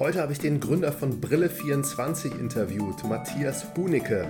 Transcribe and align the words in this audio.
Heute 0.00 0.22
habe 0.22 0.32
ich 0.32 0.38
den 0.38 0.60
Gründer 0.60 0.92
von 0.92 1.20
Brille24 1.20 2.40
interviewt, 2.40 3.04
Matthias 3.04 3.66
Hunicke. 3.76 4.26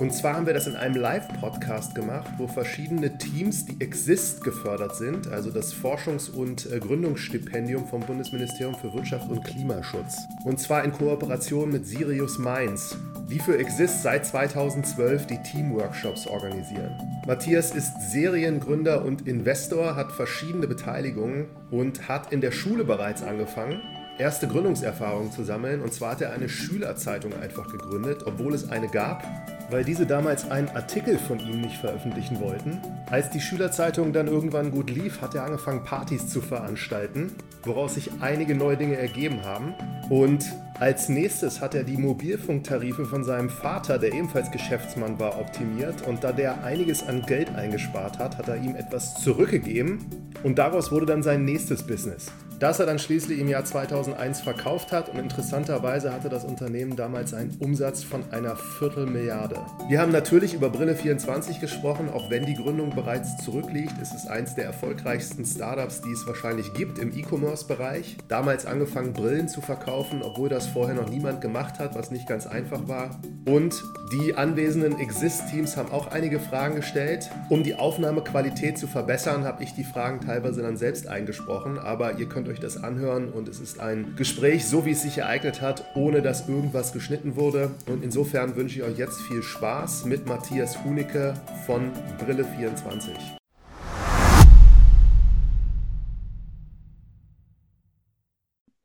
Und 0.00 0.12
zwar 0.12 0.34
haben 0.34 0.46
wir 0.46 0.54
das 0.54 0.66
in 0.66 0.74
einem 0.74 0.96
Live-Podcast 0.96 1.94
gemacht, 1.94 2.28
wo 2.36 2.48
verschiedene 2.48 3.16
Teams, 3.16 3.64
die 3.64 3.80
Exist 3.80 4.42
gefördert 4.42 4.96
sind, 4.96 5.28
also 5.28 5.52
das 5.52 5.72
Forschungs- 5.72 6.28
und 6.28 6.68
äh, 6.68 6.80
Gründungsstipendium 6.80 7.86
vom 7.86 8.00
Bundesministerium 8.00 8.74
für 8.74 8.92
Wirtschaft 8.92 9.30
und 9.30 9.44
Klimaschutz. 9.44 10.18
Und 10.44 10.58
zwar 10.58 10.82
in 10.82 10.90
Kooperation 10.90 11.70
mit 11.70 11.86
Sirius 11.86 12.38
Mainz, 12.38 12.96
die 13.30 13.38
für 13.38 13.56
Exist 13.56 14.02
seit 14.02 14.26
2012 14.26 15.28
die 15.28 15.40
Teamworkshops 15.44 16.26
organisieren. 16.26 16.90
Matthias 17.24 17.72
ist 17.72 18.10
Seriengründer 18.10 19.04
und 19.04 19.28
Investor, 19.28 19.94
hat 19.94 20.10
verschiedene 20.10 20.66
Beteiligungen 20.66 21.46
und 21.70 22.08
hat 22.08 22.32
in 22.32 22.40
der 22.40 22.50
Schule 22.50 22.82
bereits 22.82 23.22
angefangen 23.22 23.80
erste 24.18 24.46
Gründungserfahrungen 24.46 25.32
zu 25.32 25.44
sammeln. 25.44 25.82
Und 25.82 25.92
zwar 25.92 26.12
hat 26.12 26.20
er 26.20 26.32
eine 26.32 26.48
Schülerzeitung 26.48 27.32
einfach 27.40 27.70
gegründet, 27.70 28.22
obwohl 28.26 28.54
es 28.54 28.70
eine 28.70 28.88
gab, 28.88 29.24
weil 29.70 29.84
diese 29.84 30.06
damals 30.06 30.50
einen 30.50 30.68
Artikel 30.68 31.18
von 31.18 31.40
ihm 31.40 31.60
nicht 31.60 31.78
veröffentlichen 31.78 32.40
wollten. 32.40 32.80
Als 33.10 33.30
die 33.30 33.40
Schülerzeitung 33.40 34.12
dann 34.12 34.28
irgendwann 34.28 34.70
gut 34.70 34.90
lief, 34.90 35.20
hat 35.20 35.34
er 35.34 35.44
angefangen, 35.44 35.84
Partys 35.84 36.28
zu 36.28 36.40
veranstalten, 36.40 37.32
woraus 37.64 37.94
sich 37.94 38.10
einige 38.20 38.54
neue 38.54 38.76
Dinge 38.76 38.96
ergeben 38.96 39.44
haben. 39.44 39.74
Und 40.10 40.44
als 40.78 41.08
nächstes 41.08 41.60
hat 41.60 41.74
er 41.74 41.84
die 41.84 41.96
Mobilfunktarife 41.96 43.06
von 43.06 43.24
seinem 43.24 43.48
Vater, 43.48 43.98
der 43.98 44.12
ebenfalls 44.12 44.50
Geschäftsmann 44.50 45.18
war, 45.18 45.38
optimiert. 45.38 46.06
Und 46.06 46.24
da 46.24 46.32
der 46.32 46.62
einiges 46.62 47.06
an 47.06 47.22
Geld 47.22 47.54
eingespart 47.54 48.18
hat, 48.18 48.36
hat 48.36 48.48
er 48.48 48.56
ihm 48.56 48.76
etwas 48.76 49.14
zurückgegeben. 49.22 49.98
Und 50.42 50.58
daraus 50.58 50.92
wurde 50.92 51.06
dann 51.06 51.22
sein 51.22 51.44
nächstes 51.44 51.82
Business 51.84 52.26
das 52.60 52.80
er 52.80 52.86
dann 52.86 52.98
schließlich 52.98 53.38
im 53.38 53.48
Jahr 53.48 53.64
2001 53.64 54.40
verkauft 54.40 54.92
hat 54.92 55.08
und 55.08 55.18
interessanterweise 55.18 56.12
hatte 56.12 56.28
das 56.28 56.44
Unternehmen 56.44 56.96
damals 56.96 57.34
einen 57.34 57.56
Umsatz 57.60 58.02
von 58.02 58.24
einer 58.30 58.56
Viertelmilliarde. 58.56 59.56
Wir 59.88 60.00
haben 60.00 60.12
natürlich 60.12 60.54
über 60.54 60.70
Brille 60.70 60.94
24 60.94 61.60
gesprochen, 61.60 62.08
auch 62.08 62.30
wenn 62.30 62.46
die 62.46 62.54
Gründung 62.54 62.90
bereits 62.94 63.36
zurückliegt, 63.38 63.98
ist 64.00 64.14
es 64.14 64.26
eins 64.26 64.54
der 64.54 64.64
erfolgreichsten 64.64 65.44
Startups, 65.44 66.00
die 66.02 66.12
es 66.12 66.26
wahrscheinlich 66.26 66.72
gibt 66.74 66.98
im 66.98 67.16
E-Commerce-Bereich. 67.16 68.16
Damals 68.28 68.66
angefangen 68.66 69.12
Brillen 69.12 69.48
zu 69.48 69.60
verkaufen, 69.60 70.22
obwohl 70.22 70.48
das 70.48 70.66
vorher 70.66 70.94
noch 70.94 71.10
niemand 71.10 71.40
gemacht 71.40 71.78
hat, 71.78 71.94
was 71.94 72.10
nicht 72.10 72.28
ganz 72.28 72.46
einfach 72.46 72.88
war. 72.88 73.20
Und 73.46 73.82
die 74.12 74.34
anwesenden 74.34 74.98
Exist-Teams 74.98 75.76
haben 75.76 75.90
auch 75.90 76.08
einige 76.08 76.38
Fragen 76.38 76.76
gestellt. 76.76 77.30
Um 77.48 77.62
die 77.62 77.74
Aufnahmequalität 77.74 78.78
zu 78.78 78.86
verbessern, 78.86 79.44
habe 79.44 79.62
ich 79.62 79.74
die 79.74 79.84
Fragen 79.84 80.20
teilweise 80.20 80.62
dann 80.62 80.76
selbst 80.76 81.08
eingesprochen, 81.08 81.78
aber 81.78 82.18
ihr 82.18 82.28
könnt 82.28 82.43
könnt 82.44 82.56
euch 82.56 82.60
das 82.60 82.84
anhören 82.84 83.30
und 83.30 83.48
es 83.48 83.58
ist 83.58 83.80
ein 83.80 84.16
Gespräch, 84.16 84.66
so 84.66 84.84
wie 84.84 84.90
es 84.90 85.00
sich 85.00 85.16
ereignet 85.16 85.62
hat, 85.62 85.82
ohne 85.94 86.20
dass 86.20 86.46
irgendwas 86.46 86.92
geschnitten 86.92 87.36
wurde. 87.36 87.70
Und 87.86 88.04
insofern 88.04 88.54
wünsche 88.54 88.80
ich 88.80 88.84
euch 88.84 88.98
jetzt 88.98 89.22
viel 89.22 89.42
Spaß 89.42 90.04
mit 90.04 90.26
Matthias 90.26 90.84
Hunicke 90.84 91.32
von 91.64 91.90
Brille24. 92.18 93.16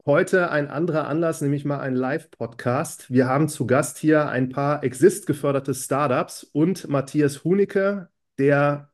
Heute 0.06 0.52
ein 0.52 0.70
anderer 0.70 1.10
Anlass, 1.10 1.42
nämlich 1.42 1.66
mal 1.66 1.82
ein 1.82 1.96
Live-Podcast. 1.96 3.12
Wir 3.12 3.28
haben 3.28 3.50
zu 3.50 3.68
Gast 3.68 3.98
hier 3.98 4.30
ein 4.30 4.48
paar 4.48 4.86
Exist-geförderte 4.86 5.74
Startups 5.74 6.46
und 6.46 6.88
Matthias 6.88 7.44
Hunicke, 7.44 8.08
der 8.38 8.89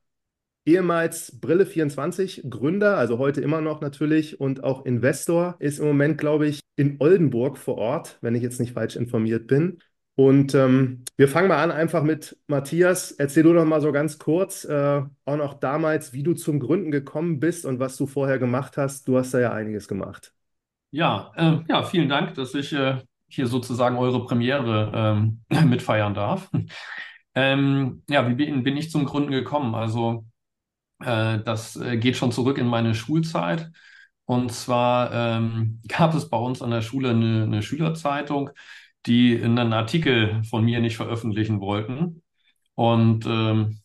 ehemals 0.65 1.39
Brille24 1.41 2.49
Gründer, 2.49 2.97
also 2.97 3.17
heute 3.19 3.41
immer 3.41 3.61
noch 3.61 3.81
natürlich 3.81 4.39
und 4.39 4.63
auch 4.63 4.85
Investor, 4.85 5.55
ist 5.59 5.79
im 5.79 5.85
Moment, 5.85 6.17
glaube 6.17 6.47
ich, 6.47 6.59
in 6.75 6.97
Oldenburg 6.99 7.57
vor 7.57 7.77
Ort, 7.77 8.17
wenn 8.21 8.35
ich 8.35 8.43
jetzt 8.43 8.59
nicht 8.59 8.73
falsch 8.73 8.95
informiert 8.95 9.47
bin. 9.47 9.79
Und 10.15 10.55
ähm, 10.55 11.03
wir 11.17 11.27
fangen 11.27 11.49
mal 11.49 11.61
an 11.61 11.71
einfach 11.71 12.01
mit 12.01 12.37
Matthias. 12.47 13.11
Erzähl 13.11 13.43
du 13.43 13.51
noch 13.51 13.65
mal 13.65 13.81
so 13.81 13.91
ganz 13.91 14.17
kurz, 14.17 14.63
äh, 14.63 15.03
auch 15.25 15.35
noch 15.35 15.55
damals, 15.55 16.13
wie 16.13 16.23
du 16.23 16.33
zum 16.33 16.59
Gründen 16.59 16.89
gekommen 16.89 17.39
bist 17.39 17.65
und 17.65 17.79
was 17.79 17.97
du 17.97 18.07
vorher 18.07 18.39
gemacht 18.39 18.77
hast. 18.77 19.07
Du 19.07 19.17
hast 19.17 19.33
da 19.33 19.39
ja 19.39 19.51
einiges 19.51 19.87
gemacht. 19.87 20.33
Ja, 20.91 21.31
äh, 21.35 21.57
ja, 21.67 21.83
vielen 21.83 22.07
Dank, 22.07 22.33
dass 22.35 22.53
ich 22.55 22.71
äh, 22.71 23.01
hier 23.27 23.47
sozusagen 23.47 23.97
eure 23.97 24.25
Premiere 24.25 24.91
ähm, 24.95 25.41
mitfeiern 25.69 26.13
darf. 26.13 26.49
ähm, 27.35 28.03
ja, 28.09 28.27
wie 28.29 28.35
bin, 28.35 28.63
bin 28.63 28.77
ich 28.77 28.89
zum 28.89 29.03
Gründen 29.03 29.31
gekommen? 29.31 29.75
Also 29.75 30.25
das 30.99 31.75
äh, 31.77 31.97
geht 31.97 32.15
schon 32.17 32.31
zurück 32.31 32.57
in 32.57 32.67
meine 32.67 32.95
Schulzeit. 32.95 33.71
Und 34.25 34.51
zwar 34.51 35.11
ähm, 35.13 35.81
gab 35.87 36.15
es 36.15 36.29
bei 36.29 36.37
uns 36.37 36.61
an 36.61 36.71
der 36.71 36.81
Schule 36.81 37.11
eine, 37.11 37.43
eine 37.43 37.61
Schülerzeitung, 37.63 38.49
die 39.05 39.41
einen 39.43 39.73
Artikel 39.73 40.43
von 40.49 40.63
mir 40.65 40.79
nicht 40.79 40.97
veröffentlichen 40.97 41.59
wollten. 41.61 42.23
Und 42.75 43.25
ähm, 43.27 43.79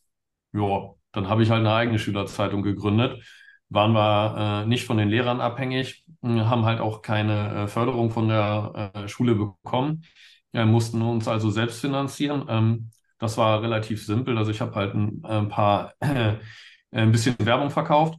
ja, 0.53 0.91
dann 1.13 1.29
habe 1.29 1.43
ich 1.43 1.51
halt 1.51 1.61
eine 1.61 1.75
eigene 1.75 1.99
Schülerzeitung 1.99 2.63
gegründet. 2.63 3.23
Waren 3.69 3.93
wir 3.93 4.63
äh, 4.65 4.67
nicht 4.67 4.85
von 4.87 4.97
den 4.99 5.09
Lehrern 5.09 5.41
abhängig, 5.41 6.05
haben 6.23 6.65
halt 6.65 6.81
auch 6.81 7.03
keine 7.03 7.65
äh, 7.65 7.69
Förderung 7.69 8.11
von 8.11 8.29
der 8.29 8.93
äh, 8.95 9.09
Schule 9.09 9.35
bekommen, 9.37 10.05
mussten 10.53 11.03
uns 11.03 11.29
also 11.29 11.51
selbst 11.51 11.81
finanzieren. 11.81 12.47
Ähm, 12.49 12.91
das 13.19 13.37
war 13.39 13.63
relativ 13.63 14.05
simpel. 14.05 14.37
Also 14.39 14.51
ich 14.51 14.61
habe 14.61 14.75
halt 14.75 14.95
ein, 14.95 15.25
ein 15.25 15.49
paar 15.49 15.95
äh, 16.01 16.37
ein 16.93 17.13
bisschen 17.13 17.37
Werbung 17.39 17.71
verkauft. 17.71 18.19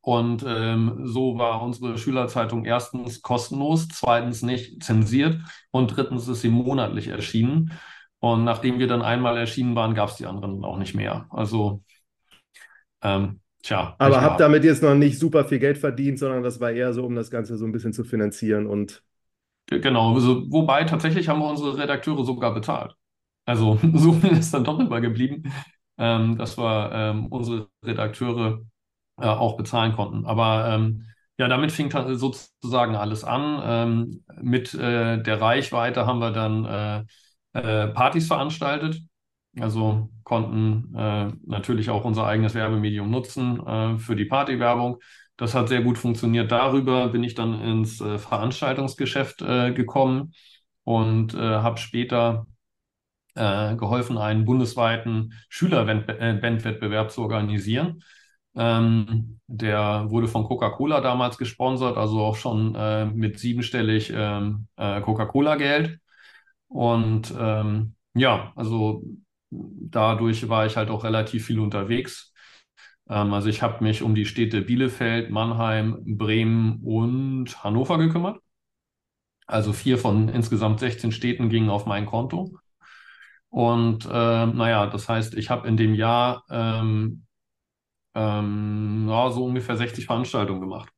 Und 0.00 0.44
ähm, 0.46 1.00
so 1.04 1.38
war 1.38 1.62
unsere 1.62 1.96
Schülerzeitung 1.96 2.66
erstens 2.66 3.22
kostenlos, 3.22 3.88
zweitens 3.88 4.42
nicht 4.42 4.82
zensiert 4.82 5.38
und 5.70 5.88
drittens 5.96 6.28
ist 6.28 6.42
sie 6.42 6.50
monatlich 6.50 7.08
erschienen. 7.08 7.72
Und 8.18 8.44
nachdem 8.44 8.78
wir 8.78 8.86
dann 8.86 9.00
einmal 9.00 9.38
erschienen 9.38 9.74
waren, 9.74 9.94
gab 9.94 10.10
es 10.10 10.16
die 10.16 10.26
anderen 10.26 10.62
auch 10.62 10.76
nicht 10.76 10.94
mehr. 10.94 11.26
Also, 11.30 11.82
ähm, 13.02 13.40
tja. 13.62 13.94
Aber 13.98 14.20
habt 14.20 14.40
damit 14.40 14.64
jetzt 14.64 14.82
noch 14.82 14.94
nicht 14.94 15.18
super 15.18 15.46
viel 15.46 15.58
Geld 15.58 15.78
verdient, 15.78 16.18
sondern 16.18 16.42
das 16.42 16.60
war 16.60 16.70
eher 16.70 16.92
so, 16.92 17.04
um 17.04 17.14
das 17.14 17.30
Ganze 17.30 17.56
so 17.56 17.64
ein 17.64 17.72
bisschen 17.72 17.94
zu 17.94 18.04
finanzieren 18.04 18.66
und. 18.66 19.02
Genau, 19.66 20.14
also, 20.14 20.44
wobei 20.50 20.84
tatsächlich 20.84 21.30
haben 21.30 21.40
wir 21.40 21.48
unsere 21.48 21.78
Redakteure 21.78 22.24
sogar 22.26 22.52
bezahlt. 22.52 22.94
Also 23.46 23.78
so 23.94 24.12
ist 24.30 24.52
dann 24.52 24.64
doch 24.64 24.78
übergeblieben 24.78 25.50
ähm, 25.98 26.36
dass 26.38 26.58
wir 26.58 26.90
ähm, 26.92 27.26
unsere 27.26 27.68
Redakteure 27.84 28.62
äh, 29.20 29.26
auch 29.26 29.56
bezahlen 29.56 29.92
konnten. 29.94 30.26
Aber 30.26 30.68
ähm, 30.68 31.04
ja, 31.38 31.48
damit 31.48 31.72
fing 31.72 31.90
sozusagen 32.16 32.94
alles 32.96 33.24
an. 33.24 33.60
Ähm, 33.64 34.24
mit 34.40 34.74
äh, 34.74 35.22
der 35.22 35.40
Reichweite 35.40 36.06
haben 36.06 36.20
wir 36.20 36.30
dann 36.30 36.64
äh, 36.64 37.04
äh, 37.58 37.88
Partys 37.88 38.26
veranstaltet. 38.28 39.00
Also 39.60 40.10
konnten 40.24 40.94
äh, 40.96 41.28
natürlich 41.46 41.90
auch 41.90 42.04
unser 42.04 42.26
eigenes 42.26 42.54
Werbemedium 42.54 43.10
nutzen 43.10 43.64
äh, 43.66 43.98
für 43.98 44.16
die 44.16 44.24
Partywerbung. 44.24 44.98
Das 45.36 45.54
hat 45.54 45.68
sehr 45.68 45.82
gut 45.82 45.98
funktioniert. 45.98 46.50
Darüber 46.52 47.08
bin 47.08 47.24
ich 47.24 47.34
dann 47.34 47.60
ins 47.60 47.96
Veranstaltungsgeschäft 47.96 49.38
gekommen 49.38 50.32
und 50.84 51.34
habe 51.34 51.76
später 51.78 52.46
äh, 53.34 53.76
geholfen, 53.76 54.18
einen 54.18 54.44
bundesweiten 54.44 55.34
Schülerbandwettbewerb 55.48 57.10
zu 57.10 57.22
organisieren. 57.22 58.02
Ähm, 58.56 59.40
der 59.48 60.10
wurde 60.10 60.28
von 60.28 60.44
Coca-Cola 60.44 61.00
damals 61.00 61.38
gesponsert, 61.38 61.96
also 61.96 62.20
auch 62.22 62.36
schon 62.36 62.74
äh, 62.76 63.06
mit 63.06 63.38
siebenstellig 63.38 64.12
ähm, 64.14 64.68
äh, 64.76 65.00
Coca-Cola-Geld. 65.00 65.98
Und 66.68 67.34
ähm, 67.38 67.94
ja, 68.14 68.52
also 68.56 69.02
dadurch 69.50 70.48
war 70.48 70.66
ich 70.66 70.76
halt 70.76 70.90
auch 70.90 71.04
relativ 71.04 71.46
viel 71.46 71.60
unterwegs. 71.60 72.32
Ähm, 73.08 73.32
also 73.34 73.48
ich 73.48 73.62
habe 73.62 73.84
mich 73.84 74.02
um 74.02 74.14
die 74.14 74.26
Städte 74.26 74.62
Bielefeld, 74.62 75.30
Mannheim, 75.30 75.98
Bremen 76.06 76.80
und 76.84 77.62
Hannover 77.64 77.98
gekümmert. 77.98 78.40
Also 79.46 79.72
vier 79.72 79.96
von 79.96 80.28
insgesamt 80.28 80.80
16 80.80 81.10
Städten 81.10 81.48
gingen 81.48 81.70
auf 81.70 81.86
mein 81.86 82.04
Konto. 82.04 82.58
Und 83.54 84.04
äh, 84.06 84.46
naja, 84.46 84.88
das 84.88 85.08
heißt, 85.08 85.34
ich 85.34 85.48
habe 85.48 85.68
in 85.68 85.76
dem 85.76 85.94
Jahr 85.94 86.42
ähm, 86.50 87.22
ähm, 88.16 89.06
ja, 89.08 89.30
so 89.30 89.44
ungefähr 89.44 89.76
60 89.76 90.06
Veranstaltungen 90.06 90.60
gemacht. 90.60 90.92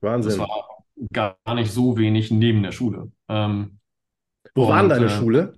Wahnsinn. 0.00 0.30
Das 0.30 0.38
war 0.38 0.84
gar 1.12 1.36
nicht 1.56 1.72
so 1.72 1.98
wenig 1.98 2.30
neben 2.30 2.62
der 2.62 2.70
Schule. 2.70 3.10
Ähm, 3.28 3.80
Wo 4.54 4.68
war 4.68 4.86
deine 4.86 5.06
äh, 5.06 5.08
Schule? 5.08 5.54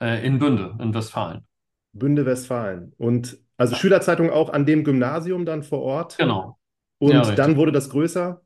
Äh, 0.00 0.24
in 0.24 0.38
Bünde, 0.38 0.76
in 0.78 0.94
Westfalen. 0.94 1.44
Bünde, 1.92 2.26
Westfalen. 2.26 2.92
Und 2.96 3.36
also 3.56 3.72
ja. 3.72 3.80
Schülerzeitung 3.80 4.30
auch 4.30 4.50
an 4.50 4.66
dem 4.66 4.84
Gymnasium 4.84 5.44
dann 5.44 5.64
vor 5.64 5.82
Ort? 5.82 6.16
Genau. 6.16 6.60
Und 7.00 7.10
ja, 7.10 7.34
dann 7.34 7.56
wurde 7.56 7.72
das 7.72 7.90
größer? 7.90 8.40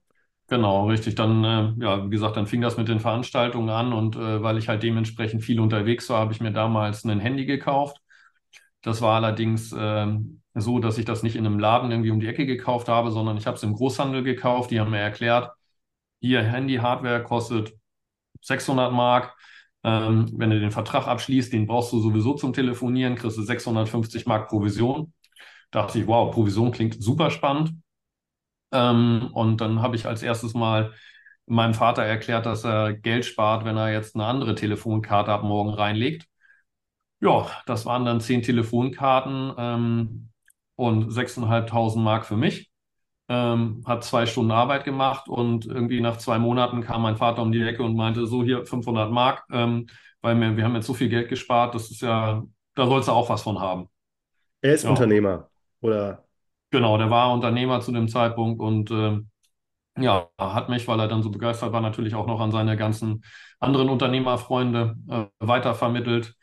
Genau, 0.50 0.86
richtig. 0.88 1.14
Dann, 1.14 1.44
äh, 1.44 1.84
ja, 1.84 2.06
wie 2.06 2.10
gesagt, 2.10 2.36
dann 2.36 2.46
fing 2.46 2.62
das 2.62 2.78
mit 2.78 2.88
den 2.88 3.00
Veranstaltungen 3.00 3.68
an 3.68 3.92
und 3.92 4.16
äh, 4.16 4.42
weil 4.42 4.56
ich 4.56 4.68
halt 4.68 4.82
dementsprechend 4.82 5.44
viel 5.44 5.60
unterwegs 5.60 6.08
war, 6.08 6.20
habe 6.20 6.32
ich 6.32 6.40
mir 6.40 6.52
damals 6.52 7.04
ein 7.04 7.20
Handy 7.20 7.44
gekauft. 7.44 7.98
Das 8.82 9.02
war 9.02 9.16
allerdings 9.16 9.72
äh, 9.72 10.06
so, 10.54 10.78
dass 10.80 10.98
ich 10.98 11.04
das 11.06 11.22
nicht 11.22 11.36
in 11.36 11.46
einem 11.46 11.58
Laden 11.58 11.90
irgendwie 11.90 12.10
um 12.12 12.20
die 12.20 12.28
Ecke 12.28 12.46
gekauft 12.46 12.88
habe, 12.88 13.10
sondern 13.12 13.36
ich 13.38 13.46
habe 13.46 13.56
es 13.56 13.62
im 13.64 13.74
Großhandel 13.74 14.22
gekauft. 14.24 14.70
Die 14.70 14.80
haben 14.80 14.90
mir 14.92 14.98
erklärt, 15.00 15.52
hier 16.20 16.42
Handy-Hardware 16.44 17.24
kostet 17.24 17.74
600 18.42 18.92
Mark. 18.92 19.36
Ähm, 19.84 20.30
wenn 20.36 20.50
du 20.50 20.60
den 20.60 20.72
Vertrag 20.72 21.08
abschließt, 21.08 21.52
den 21.52 21.66
brauchst 21.66 21.92
du 21.92 22.00
sowieso 22.00 22.34
zum 22.34 22.52
Telefonieren, 22.54 23.16
kriegst 23.16 23.38
du 23.38 23.42
650 23.42 24.26
Mark 24.26 24.48
Provision. 24.50 25.12
Da 25.72 25.82
dachte 25.82 26.00
ich, 26.00 26.06
wow, 26.08 26.32
Provision 26.34 26.72
klingt 26.72 27.02
super 27.02 27.30
spannend. 27.30 27.72
Ähm, 28.72 29.30
und 29.32 29.60
dann 29.60 29.82
habe 29.82 29.96
ich 29.96 30.06
als 30.06 30.22
erstes 30.22 30.54
mal 30.54 30.92
meinem 31.46 31.74
Vater 31.74 32.02
erklärt, 32.04 32.46
dass 32.46 32.64
er 32.64 32.92
Geld 32.94 33.24
spart, 33.24 33.64
wenn 33.64 33.76
er 33.76 33.92
jetzt 33.92 34.14
eine 34.14 34.26
andere 34.26 34.54
Telefonkarte 34.54 35.32
ab 35.32 35.42
morgen 35.44 35.70
reinlegt. 35.74 36.26
Ja, 37.20 37.50
das 37.66 37.84
waren 37.86 38.04
dann 38.04 38.20
zehn 38.20 38.42
Telefonkarten 38.42 39.52
ähm, 39.58 40.30
und 40.76 41.10
6.500 41.10 41.96
Mark 42.02 42.26
für 42.26 42.36
mich. 42.36 42.70
Ähm, 43.28 43.82
hat 43.86 44.04
zwei 44.04 44.26
Stunden 44.26 44.52
Arbeit 44.52 44.84
gemacht 44.84 45.28
und 45.28 45.66
irgendwie 45.66 46.00
nach 46.00 46.18
zwei 46.18 46.38
Monaten 46.38 46.82
kam 46.82 47.02
mein 47.02 47.16
Vater 47.16 47.42
um 47.42 47.52
die 47.52 47.62
Ecke 47.62 47.82
und 47.82 47.96
meinte, 47.96 48.26
so 48.26 48.44
hier 48.44 48.66
500 48.66 49.10
Mark, 49.12 49.44
ähm, 49.52 49.88
weil 50.22 50.38
wir, 50.40 50.56
wir 50.56 50.64
haben 50.64 50.74
jetzt 50.76 50.86
so 50.86 50.94
viel 50.94 51.08
Geld 51.10 51.28
gespart, 51.28 51.74
das 51.74 51.90
ist 51.90 52.02
ja, 52.02 52.44
da 52.74 52.86
sollst 52.86 53.08
du 53.08 53.12
auch 53.12 53.28
was 53.30 53.42
von 53.42 53.60
haben. 53.60 53.88
Er 54.60 54.74
ist 54.74 54.84
Ja. 54.84 54.88
Unternehmer, 54.88 55.50
oder? 55.80 56.27
Genau, 56.70 56.98
der 56.98 57.10
war 57.10 57.32
Unternehmer 57.32 57.80
zu 57.80 57.92
dem 57.92 58.08
Zeitpunkt 58.08 58.60
und 58.60 58.90
ähm, 58.90 59.30
ja, 59.98 60.28
hat 60.38 60.68
mich, 60.68 60.86
weil 60.88 61.00
er 61.00 61.08
dann 61.08 61.22
so 61.22 61.30
begeistert 61.30 61.72
war, 61.72 61.80
natürlich 61.80 62.14
auch 62.14 62.26
noch 62.26 62.40
an 62.40 62.52
seine 62.52 62.76
ganzen 62.76 63.24
anderen 63.58 63.88
Unternehmerfreunde 63.88 64.96
äh, 65.08 65.24
weitervermittelt. 65.40 66.34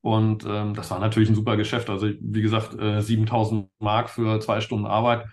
Und 0.00 0.44
ähm, 0.46 0.74
das 0.74 0.90
war 0.90 0.98
natürlich 0.98 1.28
ein 1.28 1.34
super 1.34 1.56
Geschäft. 1.56 1.90
Also 1.90 2.08
wie 2.08 2.42
gesagt, 2.42 2.74
äh, 2.78 3.00
7000 3.00 3.68
Mark 3.78 4.10
für 4.10 4.40
zwei 4.40 4.60
Stunden 4.60 4.86
Arbeit, 4.86 5.26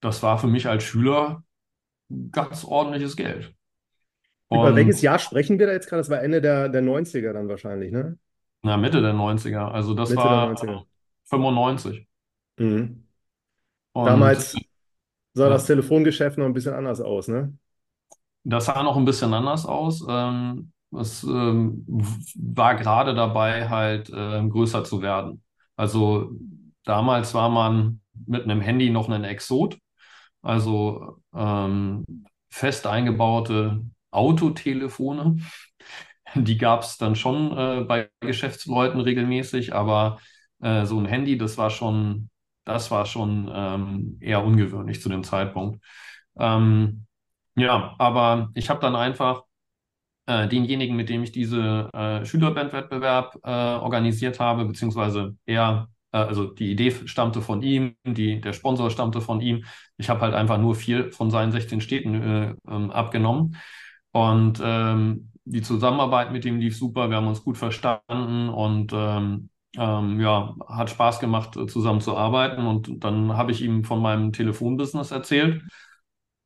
das 0.00 0.22
war 0.22 0.38
für 0.38 0.48
mich 0.48 0.68
als 0.68 0.84
Schüler 0.84 1.42
ganz 2.32 2.64
ordentliches 2.64 3.16
Geld. 3.16 3.54
Über 4.50 4.70
Und 4.70 4.76
welches 4.76 5.02
Jahr 5.02 5.18
sprechen 5.18 5.58
wir 5.58 5.66
da 5.66 5.72
jetzt 5.72 5.88
gerade? 5.88 6.00
Das 6.00 6.10
war 6.10 6.22
Ende 6.22 6.40
der, 6.40 6.68
der 6.68 6.82
90er 6.82 7.32
dann 7.32 7.48
wahrscheinlich, 7.48 7.92
ne? 7.92 8.18
na, 8.62 8.76
Mitte 8.76 9.00
der 9.00 9.12
90er, 9.12 9.70
also 9.72 9.94
das 9.94 10.10
Mitte 10.10 10.22
war 10.22 10.48
90er. 10.48 10.84
95. 11.24 12.06
Mhm. 12.58 13.05
Und 13.96 14.06
Damals 14.06 14.54
sah 15.34 15.48
das. 15.48 15.66
Telefongeschäft 15.66 16.38
noch 16.38 16.46
ein 16.46 16.52
bisschen 16.52 16.74
anders 16.74 17.00
aus, 17.00 17.28
ne? 17.28 17.52
Das 18.44 18.66
sah 18.66 18.82
noch 18.82 18.96
ein 18.96 19.04
bisschen 19.04 19.34
anders 19.34 19.66
aus. 19.66 20.04
Ähm, 20.08 20.72
es 20.96 21.24
ähm, 21.24 21.84
war 22.36 22.76
gerade 22.76 23.14
dabei, 23.14 23.68
halt 23.68 24.10
ähm, 24.14 24.50
größer 24.50 24.84
zu 24.84 25.02
werden. 25.02 25.42
Also 25.76 26.30
damals 26.84 27.34
war 27.34 27.48
man 27.48 28.00
mit 28.26 28.44
einem 28.44 28.60
Handy 28.60 28.90
noch 28.90 29.08
ein 29.08 29.24
Exot, 29.24 29.78
also 30.42 31.20
fest 32.50 32.86
eingebaute 32.86 33.84
Autotelefone. 34.10 35.38
Die 36.34 36.58
gab 36.58 36.82
es 36.82 36.98
dann 36.98 37.16
schon 37.16 37.56
äh, 37.56 37.84
bei 37.84 38.10
Geschäftsleuten 38.20 39.00
regelmäßig, 39.00 39.74
aber 39.74 40.18
äh, 40.60 40.84
so 40.84 40.98
ein 40.98 41.06
Handy, 41.06 41.38
das 41.38 41.58
war 41.58 41.70
schon, 41.70 42.30
das 42.66 42.90
war 42.90 43.06
schon 43.06 43.50
ähm, 43.54 44.18
eher 44.20 44.44
ungewöhnlich 44.44 45.00
zu 45.00 45.08
dem 45.08 45.24
Zeitpunkt. 45.24 45.82
Ähm, 46.38 47.06
ja, 47.56 47.94
aber 47.98 48.50
ich 48.54 48.68
habe 48.68 48.80
dann 48.80 48.96
einfach 48.96 49.44
äh, 50.26 50.48
denjenigen, 50.48 50.96
mit 50.96 51.08
dem 51.08 51.22
ich 51.22 51.32
diese 51.32 51.88
äh, 51.94 52.24
Schülerbandwettbewerb 52.26 53.36
äh, 53.44 53.48
organisiert 53.50 54.40
habe, 54.40 54.64
beziehungsweise 54.66 55.36
er, 55.46 55.88
äh, 56.12 56.18
also 56.18 56.46
die 56.46 56.72
Idee 56.72 56.90
stammte 57.06 57.40
von 57.40 57.62
ihm, 57.62 57.96
die, 58.04 58.40
der 58.40 58.52
Sponsor 58.52 58.90
stammte 58.90 59.20
von 59.20 59.40
ihm. 59.40 59.64
Ich 59.96 60.10
habe 60.10 60.20
halt 60.20 60.34
einfach 60.34 60.58
nur 60.58 60.74
vier 60.74 61.12
von 61.12 61.30
seinen 61.30 61.52
16 61.52 61.80
Städten 61.80 62.14
äh, 62.14 62.54
ähm, 62.68 62.90
abgenommen. 62.90 63.56
Und 64.12 64.60
ähm, 64.62 65.30
die 65.44 65.62
Zusammenarbeit 65.62 66.32
mit 66.32 66.44
ihm 66.44 66.58
lief 66.58 66.76
super, 66.76 67.08
wir 67.10 67.16
haben 67.16 67.28
uns 67.28 67.44
gut 67.44 67.56
verstanden 67.56 68.48
und 68.48 68.92
ähm, 68.92 69.50
ähm, 69.76 70.20
ja, 70.20 70.54
hat 70.68 70.90
Spaß 70.90 71.20
gemacht, 71.20 71.56
äh, 71.56 71.66
zusammen 71.66 72.00
zu 72.00 72.16
arbeiten. 72.16 72.66
Und 72.66 73.04
dann 73.04 73.36
habe 73.36 73.52
ich 73.52 73.62
ihm 73.62 73.84
von 73.84 74.00
meinem 74.00 74.32
Telefonbusiness 74.32 75.10
erzählt. 75.10 75.62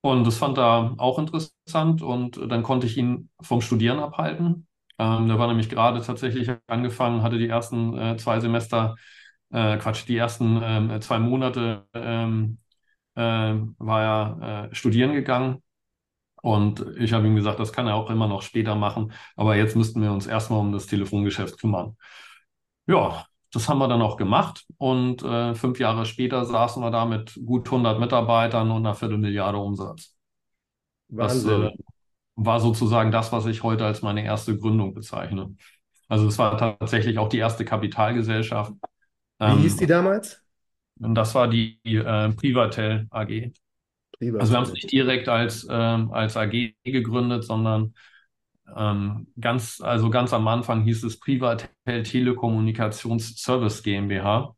Und 0.03 0.25
das 0.27 0.39
fand 0.39 0.57
er 0.59 0.95
auch 0.99 1.19
interessant 1.19 2.01
und 2.03 2.41
dann 2.51 2.63
konnte 2.63 2.87
ich 2.87 2.97
ihn 2.97 3.31
vom 3.43 3.61
Studieren 3.61 3.99
abhalten. 4.01 4.67
Ähm, 4.99 5.29
der 5.29 5.39
war 5.39 5.47
nämlich 5.49 5.69
gerade 5.69 6.01
tatsächlich 6.01 6.51
angefangen, 6.67 7.23
hatte 7.23 7.39
die 7.39 7.49
ersten 7.49 7.97
äh, 7.99 8.17
zwei 8.17 8.41
Semester, 8.41 8.97
äh, 9.51 9.77
Quatsch, 9.79 10.07
die 10.09 10.17
ersten 10.17 10.61
ähm, 10.63 11.01
zwei 11.03 11.19
Monate 11.19 11.87
ähm, 11.95 12.59
äh, 13.17 13.21
war 13.79 14.03
er 14.41 14.69
äh, 14.73 14.75
studieren 14.75 15.13
gegangen. 15.15 15.63
Und 16.43 16.85
ich 16.99 17.13
habe 17.13 17.27
ihm 17.27 17.37
gesagt, 17.37 17.61
das 17.61 17.73
kann 17.73 17.87
er 17.87 17.97
auch 17.97 18.11
immer 18.11 18.27
noch 18.29 18.43
später 18.43 18.75
machen, 18.75 19.13
aber 19.37 19.57
jetzt 19.57 19.77
müssten 19.77 20.01
wir 20.03 20.13
uns 20.13 20.27
erstmal 20.27 20.61
um 20.61 20.73
das 20.73 20.87
Telefongeschäft 20.87 21.59
kümmern. 21.61 21.97
Ja, 22.91 23.27
das 23.53 23.69
haben 23.69 23.79
wir 23.79 23.89
dann 23.89 24.03
auch 24.03 24.17
gemacht 24.17 24.65
und 24.79 25.23
äh, 25.23 25.55
fünf 25.55 25.79
Jahre 25.79 26.07
später 26.07 26.45
saßen 26.45 26.83
wir 26.83 26.91
da 26.91 27.05
mit 27.05 27.39
gut 27.45 27.71
100 27.71 27.99
Mitarbeitern 28.01 28.71
und 28.71 28.79
einer 28.87 28.95
Viertelmilliarde 28.95 29.59
Umsatz. 29.59 30.17
Das 31.19 31.45
äh, 31.45 31.51
Wahnsinn. 31.51 31.77
war 32.37 32.61
sozusagen 32.61 33.13
das, 33.13 33.33
was 33.33 33.47
ich 33.47 33.63
heute 33.63 33.87
als 33.87 34.03
meine 34.03 34.25
erste 34.25 34.57
Gründung 34.59 34.95
bezeichne. 34.95 35.57
Also 36.09 36.29
es 36.29 36.39
war 36.39 36.59
tatsächlich 36.59 37.19
auch 37.19 37.29
die 37.29 37.39
erste 37.39 37.65
Kapitalgesellschaft. 37.65 38.75
Wie 39.43 39.59
hieß 39.61 39.77
die 39.77 39.87
Ähm, 39.87 39.87
damals? 39.87 40.43
und 41.01 41.15
das 41.15 41.35
war 41.35 41.49
die 41.49 41.81
äh, 41.85 42.31
Privatel 42.33 43.07
AG. 43.11 43.53
Also 44.39 44.53
wir 44.53 44.59
haben 44.59 44.65
es 44.67 44.73
Privatel. 44.73 44.75
nicht 44.75 44.93
direkt 44.93 45.29
als, 45.29 45.67
ähm, 45.71 46.13
als 46.13 46.37
AG 46.37 46.75
gegründet, 46.85 47.45
sondern 47.45 47.95
ähm, 48.77 49.29
ganz, 49.41 49.81
also 49.81 50.11
ganz 50.11 50.33
am 50.33 50.47
Anfang 50.49 50.83
hieß 50.83 51.05
es 51.05 51.19
Privatel 51.19 51.69
Telekommunikationsservice 52.03 53.83
GmbH. 53.83 54.55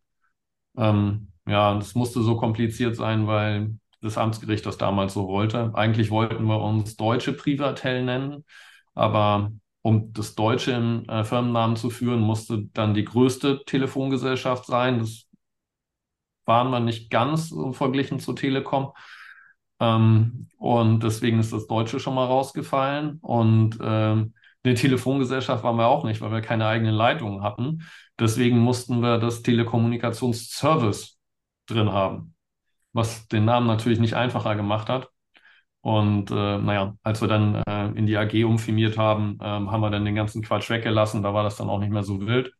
Ähm, 0.77 1.33
ja, 1.47 1.75
das 1.75 1.95
musste 1.95 2.23
so 2.23 2.37
kompliziert 2.37 2.97
sein, 2.97 3.27
weil 3.27 3.77
das 4.01 4.19
Amtsgericht 4.19 4.67
das 4.67 4.79
damals 4.79 5.15
so 5.15 5.29
wollte. 5.29 5.73
Eigentlich 5.75 6.11
wollten 6.11 6.45
wir 6.45 6.61
uns 6.61 6.97
Deutsche 6.97 7.33
Privatel 7.33 8.05
nennen, 8.05 8.45
aber 8.95 9.53
um 9.83 10.13
das 10.13 10.35
Deutsche 10.35 10.73
im 10.73 11.09
äh, 11.09 11.25
Firmennamen 11.25 11.77
zu 11.77 11.91
führen, 11.91 12.21
musste 12.21 12.65
dann 12.73 12.95
die 12.95 13.05
größte 13.05 13.65
Telefongesellschaft 13.65 14.67
sein. 14.67 15.01
Das 15.01 15.27
waren 16.45 16.71
wir 16.71 16.81
nicht 16.81 17.11
ganz 17.11 17.49
so 17.49 17.73
verglichen 17.73 18.21
zur 18.21 18.37
Telekom. 18.37 18.93
Ähm, 19.83 20.49
und 20.59 21.03
deswegen 21.03 21.41
ist 21.41 21.53
das 21.53 21.67
Deutsche 21.67 21.99
schon 22.01 22.15
mal 22.15 22.27
rausgefallen. 22.27 23.19
Und 23.21 23.79
ähm, 23.83 24.35
eine 24.65 24.75
Telefongesellschaft 24.75 25.65
waren 25.65 25.77
wir 25.77 25.89
auch 25.89 26.05
nicht, 26.05 26.21
weil 26.21 26.31
wir 26.31 26.41
keine 26.41 26.67
eigenen 26.67 26.95
Leitungen 26.95 27.43
hatten. 27.43 27.83
Deswegen 28.19 28.59
mussten 28.59 29.01
wir 29.03 29.19
das 29.19 29.43
Telekommunikationsservice 29.43 31.19
drin 31.67 31.91
haben, 31.93 32.35
was 32.93 33.27
den 33.29 33.45
Namen 33.45 33.67
natürlich 33.67 33.99
nicht 34.01 34.15
einfacher 34.15 34.57
gemacht 34.57 34.89
hat. 34.89 35.11
Und 35.81 36.31
äh, 36.31 36.59
naja, 36.59 36.97
als 37.03 37.21
wir 37.23 37.29
dann 37.29 37.57
äh, 37.67 37.89
in 37.99 38.07
die 38.07 38.17
AG 38.17 38.45
umfirmiert 38.45 38.99
haben, 38.99 39.39
ähm, 39.43 39.73
haben 39.73 39.81
wir 39.83 39.91
dann 39.91 40.05
den 40.05 40.15
ganzen 40.15 40.43
Quatsch 40.43 40.71
weggelassen. 40.71 41.23
Da 41.25 41.35
war 41.35 41.45
das 41.45 41.57
dann 41.57 41.69
auch 41.71 41.81
nicht 41.81 41.93
mehr 41.93 42.05
so 42.05 42.21
wild. 42.21 42.53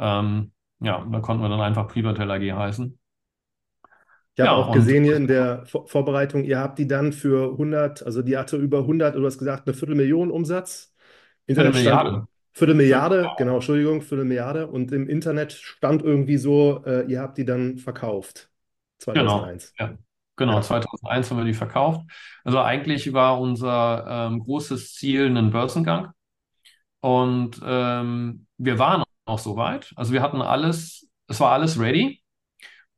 Ähm, 0.00 0.52
ja, 0.80 1.06
da 1.10 1.20
konnten 1.20 1.42
wir 1.42 1.48
dann 1.50 1.60
einfach 1.62 1.88
Privatel 1.88 2.30
AG 2.30 2.52
heißen. 2.58 2.99
Ich 4.40 4.48
habe 4.48 4.52
Ja, 4.52 4.56
auch 4.56 4.70
gesehen 4.70 5.04
hier 5.04 5.16
in 5.16 5.26
der 5.26 5.66
Vor 5.66 5.86
Vorbereitung, 5.88 6.44
ihr 6.44 6.58
habt 6.58 6.78
die 6.78 6.86
dann 6.86 7.12
für 7.12 7.56
100, 7.58 8.02
also 8.04 8.22
die 8.22 8.36
hatte 8.38 8.56
über 8.56 8.86
100, 8.86 9.16
du 9.16 9.24
hast 9.26 9.38
gesagt, 9.38 9.66
eine 9.66 9.74
Viertelmillion 9.74 10.30
Umsatz. 10.30 10.94
Internet 11.46 11.76
stand 11.76 12.02
Viertelmilliarde. 12.02 12.26
Viertelmilliarde, 12.52 13.34
genau, 13.36 13.56
Entschuldigung, 13.56 14.02
Viertelmilliarde. 14.02 14.66
Und 14.68 14.92
im 14.92 15.08
Internet 15.08 15.52
stand 15.52 16.02
irgendwie 16.02 16.36
so, 16.38 16.82
äh, 16.86 17.06
ihr 17.10 17.20
habt 17.20 17.38
die 17.38 17.44
dann 17.44 17.78
verkauft. 17.78 18.50
Genau, 19.12 19.52
2001. 19.52 19.76
ja. 19.78 19.96
Genau, 20.36 20.60
Ja. 20.60 20.62
2001 20.62 21.30
haben 21.30 21.38
wir 21.38 21.44
die 21.44 21.52
verkauft. 21.54 22.00
Also 22.44 22.60
eigentlich 22.60 23.12
war 23.12 23.38
unser 23.40 24.06
ähm, 24.30 24.38
großes 24.40 24.94
Ziel 24.94 25.26
ein 25.36 25.50
Börsengang 25.50 26.12
und 27.00 27.60
ähm, 27.64 28.46
wir 28.58 28.78
waren 28.78 29.04
auch 29.26 29.38
soweit. 29.38 29.92
Also 29.96 30.12
wir 30.12 30.22
hatten 30.22 30.42
alles, 30.42 31.08
es 31.28 31.40
war 31.40 31.52
alles 31.52 31.78
ready 31.80 32.19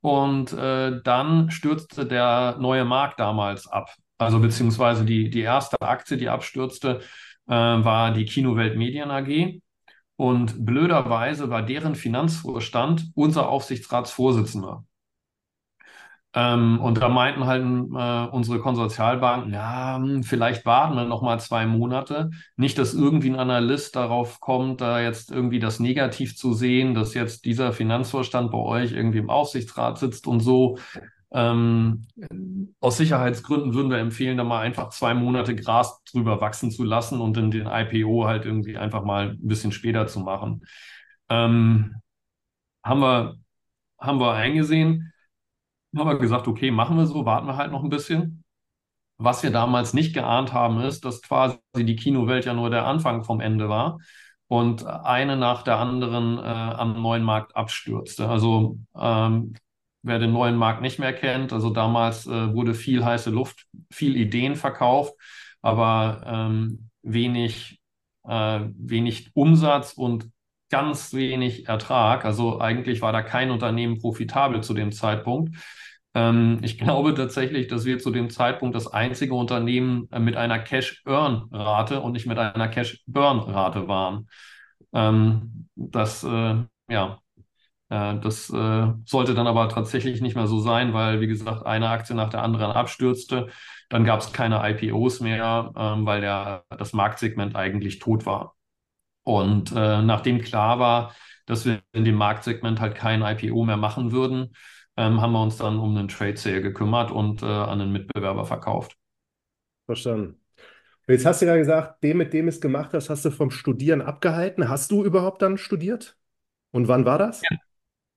und 0.03 0.53
äh, 0.53 1.01
dann 1.03 1.51
stürzte 1.51 2.05
der 2.07 2.59
neue 2.61 2.85
Markt 2.85 3.21
damals 3.21 3.67
ab. 3.69 3.95
Also 4.19 4.41
beziehungsweise 4.41 5.05
die, 5.05 5.31
die 5.31 5.41
erste 5.41 5.81
Aktie, 5.81 6.17
die 6.17 6.29
abstürzte, 6.29 7.01
äh, 7.47 7.53
war 7.53 8.13
die 8.13 8.25
Kinowelt 8.25 8.77
Medien 8.77 9.11
AG. 9.11 9.61
Und 10.17 10.65
blöderweise 10.67 11.51
war 11.51 11.63
deren 11.63 11.95
Finanzvorstand 11.95 13.11
unser 13.15 13.49
Aufsichtsratsvorsitzender. 13.49 14.85
Ähm, 16.35 16.81
und 16.81 16.99
da 17.01 17.09
meinten 17.11 17.45
halt 17.47 17.63
äh, 17.63 18.35
unsere 18.35 18.59
Konsortialbanken, 18.61 19.53
ja, 19.53 19.97
hm, 19.97 20.23
vielleicht 20.23 20.65
warten 20.65 20.97
wir 20.97 21.05
noch 21.05 21.21
mal 21.23 21.39
zwei 21.41 21.67
Monate. 21.67 22.31
Nicht, 22.57 22.79
dass 22.79 22.95
irgendwie 22.95 23.31
ein 23.31 23.39
Analyst 23.39 23.97
darauf 23.97 24.41
kommt, 24.41 24.81
da 24.81 25.01
jetzt 25.01 25.31
irgendwie 25.31 25.59
das 25.59 25.79
Negativ 25.79 26.37
zu 26.37 26.55
sehen, 26.55 26.95
dass 26.95 27.13
jetzt 27.15 27.45
dieser 27.45 27.73
Finanzvorstand 27.73 28.51
bei 28.51 28.59
euch 28.59 28.93
irgendwie 28.93 29.19
im 29.19 29.29
Aufsichtsrat 29.31 29.99
sitzt 29.99 30.27
und 30.27 30.41
so. 30.41 30.79
Ähm, 31.35 32.07
aus 32.81 32.99
Sicherheitsgründen 32.99 33.75
würden 33.75 33.91
wir 33.91 33.99
empfehlen, 33.99 34.37
da 34.37 34.45
mal 34.45 34.61
einfach 34.61 34.91
zwei 34.91 35.15
Monate 35.15 35.55
Gras 35.57 36.03
drüber 36.05 36.41
wachsen 36.41 36.71
zu 36.71 36.85
lassen 36.85 37.21
und 37.21 37.37
dann 37.37 37.51
den 37.51 37.67
IPO 37.67 38.27
halt 38.27 38.45
irgendwie 38.45 38.77
einfach 38.77 39.03
mal 39.05 39.31
ein 39.31 39.39
bisschen 39.49 39.73
später 39.73 40.07
zu 40.07 40.21
machen. 40.21 40.65
Ähm, 41.31 41.97
haben 42.85 43.01
wir, 43.01 43.37
haben 43.99 44.21
wir 44.21 44.33
eingesehen, 44.35 45.12
haben 45.97 46.09
wir 46.09 46.19
gesagt, 46.19 46.49
okay, 46.49 46.71
machen 46.71 46.97
wir 46.97 47.07
so, 47.07 47.25
warten 47.25 47.47
wir 47.47 47.57
halt 47.57 47.73
noch 47.73 47.83
ein 47.83 47.91
bisschen. 47.91 48.45
Was 49.19 49.43
wir 49.43 49.51
damals 49.51 49.95
nicht 49.95 50.15
geahnt 50.15 50.53
haben, 50.53 50.81
ist, 50.81 51.05
dass 51.05 51.23
quasi 51.23 51.59
die 51.77 51.97
Kinowelt 51.97 52.45
ja 52.45 52.55
nur 52.55 52.71
der 52.71 52.87
Anfang 52.87 53.25
vom 53.25 53.41
Ende 53.41 53.69
war 53.69 53.99
und 54.49 54.85
eine 54.87 55.37
nach 55.37 55.63
der 55.63 55.79
anderen 55.79 56.39
äh, 56.39 56.43
am 56.43 57.01
neuen 57.01 57.23
Markt 57.23 57.57
abstürzte. 57.57 58.29
Also 58.29 58.79
ähm, 58.99 59.55
wer 60.03 60.19
den 60.19 60.33
neuen 60.33 60.57
Markt 60.57 60.83
nicht 60.83 60.99
mehr 60.99 61.13
kennt, 61.13 61.53
also 61.53 61.71
damals 61.71 62.27
äh, 62.27 62.53
wurde 62.53 62.75
viel 62.75 63.05
heiße 63.05 63.31
Luft, 63.31 63.67
viel 63.91 64.17
Ideen 64.17 64.57
verkauft, 64.57 65.15
aber 65.63 66.23
ähm, 66.27 66.91
wenig, 67.03 67.81
äh, 68.25 68.61
wenig 68.77 69.31
Umsatz 69.35 69.93
und 69.93 70.29
ganz 70.73 71.13
wenig 71.13 71.69
Ertrag. 71.69 72.25
Also 72.25 72.61
eigentlich 72.61 73.03
war 73.03 73.13
da 73.13 73.23
kein 73.23 73.51
Unternehmen 73.53 73.99
profitabel 73.99 74.63
zu 74.63 74.75
dem 74.75 74.91
Zeitpunkt. 74.91 75.57
Ähm, 76.15 76.61
ich 76.63 76.79
glaube 76.81 77.15
tatsächlich, 77.15 77.69
dass 77.69 77.85
wir 77.85 77.99
zu 77.99 78.11
dem 78.11 78.31
Zeitpunkt 78.31 78.75
das 78.75 78.89
einzige 78.89 79.35
Unternehmen 79.35 80.09
äh, 80.13 80.19
mit 80.19 80.37
einer 80.37 80.59
Cash-Earn-Rate 80.59 82.01
und 82.01 82.13
nicht 82.13 82.27
mit 82.27 82.39
einer 82.39 82.69
Cash-Burn-Rate 82.69 83.87
waren. 83.89 84.29
Ähm, 84.95 85.69
das, 85.77 86.25
äh, 86.25 86.57
ja, 86.89 87.19
äh, 87.91 88.19
das 88.21 88.51
äh, 88.51 88.87
sollte 89.05 89.35
dann 89.35 89.47
aber 89.47 89.69
tatsächlich 89.69 90.21
nicht 90.23 90.37
mehr 90.37 90.47
so 90.47 90.61
sein, 90.61 90.95
weil, 90.95 91.21
wie 91.21 91.27
gesagt, 91.27 91.67
eine 91.67 91.91
Aktie 91.91 92.17
nach 92.17 92.31
der 92.31 92.43
anderen 92.43 92.73
abstürzte. 92.73 93.49
Dann 93.91 94.05
gab 94.05 94.21
es 94.21 94.33
keine 94.33 94.63
IPOs 94.71 95.21
mehr, 95.21 95.73
ähm, 95.77 96.07
weil 96.07 96.23
der, 96.23 96.65
das 96.71 96.93
Marktsegment 96.95 97.57
eigentlich 97.57 97.99
tot 97.99 98.27
war. 98.27 98.57
Und 99.25 99.73
äh, 99.73 100.03
nachdem 100.03 100.41
klar 100.41 100.79
war, 100.79 101.15
dass 101.47 101.65
wir 101.65 101.81
in 101.93 102.05
dem 102.05 102.17
Marktsegment 102.17 102.81
halt 102.81 102.95
kein 102.95 103.23
IPO 103.23 103.65
mehr 103.65 103.77
machen 103.77 104.13
würden, 104.13 104.55
ähm, 104.97 105.21
haben 105.21 105.33
wir 105.33 105.43
uns 105.43 105.57
dann 105.57 105.79
um 105.79 105.97
einen 105.97 106.09
Trade 106.09 106.37
Sale 106.37 106.63
gekümmert 106.63 107.11
und 107.11 107.43
äh, 107.43 107.47
an 107.47 107.81
einen 107.81 107.93
Mitbewerber 107.93 108.45
verkauft. 108.45 108.97
Verstanden. 109.87 110.41
Jetzt 111.09 111.27
hast 111.27 111.43
du 111.43 111.47
ja 111.47 111.57
gesagt, 111.57 112.03
dem, 112.05 112.19
mit 112.19 112.33
dem 112.33 112.49
es 112.49 112.61
gemacht 112.61 112.95
hast, 112.95 113.11
hast 113.11 113.25
du 113.25 113.31
vom 113.31 113.51
Studieren 113.51 114.01
abgehalten. 114.01 114.69
Hast 114.69 114.91
du 114.93 115.05
überhaupt 115.05 115.43
dann 115.43 115.59
studiert? 115.59 116.17
Und 116.71 116.89
wann 116.89 117.05
war 117.05 117.19
das? 117.19 117.43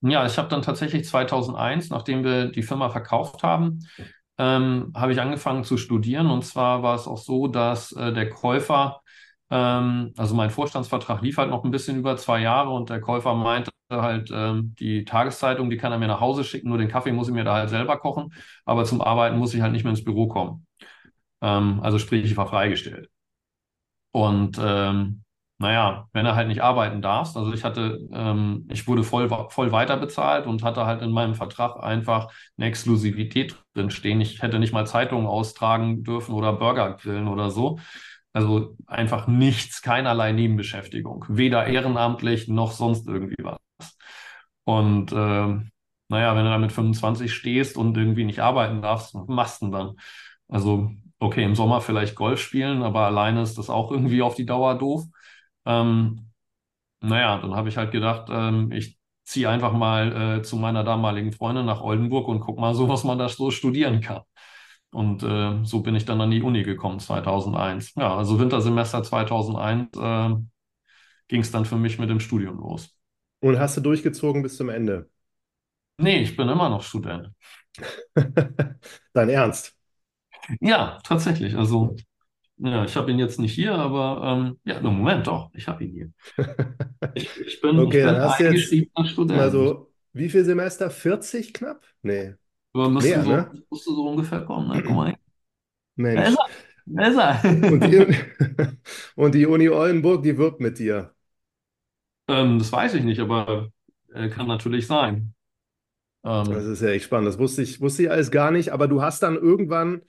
Ja, 0.02 0.10
ja 0.10 0.26
ich 0.26 0.38
habe 0.38 0.50
dann 0.50 0.62
tatsächlich 0.62 1.06
2001, 1.06 1.90
nachdem 1.90 2.24
wir 2.24 2.48
die 2.52 2.64
Firma 2.64 2.90
verkauft 2.90 3.42
haben, 3.44 3.88
ähm, 4.38 4.94
habe 4.96 5.14
ich 5.14 5.20
angefangen 5.20 5.64
zu 5.64 5.78
studieren. 5.78 6.28
Und 6.28 6.44
zwar 6.44 6.84
war 6.84 6.96
es 6.96 7.08
auch 7.08 7.18
so, 7.18 7.48
dass 7.48 7.92
äh, 7.94 8.14
der 8.14 8.30
Käufer 8.30 9.02
also 9.50 10.36
mein 10.36 10.50
Vorstandsvertrag 10.50 11.22
lief 11.22 11.38
halt 11.38 11.50
noch 11.50 11.64
ein 11.64 11.72
bisschen 11.72 11.98
über 12.00 12.18
zwei 12.18 12.40
Jahre 12.42 12.72
und 12.72 12.90
der 12.90 13.00
Käufer 13.02 13.36
meinte 13.36 13.72
halt, 13.92 14.32
ähm, 14.34 14.76
die 14.80 15.06
Tageszeitung, 15.06 15.70
die 15.70 15.78
kann 15.78 15.92
er 15.92 16.00
mir 16.00 16.08
nach 16.08 16.20
Hause 16.20 16.44
schicken, 16.44 16.70
nur 16.70 16.78
den 16.80 16.88
Kaffee 16.90 17.12
muss 17.12 17.28
ich 17.28 17.34
mir 17.34 17.44
da 17.44 17.54
halt 17.56 17.70
selber 17.70 17.98
kochen, 18.00 18.34
aber 18.66 18.86
zum 18.86 19.02
Arbeiten 19.02 19.38
muss 19.38 19.54
ich 19.54 19.62
halt 19.62 19.72
nicht 19.74 19.84
mehr 19.84 19.92
ins 19.92 20.04
Büro 20.04 20.28
kommen. 20.28 20.66
Ähm, 21.42 21.80
also 21.84 22.00
sprich, 22.00 22.26
ich 22.26 22.38
war 22.38 22.48
freigestellt. 22.48 23.10
Und 24.12 24.58
ähm, 24.62 25.24
naja, 25.58 26.08
wenn 26.14 26.26
er 26.26 26.36
halt 26.36 26.48
nicht 26.48 26.62
arbeiten 26.62 27.02
darfst, 27.02 27.38
also 27.38 27.54
ich 27.54 27.64
hatte, 27.64 28.00
ähm, 28.12 28.68
ich 28.72 28.88
wurde 28.88 29.04
voll, 29.04 29.30
voll 29.50 29.72
weiter 29.72 29.98
bezahlt 29.98 30.48
und 30.48 30.64
hatte 30.64 30.86
halt 30.86 31.02
in 31.02 31.12
meinem 31.12 31.36
Vertrag 31.36 31.82
einfach 31.82 32.32
eine 32.58 32.68
Exklusivität 32.68 33.56
drin 33.74 33.90
stehen. 33.90 34.22
Ich 34.22 34.42
hätte 34.42 34.60
nicht 34.60 34.74
mal 34.74 34.86
Zeitungen 34.88 35.28
austragen 35.28 36.04
dürfen 36.04 36.34
oder 36.34 36.54
Burger 36.54 36.94
grillen 36.96 37.28
oder 37.28 37.50
so. 37.52 37.80
Also 38.36 38.76
einfach 38.88 39.28
nichts, 39.28 39.82
keinerlei 39.82 40.34
Nebenbeschäftigung, 40.34 41.26
weder 41.30 41.68
ehrenamtlich 41.68 42.50
noch 42.50 42.74
sonst 42.74 43.08
irgendwie 43.08 43.38
was. 43.44 43.58
Und 44.64 45.12
äh, 45.12 45.16
naja, 46.08 46.36
wenn 46.36 46.44
du 46.46 46.50
dann 46.52 46.62
mit 46.62 46.72
25 46.72 47.34
stehst 47.34 47.78
und 47.78 47.98
irgendwie 47.98 48.24
nicht 48.26 48.40
arbeiten 48.40 48.82
darfst, 48.82 49.14
was 49.16 49.28
machst 49.28 49.62
du 49.62 49.66
denn 49.68 49.72
dann? 49.74 49.96
Also, 50.48 50.92
okay, 51.20 51.44
im 51.44 51.56
Sommer 51.56 51.82
vielleicht 51.82 52.16
Golf 52.16 52.40
spielen, 52.42 52.84
aber 52.84 53.02
alleine 53.06 53.42
ist 53.42 53.58
das 53.58 53.70
auch 53.70 53.92
irgendwie 53.92 54.22
auf 54.22 54.36
die 54.36 54.46
Dauer 54.46 54.78
doof. 54.78 55.04
Ähm, 55.66 56.32
naja, 57.02 57.40
dann 57.40 57.56
habe 57.56 57.70
ich 57.70 57.78
halt 57.78 57.92
gedacht, 57.92 58.30
ähm, 58.32 58.72
ich 58.72 59.00
ziehe 59.26 59.50
einfach 59.50 59.74
mal 59.74 60.40
äh, 60.40 60.44
zu 60.44 60.58
meiner 60.58 60.84
damaligen 60.84 61.34
Freundin 61.34 61.66
nach 61.68 61.82
Oldenburg 61.82 62.28
und 62.30 62.42
guck 62.42 62.60
mal 62.60 62.76
so, 62.76 62.90
was 62.90 63.04
man 63.06 63.20
da 63.20 63.30
so 63.30 63.52
studieren 63.52 64.02
kann. 64.02 64.22
Und 64.96 65.24
äh, 65.24 65.64
so 65.66 65.82
bin 65.82 65.94
ich 65.96 66.06
dann 66.06 66.22
an 66.22 66.32
die 66.32 66.42
Uni 66.42 66.64
gekommen 66.64 67.02
2001. 67.02 67.96
Ja, 67.96 68.16
also 68.16 68.40
Wintersemester 68.40 69.04
2001 69.04 69.90
äh, 69.98 70.36
ging 71.28 71.42
es 71.42 71.52
dann 71.52 71.66
für 71.66 71.76
mich 71.76 72.00
mit 72.00 72.10
dem 72.10 72.22
Studium 72.22 72.58
los. 72.60 72.96
Und 73.42 73.60
hast 73.60 73.76
du 73.76 73.82
durchgezogen 73.82 74.42
bis 74.42 74.56
zum 74.56 74.70
Ende? 74.70 75.10
Nee, 75.98 76.22
ich 76.22 76.38
bin 76.38 76.48
immer 76.48 76.70
noch 76.70 76.82
Student. 76.82 77.30
Dein 79.14 79.30
Ernst? 79.30 79.76
Ja, 80.62 81.00
tatsächlich. 81.04 81.56
Also, 81.56 81.96
ja, 82.58 82.86
ich 82.86 82.96
habe 82.96 83.12
ihn 83.12 83.20
jetzt 83.20 83.40
nicht 83.40 83.54
hier, 83.54 83.76
aber 83.76 84.22
ähm, 84.24 84.60
ja, 84.64 84.80
no, 84.80 84.92
Moment 84.92 85.28
doch, 85.28 85.50
ich 85.54 85.68
habe 85.68 85.84
ihn 85.84 85.92
hier. 85.92 86.12
Ich, 87.14 87.30
ich 87.40 87.62
bin, 87.62 87.80
okay, 87.80 88.00
ich 88.00 88.04
bin 88.06 88.14
dann 88.14 88.22
hast 88.22 88.40
du 88.40 88.44
jetzt 88.46 89.12
Student. 89.12 89.40
Also, 89.40 89.92
wie 90.14 90.30
viel 90.30 90.44
Semester? 90.46 90.90
40 90.90 91.54
knapp? 91.54 91.86
Nee. 92.02 92.36
Aber 92.76 92.90
müsste, 92.90 93.10
Mehr, 93.10 93.24
so, 93.24 93.30
ne? 93.30 93.52
müsste 93.72 93.92
so 93.92 94.10
ungefähr 94.10 94.42
kommen. 94.42 94.68
Ne? 94.70 94.84
Guck 94.84 94.96
mal. 94.96 95.18
Mensch. 95.96 96.16
Da 96.16 96.24
ist 96.28 96.38
er. 96.38 96.50
Da 96.86 97.08
ist 97.08 97.18
er. 97.18 97.72
Und 97.72 97.84
die, 97.84 98.06
und 99.16 99.36
die 99.36 99.46
Uni 99.46 99.70
Oldenburg, 99.70 100.24
die 100.24 100.38
wirbt 100.38 100.60
mit 100.60 100.80
dir. 100.80 101.14
Ähm, 102.28 102.60
das 102.60 102.72
weiß 102.72 102.94
ich 102.96 103.04
nicht, 103.04 103.20
aber 103.20 103.72
äh, 104.14 104.30
kann 104.30 104.48
natürlich 104.48 104.88
sein. 104.88 105.34
Ähm, 106.24 106.54
das 106.54 106.66
ist 106.66 106.82
ja 106.82 106.90
echt 106.90 107.06
spannend. 107.06 107.28
Das 107.28 107.38
wusste 107.40 107.62
ich, 107.62 107.82
wusste 107.82 108.04
ich 108.04 108.12
alles 108.12 108.32
gar 108.32 108.52
nicht, 108.52 108.72
aber 108.72 108.88
du 108.88 109.02
hast 109.02 109.22
dann 109.24 109.36
irgendwann, 109.36 110.02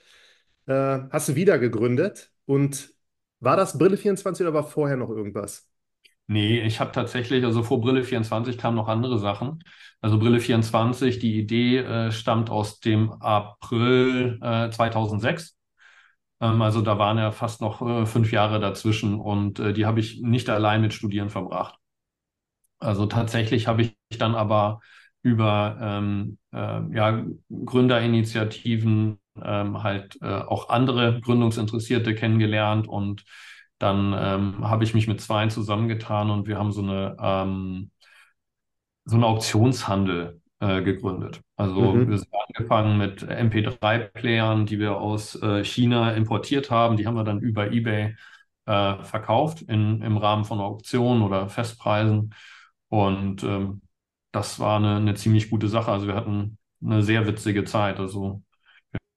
äh, 0.66 0.72
hast 1.10 1.28
du 1.30 1.34
wieder 1.36 1.58
gegründet 1.58 2.32
und 2.46 2.94
war 3.40 3.56
das 3.56 3.78
Brille 3.78 3.96
24 3.96 4.46
oder 4.46 4.54
war 4.54 4.64
vorher 4.64 4.96
noch 4.96 5.10
irgendwas? 5.10 5.68
Nee, 6.28 6.60
ich 6.62 6.80
habe 6.80 6.90
tatsächlich, 6.92 7.44
also 7.44 7.62
vor 7.62 7.80
Brille 7.80 8.02
24 8.02 8.58
kamen 8.58 8.76
noch 8.76 8.88
andere 8.88 9.18
Sachen. 9.18 9.62
Also 10.00 10.18
Brille 10.18 10.40
24, 10.40 11.18
die 11.20 11.38
Idee 11.38 11.78
äh, 11.78 12.10
stammt 12.12 12.50
aus 12.50 12.80
dem 12.80 13.12
April 13.22 14.38
äh, 14.42 14.70
2006. 14.70 15.56
Ähm, 16.40 16.62
also 16.62 16.82
da 16.82 16.98
waren 16.98 17.18
ja 17.18 17.32
fast 17.32 17.60
noch 17.60 17.82
äh, 17.82 18.06
fünf 18.06 18.32
Jahre 18.32 18.60
dazwischen 18.60 19.20
und 19.20 19.58
äh, 19.60 19.72
die 19.74 19.86
habe 19.86 20.00
ich 20.00 20.22
nicht 20.22 20.50
allein 20.50 20.82
mit 20.82 20.94
Studieren 20.94 21.30
verbracht. 21.30 21.78
Also 22.78 23.06
tatsächlich 23.06 23.66
habe 23.66 23.82
ich 23.82 23.96
dann 24.18 24.34
aber 24.34 24.80
über 25.22 25.76
ähm, 25.80 26.38
äh, 26.52 26.80
ja, 26.94 27.24
Gründerinitiativen 27.64 29.18
ähm, 29.42 29.82
halt 29.82 30.18
äh, 30.22 30.26
auch 30.26 30.68
andere 30.68 31.20
Gründungsinteressierte 31.20 32.14
kennengelernt 32.14 32.86
und 32.86 33.24
dann 33.78 34.14
ähm, 34.18 34.68
habe 34.68 34.84
ich 34.84 34.94
mich 34.94 35.06
mit 35.08 35.20
zwei 35.20 35.46
zusammengetan 35.48 36.30
und 36.30 36.46
wir 36.46 36.58
haben 36.58 36.72
so 36.72 36.82
eine 36.82 37.16
ähm, 37.20 37.90
so 39.04 39.16
einen 39.16 39.24
Auktionshandel 39.24 40.40
äh, 40.60 40.82
gegründet. 40.82 41.40
Also 41.56 41.80
mhm. 41.80 42.08
wir 42.08 42.18
sind 42.18 42.32
angefangen 42.48 42.98
mit 42.98 43.22
MP3-Playern, 43.22 44.66
die 44.66 44.78
wir 44.78 44.96
aus 44.96 45.40
äh, 45.42 45.64
China 45.64 46.12
importiert 46.12 46.70
haben. 46.70 46.96
Die 46.96 47.06
haben 47.06 47.14
wir 47.14 47.24
dann 47.24 47.40
über 47.40 47.70
eBay 47.70 48.16
äh, 48.66 49.02
verkauft 49.04 49.62
in, 49.62 50.02
im 50.02 50.16
Rahmen 50.16 50.44
von 50.44 50.60
Auktionen 50.60 51.22
oder 51.22 51.48
Festpreisen. 51.48 52.34
Und 52.88 53.42
ähm, 53.44 53.82
das 54.32 54.58
war 54.58 54.76
eine, 54.78 54.96
eine 54.96 55.14
ziemlich 55.14 55.50
gute 55.50 55.68
Sache. 55.68 55.92
Also 55.92 56.06
wir 56.06 56.14
hatten 56.14 56.58
eine 56.84 57.02
sehr 57.02 57.26
witzige 57.26 57.64
Zeit. 57.64 58.00
Also 58.00 58.42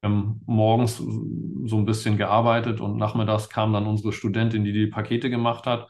haben 0.03 0.41
morgens 0.45 0.97
so 0.97 1.77
ein 1.77 1.85
bisschen 1.85 2.17
gearbeitet 2.17 2.79
und 2.79 2.97
nachmittags 2.97 3.49
kam 3.49 3.73
dann 3.73 3.85
unsere 3.87 4.13
Studentin, 4.13 4.63
die 4.63 4.73
die 4.73 4.87
Pakete 4.87 5.29
gemacht 5.29 5.65
hat. 5.65 5.89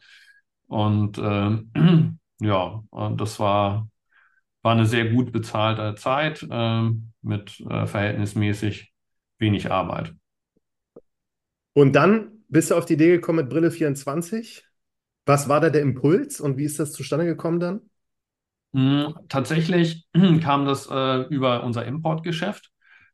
Und 0.68 1.18
äh, 1.18 1.58
ja, 2.42 2.84
das 3.16 3.40
war, 3.40 3.90
war 4.62 4.72
eine 4.74 4.86
sehr 4.86 5.10
gut 5.10 5.32
bezahlte 5.32 5.96
Zeit 5.96 6.46
äh, 6.50 6.90
mit 7.22 7.60
äh, 7.62 7.86
verhältnismäßig 7.86 8.94
wenig 9.38 9.72
Arbeit. 9.72 10.14
Und 11.74 11.94
dann 11.94 12.44
bist 12.50 12.72
du 12.72 12.76
auf 12.76 12.86
die 12.86 12.94
Idee 12.94 13.12
gekommen 13.12 13.40
mit 13.40 13.50
Brille 13.50 13.72
24? 13.72 14.66
Was 15.26 15.48
war 15.48 15.62
da 15.62 15.70
der 15.70 15.82
Impuls 15.82 16.42
und 16.42 16.58
wie 16.58 16.66
ist 16.66 16.80
das 16.80 16.92
zustande 16.92 17.26
gekommen 17.26 17.60
dann? 17.60 17.82
Hm, 18.74 19.16
tatsächlich 19.30 20.08
kam 20.44 20.66
das 20.66 20.88
äh, 20.90 21.22
über 21.30 21.64
unser 21.64 21.86
Importgeschäft. 21.86 22.72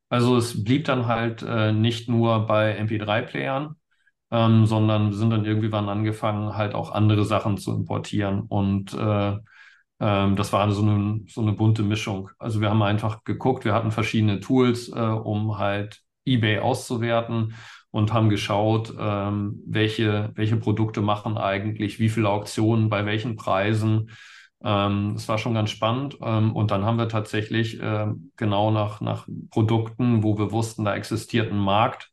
Also 0.10 0.38
es 0.38 0.64
blieb 0.64 0.86
dann 0.86 1.08
halt 1.08 1.42
äh, 1.44 1.72
nicht 1.74 2.08
nur 2.10 2.46
bei 2.46 2.74
MP3-Playern, 2.76 3.76
ähm, 4.32 4.66
sondern 4.66 5.10
wir 5.10 5.18
sind 5.18 5.32
dann 5.32 5.46
irgendwann 5.46 5.90
angefangen, 5.90 6.56
halt 6.56 6.76
auch 6.76 6.92
andere 6.92 7.26
Sachen 7.26 7.58
zu 7.58 7.74
importieren. 7.76 8.42
Und 8.42 8.94
äh, 8.94 9.38
Ähm, 10.02 10.36
das 10.38 10.54
war 10.54 10.72
so 10.72 10.82
eine, 10.84 11.22
so 11.28 11.42
eine 11.42 11.54
bunte 11.54 11.84
Mischung. 11.84 12.30
Also 12.40 12.62
wir 12.62 12.70
haben 12.72 12.84
einfach 12.84 13.24
geguckt, 13.26 13.66
wir 13.66 13.74
hatten 13.74 13.92
verschiedene 13.92 14.40
Tools, 14.42 14.90
äh, 14.90 14.94
um 15.00 15.58
halt 15.60 16.02
eBay 16.26 16.60
auszuwerten 16.60 17.56
und 17.92 18.14
haben 18.14 18.30
geschaut, 18.30 18.94
ähm, 19.00 19.62
welche, 19.68 20.32
welche 20.36 20.58
Produkte 20.58 21.02
machen 21.02 21.38
eigentlich, 21.38 22.00
wie 22.00 22.10
viele 22.10 22.30
Auktionen, 22.30 22.90
bei 22.90 23.06
welchen 23.06 23.38
Preisen. 23.38 24.12
Ähm, 24.66 25.14
das 25.14 25.28
war 25.30 25.38
schon 25.38 25.54
ganz 25.54 25.70
spannend. 25.72 26.18
Ähm, 26.22 26.56
und 26.56 26.72
dann 26.72 26.86
haben 26.86 26.98
wir 26.98 27.08
tatsächlich 27.10 27.80
äh, 27.82 28.08
genau 28.36 28.72
nach, 28.72 29.00
nach 29.02 29.28
Produkten, 29.52 30.24
wo 30.24 30.38
wir 30.40 30.52
wussten, 30.52 30.86
da 30.86 30.96
existiert 30.96 31.52
ein 31.52 31.60
Markt, 31.60 32.12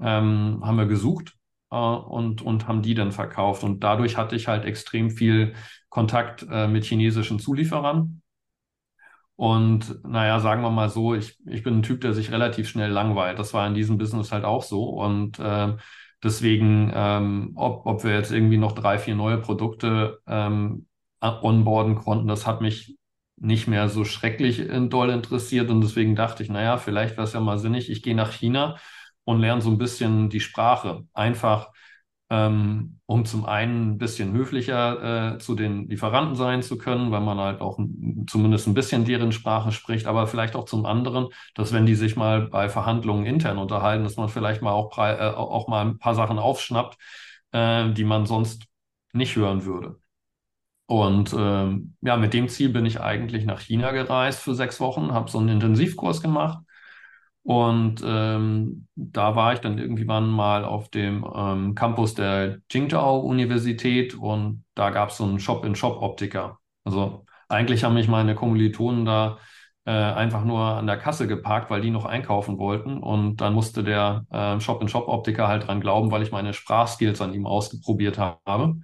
ähm, 0.00 0.62
haben 0.64 0.78
wir 0.78 0.86
gesucht 0.86 1.36
äh, 1.70 1.76
und, 1.76 2.42
und 2.42 2.66
haben 2.68 2.82
die 2.82 2.94
dann 2.94 3.12
verkauft. 3.12 3.64
Und 3.64 3.84
dadurch 3.84 4.16
hatte 4.16 4.34
ich 4.36 4.48
halt 4.48 4.64
extrem 4.64 5.10
viel 5.10 5.54
Kontakt 5.90 6.46
äh, 6.50 6.68
mit 6.68 6.84
chinesischen 6.86 7.38
Zulieferern. 7.38 8.22
Und 9.36 10.04
naja, 10.04 10.38
sagen 10.40 10.62
wir 10.62 10.70
mal 10.70 10.90
so, 10.90 11.14
ich, 11.14 11.38
ich 11.46 11.62
bin 11.62 11.78
ein 11.78 11.82
Typ, 11.82 12.02
der 12.02 12.12
sich 12.12 12.30
relativ 12.30 12.68
schnell 12.68 12.90
langweilt. 12.90 13.38
Das 13.38 13.54
war 13.54 13.66
in 13.66 13.74
diesem 13.74 13.96
Business 13.98 14.32
halt 14.32 14.44
auch 14.44 14.62
so. 14.62 14.84
Und 14.84 15.38
äh, 15.38 15.76
deswegen, 16.22 16.90
ähm, 16.94 17.52
ob, 17.56 17.86
ob 17.86 18.04
wir 18.04 18.12
jetzt 18.14 18.32
irgendwie 18.32 18.58
noch 18.58 18.72
drei, 18.72 18.98
vier 18.98 19.14
neue 19.14 19.38
Produkte 19.38 20.20
ähm, 20.26 20.86
onboarden 21.22 21.96
konnten, 21.96 22.28
das 22.28 22.46
hat 22.46 22.60
mich 22.60 22.96
nicht 23.36 23.68
mehr 23.68 23.88
so 23.88 24.04
schrecklich 24.04 24.60
äh, 24.60 24.80
doll 24.88 25.10
interessiert. 25.10 25.70
Und 25.70 25.80
deswegen 25.80 26.14
dachte 26.16 26.42
ich, 26.42 26.50
naja, 26.50 26.78
vielleicht 26.78 27.16
wäre 27.16 27.24
es 27.26 27.32
ja 27.32 27.40
mal 27.40 27.58
sinnig, 27.58 27.90
ich 27.90 28.02
gehe 28.02 28.14
nach 28.14 28.32
China 28.32 28.76
und 29.24 29.40
lerne 29.40 29.62
so 29.62 29.70
ein 29.70 29.78
bisschen 29.78 30.28
die 30.30 30.40
Sprache. 30.40 31.04
Einfach 31.14 31.70
ähm, 32.30 33.00
um 33.06 33.24
zum 33.24 33.44
einen 33.44 33.92
ein 33.92 33.98
bisschen 33.98 34.32
höflicher 34.32 35.34
äh, 35.34 35.38
zu 35.38 35.56
den 35.56 35.88
Lieferanten 35.88 36.36
sein 36.36 36.62
zu 36.62 36.78
können, 36.78 37.10
weil 37.10 37.20
man 37.20 37.38
halt 37.38 37.60
auch 37.60 37.78
zumindest 38.28 38.68
ein 38.68 38.74
bisschen 38.74 39.04
deren 39.04 39.32
Sprache 39.32 39.72
spricht, 39.72 40.06
aber 40.06 40.28
vielleicht 40.28 40.54
auch 40.54 40.64
zum 40.64 40.86
anderen, 40.86 41.28
dass 41.54 41.72
wenn 41.72 41.86
die 41.86 41.96
sich 41.96 42.14
mal 42.16 42.42
bei 42.48 42.68
Verhandlungen 42.68 43.26
intern 43.26 43.58
unterhalten, 43.58 44.04
dass 44.04 44.16
man 44.16 44.28
vielleicht 44.28 44.62
mal 44.62 44.72
auch, 44.72 44.96
äh, 44.98 45.18
auch 45.34 45.66
mal 45.68 45.84
ein 45.84 45.98
paar 45.98 46.14
Sachen 46.14 46.38
aufschnappt, 46.38 46.96
äh, 47.52 47.92
die 47.92 48.04
man 48.04 48.26
sonst 48.26 48.66
nicht 49.12 49.34
hören 49.34 49.64
würde. 49.64 50.00
Und 50.90 51.32
ähm, 51.38 51.94
ja, 52.00 52.16
mit 52.16 52.34
dem 52.34 52.48
Ziel 52.48 52.70
bin 52.70 52.84
ich 52.84 53.00
eigentlich 53.00 53.44
nach 53.44 53.60
China 53.60 53.92
gereist 53.92 54.40
für 54.42 54.56
sechs 54.56 54.80
Wochen, 54.80 55.12
habe 55.12 55.30
so 55.30 55.38
einen 55.38 55.50
Intensivkurs 55.50 56.20
gemacht 56.20 56.64
und 57.44 58.02
ähm, 58.04 58.88
da 58.96 59.36
war 59.36 59.52
ich 59.54 59.60
dann 59.60 59.78
irgendwann 59.78 60.28
mal 60.28 60.64
auf 60.64 60.90
dem 60.90 61.24
ähm, 61.32 61.74
Campus 61.76 62.14
der 62.14 62.58
Qingdao-Universität 62.68 64.14
und 64.14 64.64
da 64.74 64.90
gab 64.90 65.10
es 65.10 65.18
so 65.18 65.24
einen 65.24 65.40
Shop-in-Shop-Optiker. 65.40 66.58
Also 66.84 67.24
eigentlich 67.48 67.84
haben 67.84 67.94
mich 67.94 68.08
meine 68.08 68.34
Kommilitonen 68.34 69.04
da 69.04 69.38
äh, 69.84 69.90
einfach 69.92 70.44
nur 70.44 70.60
an 70.60 70.86
der 70.88 70.98
Kasse 70.98 71.28
geparkt, 71.28 71.70
weil 71.70 71.80
die 71.80 71.90
noch 71.90 72.04
einkaufen 72.04 72.58
wollten. 72.58 72.98
Und 72.98 73.36
dann 73.40 73.54
musste 73.54 73.84
der 73.84 74.24
äh, 74.30 74.60
Shop-in-Shop-Optiker 74.60 75.48
halt 75.48 75.68
dran 75.68 75.80
glauben, 75.80 76.10
weil 76.10 76.22
ich 76.22 76.32
meine 76.32 76.52
Sprachskills 76.52 77.20
an 77.22 77.32
ihm 77.32 77.46
ausprobiert 77.46 78.18
habe. 78.18 78.80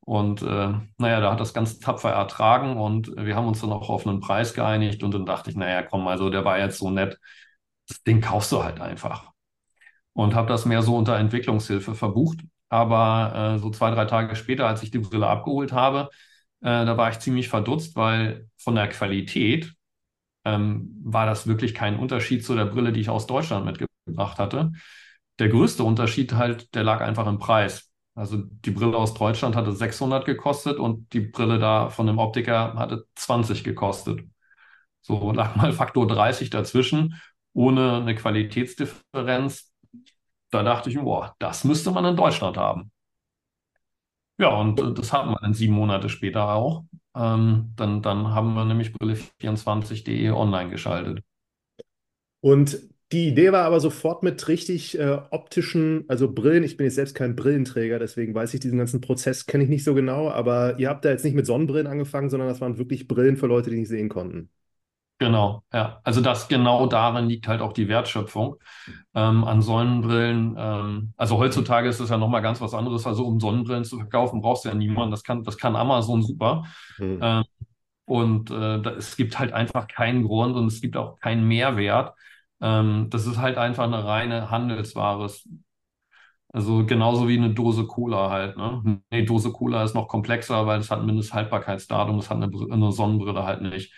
Und 0.00 0.42
äh, 0.42 0.72
naja, 0.98 1.20
da 1.20 1.32
hat 1.32 1.40
das 1.40 1.54
ganz 1.54 1.78
tapfer 1.78 2.10
ertragen 2.10 2.76
und 2.78 3.14
wir 3.16 3.36
haben 3.36 3.46
uns 3.46 3.60
dann 3.60 3.72
auch 3.72 3.90
auf 3.90 4.06
einen 4.06 4.20
Preis 4.20 4.54
geeinigt 4.54 5.02
und 5.02 5.12
dann 5.14 5.26
dachte 5.26 5.50
ich, 5.50 5.56
naja, 5.56 5.82
komm, 5.82 6.08
also 6.08 6.30
der 6.30 6.44
war 6.44 6.58
jetzt 6.58 6.78
so 6.78 6.90
nett, 6.90 7.18
das 7.88 8.02
Ding 8.02 8.20
kaufst 8.20 8.50
du 8.52 8.62
halt 8.64 8.80
einfach. 8.80 9.30
Und 10.12 10.34
habe 10.34 10.48
das 10.48 10.64
mehr 10.66 10.82
so 10.82 10.96
unter 10.96 11.16
Entwicklungshilfe 11.18 11.94
verbucht. 11.94 12.40
Aber 12.68 13.54
äh, 13.56 13.58
so 13.58 13.70
zwei, 13.70 13.90
drei 13.90 14.04
Tage 14.06 14.36
später, 14.36 14.66
als 14.66 14.82
ich 14.82 14.90
die 14.90 14.98
Brille 14.98 15.26
abgeholt 15.28 15.72
habe, 15.72 16.10
äh, 16.60 16.84
da 16.84 16.96
war 16.96 17.10
ich 17.10 17.18
ziemlich 17.20 17.48
verdutzt, 17.48 17.96
weil 17.96 18.48
von 18.58 18.74
der 18.74 18.88
Qualität 18.88 19.74
ähm, 20.44 21.00
war 21.04 21.26
das 21.26 21.46
wirklich 21.46 21.74
kein 21.74 21.98
Unterschied 21.98 22.44
zu 22.44 22.54
der 22.54 22.66
Brille, 22.66 22.92
die 22.92 23.00
ich 23.00 23.10
aus 23.10 23.26
Deutschland 23.26 23.66
mitgebracht 23.66 24.38
hatte. 24.38 24.72
Der 25.38 25.48
größte 25.48 25.84
Unterschied 25.84 26.34
halt, 26.34 26.74
der 26.74 26.84
lag 26.84 27.00
einfach 27.00 27.26
im 27.26 27.38
Preis. 27.38 27.89
Also 28.14 28.38
die 28.38 28.70
Brille 28.70 28.96
aus 28.96 29.14
Deutschland 29.14 29.56
hatte 29.56 29.72
600 29.72 30.24
gekostet 30.24 30.78
und 30.78 31.12
die 31.12 31.20
Brille 31.20 31.58
da 31.58 31.88
von 31.90 32.06
dem 32.06 32.18
Optiker 32.18 32.74
hatte 32.74 33.06
20 33.14 33.64
gekostet. 33.64 34.20
So 35.02 35.32
lag 35.32 35.56
mal 35.56 35.72
Faktor 35.72 36.06
30 36.06 36.50
dazwischen 36.50 37.20
ohne 37.52 37.96
eine 37.98 38.14
Qualitätsdifferenz. 38.14 39.72
Da 40.50 40.62
dachte 40.62 40.90
ich, 40.90 40.98
boah, 40.98 41.34
das 41.38 41.64
müsste 41.64 41.90
man 41.90 42.04
in 42.04 42.16
Deutschland 42.16 42.56
haben. 42.56 42.90
Ja, 44.38 44.48
und 44.48 44.80
äh, 44.80 44.92
das 44.94 45.12
hatten 45.12 45.30
wir 45.30 45.38
dann 45.40 45.54
sieben 45.54 45.74
Monate 45.74 46.08
später 46.08 46.54
auch. 46.54 46.84
Ähm, 47.14 47.72
dann, 47.76 48.02
dann 48.02 48.28
haben 48.28 48.54
wir 48.54 48.64
nämlich 48.64 48.92
brille24.de 48.92 50.30
online 50.30 50.70
geschaltet. 50.70 51.22
Und 52.40 52.89
die 53.12 53.28
Idee 53.28 53.52
war 53.52 53.64
aber 53.64 53.80
sofort 53.80 54.22
mit 54.22 54.46
richtig 54.48 54.98
äh, 54.98 55.18
optischen, 55.30 56.04
also 56.08 56.32
Brillen. 56.32 56.62
Ich 56.64 56.76
bin 56.76 56.86
jetzt 56.86 56.94
selbst 56.94 57.14
kein 57.14 57.34
Brillenträger, 57.36 57.98
deswegen 57.98 58.34
weiß 58.34 58.54
ich 58.54 58.60
diesen 58.60 58.78
ganzen 58.78 59.00
Prozess, 59.00 59.46
kenne 59.46 59.64
ich 59.64 59.70
nicht 59.70 59.84
so 59.84 59.94
genau. 59.94 60.30
Aber 60.30 60.78
ihr 60.78 60.88
habt 60.88 61.04
da 61.04 61.10
jetzt 61.10 61.24
nicht 61.24 61.34
mit 61.34 61.46
Sonnenbrillen 61.46 61.88
angefangen, 61.88 62.30
sondern 62.30 62.48
das 62.48 62.60
waren 62.60 62.78
wirklich 62.78 63.08
Brillen 63.08 63.36
für 63.36 63.46
Leute, 63.46 63.70
die 63.70 63.76
nicht 63.78 63.88
sehen 63.88 64.08
konnten. 64.08 64.50
Genau, 65.18 65.62
ja. 65.70 66.00
Also 66.02 66.22
das 66.22 66.48
genau 66.48 66.86
darin 66.86 67.26
liegt 67.26 67.46
halt 67.46 67.60
auch 67.60 67.74
die 67.74 67.88
Wertschöpfung 67.88 68.56
ähm, 69.14 69.44
an 69.44 69.60
Sonnenbrillen. 69.60 70.56
Ähm, 70.58 71.12
also 71.18 71.36
heutzutage 71.36 71.90
ist 71.90 72.00
es 72.00 72.08
ja 72.08 72.16
nochmal 72.16 72.40
ganz 72.40 72.58
was 72.62 72.72
anderes. 72.72 73.06
Also 73.06 73.26
um 73.26 73.38
Sonnenbrillen 73.38 73.84
zu 73.84 73.98
verkaufen, 73.98 74.40
brauchst 74.40 74.64
du 74.64 74.70
ja 74.70 74.74
niemanden. 74.74 75.10
Das 75.10 75.22
kann, 75.22 75.44
das 75.44 75.58
kann 75.58 75.76
Amazon 75.76 76.22
super. 76.22 76.64
Mhm. 76.98 77.18
Ähm, 77.20 77.44
und 78.06 78.50
äh, 78.50 78.80
da, 78.80 78.92
es 78.92 79.14
gibt 79.16 79.38
halt 79.38 79.52
einfach 79.52 79.88
keinen 79.88 80.24
Grund 80.24 80.56
und 80.56 80.66
es 80.68 80.80
gibt 80.80 80.96
auch 80.96 81.20
keinen 81.20 81.46
Mehrwert. 81.46 82.14
Ähm, 82.60 83.08
das 83.10 83.26
ist 83.26 83.38
halt 83.38 83.58
einfach 83.58 83.84
eine 83.84 84.04
reine 84.04 84.50
Handelsware. 84.50 85.28
Also 86.52 86.84
genauso 86.84 87.28
wie 87.28 87.38
eine 87.38 87.54
Dose 87.54 87.86
Cola 87.86 88.30
halt. 88.30 88.56
Ne? 88.56 89.00
Eine 89.10 89.24
Dose 89.24 89.52
Cola 89.52 89.84
ist 89.84 89.94
noch 89.94 90.08
komplexer, 90.08 90.66
weil 90.66 90.80
es 90.80 90.90
hat 90.90 90.98
ein 91.00 91.06
Mindesthaltbarkeitsdatum. 91.06 92.16
Das 92.16 92.28
hat 92.30 92.38
eine, 92.42 92.50
eine 92.72 92.92
Sonnenbrille 92.92 93.44
halt 93.44 93.62
nicht. 93.62 93.92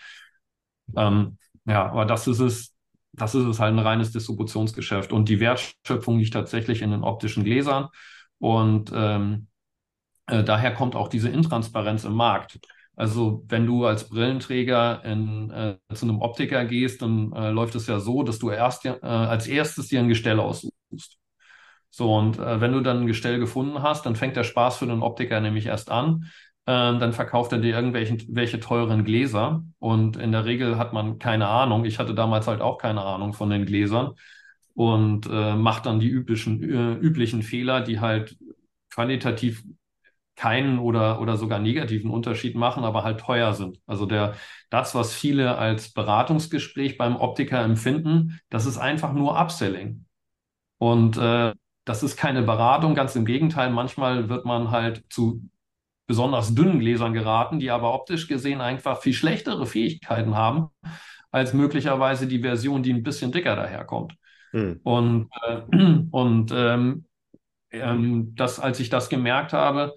Ähm, 0.95 1.37
ja, 1.65 1.85
aber 1.89 2.05
das 2.05 2.27
ist 2.27 2.39
es, 2.39 2.75
das 3.13 3.35
ist 3.35 3.45
es 3.45 3.59
halt 3.59 3.73
ein 3.73 3.79
reines 3.79 4.11
Distributionsgeschäft. 4.11 5.11
Und 5.13 5.29
die 5.29 5.39
Wertschöpfung 5.39 6.19
liegt 6.19 6.33
tatsächlich 6.33 6.81
in 6.81 6.91
den 6.91 7.03
optischen 7.03 7.43
Gläsern. 7.43 7.87
Und 8.39 8.91
ähm, 8.93 9.47
äh, 10.27 10.43
daher 10.43 10.73
kommt 10.73 10.95
auch 10.95 11.09
diese 11.09 11.29
Intransparenz 11.29 12.05
im 12.05 12.13
Markt. 12.15 12.59
Also 12.95 13.43
wenn 13.47 13.65
du 13.65 13.85
als 13.85 14.07
Brillenträger 14.09 15.03
in, 15.03 15.49
äh, 15.51 15.77
zu 15.93 16.05
einem 16.05 16.21
Optiker 16.21 16.65
gehst, 16.65 17.01
dann 17.01 17.31
äh, 17.33 17.49
läuft 17.49 17.75
es 17.75 17.87
ja 17.87 17.99
so, 17.99 18.23
dass 18.23 18.39
du 18.39 18.51
erst 18.51 18.85
äh, 18.85 18.91
als 19.01 19.47
erstes 19.47 19.87
dir 19.87 19.99
ein 19.99 20.09
Gestell 20.09 20.39
aussuchst. 20.39 21.17
So, 21.89 22.13
und 22.15 22.39
äh, 22.39 22.59
wenn 22.61 22.71
du 22.71 22.81
dann 22.81 23.01
ein 23.01 23.07
Gestell 23.07 23.39
gefunden 23.39 23.81
hast, 23.83 24.05
dann 24.05 24.15
fängt 24.15 24.35
der 24.35 24.43
Spaß 24.43 24.77
für 24.77 24.87
den 24.87 25.01
Optiker 25.03 25.39
nämlich 25.41 25.67
erst 25.67 25.91
an. 25.91 26.25
Ähm, 26.65 26.99
dann 26.99 27.13
verkauft 27.13 27.51
er 27.51 27.59
dir 27.59 27.75
irgendwelche 27.75 28.17
welche 28.29 28.59
teuren 28.59 29.03
Gläser 29.03 29.63
und 29.79 30.15
in 30.17 30.31
der 30.31 30.45
Regel 30.45 30.77
hat 30.77 30.93
man 30.93 31.19
keine 31.19 31.47
Ahnung. 31.47 31.85
Ich 31.85 31.99
hatte 31.99 32.15
damals 32.15 32.47
halt 32.47 32.61
auch 32.61 32.77
keine 32.77 33.01
Ahnung 33.01 33.33
von 33.33 33.49
den 33.49 33.65
Gläsern 33.65 34.13
und 34.73 35.27
äh, 35.29 35.55
macht 35.55 35.85
dann 35.85 35.99
die 35.99 36.07
üblichen, 36.09 36.63
äh, 36.63 36.93
üblichen 36.95 37.43
Fehler, 37.43 37.81
die 37.81 37.99
halt 37.99 38.37
qualitativ 38.89 39.63
keinen 40.35 40.79
oder, 40.79 41.21
oder 41.21 41.37
sogar 41.37 41.59
negativen 41.59 42.09
Unterschied 42.09 42.55
machen, 42.55 42.83
aber 42.83 43.03
halt 43.03 43.19
teuer 43.19 43.53
sind. 43.53 43.79
Also 43.85 44.05
der, 44.05 44.33
das, 44.69 44.95
was 44.95 45.13
viele 45.13 45.57
als 45.57 45.93
Beratungsgespräch 45.93 46.97
beim 46.97 47.15
Optiker 47.15 47.61
empfinden, 47.61 48.39
das 48.49 48.65
ist 48.65 48.77
einfach 48.77 49.13
nur 49.13 49.39
Upselling. 49.39 50.05
Und 50.79 51.17
äh, 51.17 51.53
das 51.85 52.03
ist 52.03 52.17
keine 52.17 52.41
Beratung, 52.41 52.95
ganz 52.95 53.15
im 53.15 53.25
Gegenteil. 53.25 53.69
Manchmal 53.69 54.29
wird 54.29 54.45
man 54.45 54.71
halt 54.71 55.03
zu 55.09 55.47
besonders 56.07 56.53
dünnen 56.55 56.79
Gläsern 56.79 57.13
geraten, 57.13 57.59
die 57.59 57.71
aber 57.71 57.93
optisch 57.93 58.27
gesehen 58.27 58.61
einfach 58.61 59.01
viel 59.01 59.13
schlechtere 59.13 59.65
Fähigkeiten 59.65 60.35
haben 60.35 60.69
als 61.31 61.53
möglicherweise 61.53 62.27
die 62.27 62.39
Version, 62.39 62.83
die 62.83 62.93
ein 62.93 63.03
bisschen 63.03 63.31
dicker 63.31 63.55
daherkommt. 63.55 64.15
Hm. 64.51 64.79
Und, 64.83 65.29
äh, 65.47 65.61
und 66.11 66.51
ähm, 66.53 67.05
ähm, 67.71 68.35
das, 68.35 68.59
als 68.59 68.79
ich 68.79 68.89
das 68.89 69.09
gemerkt 69.09 69.51
habe, 69.51 69.93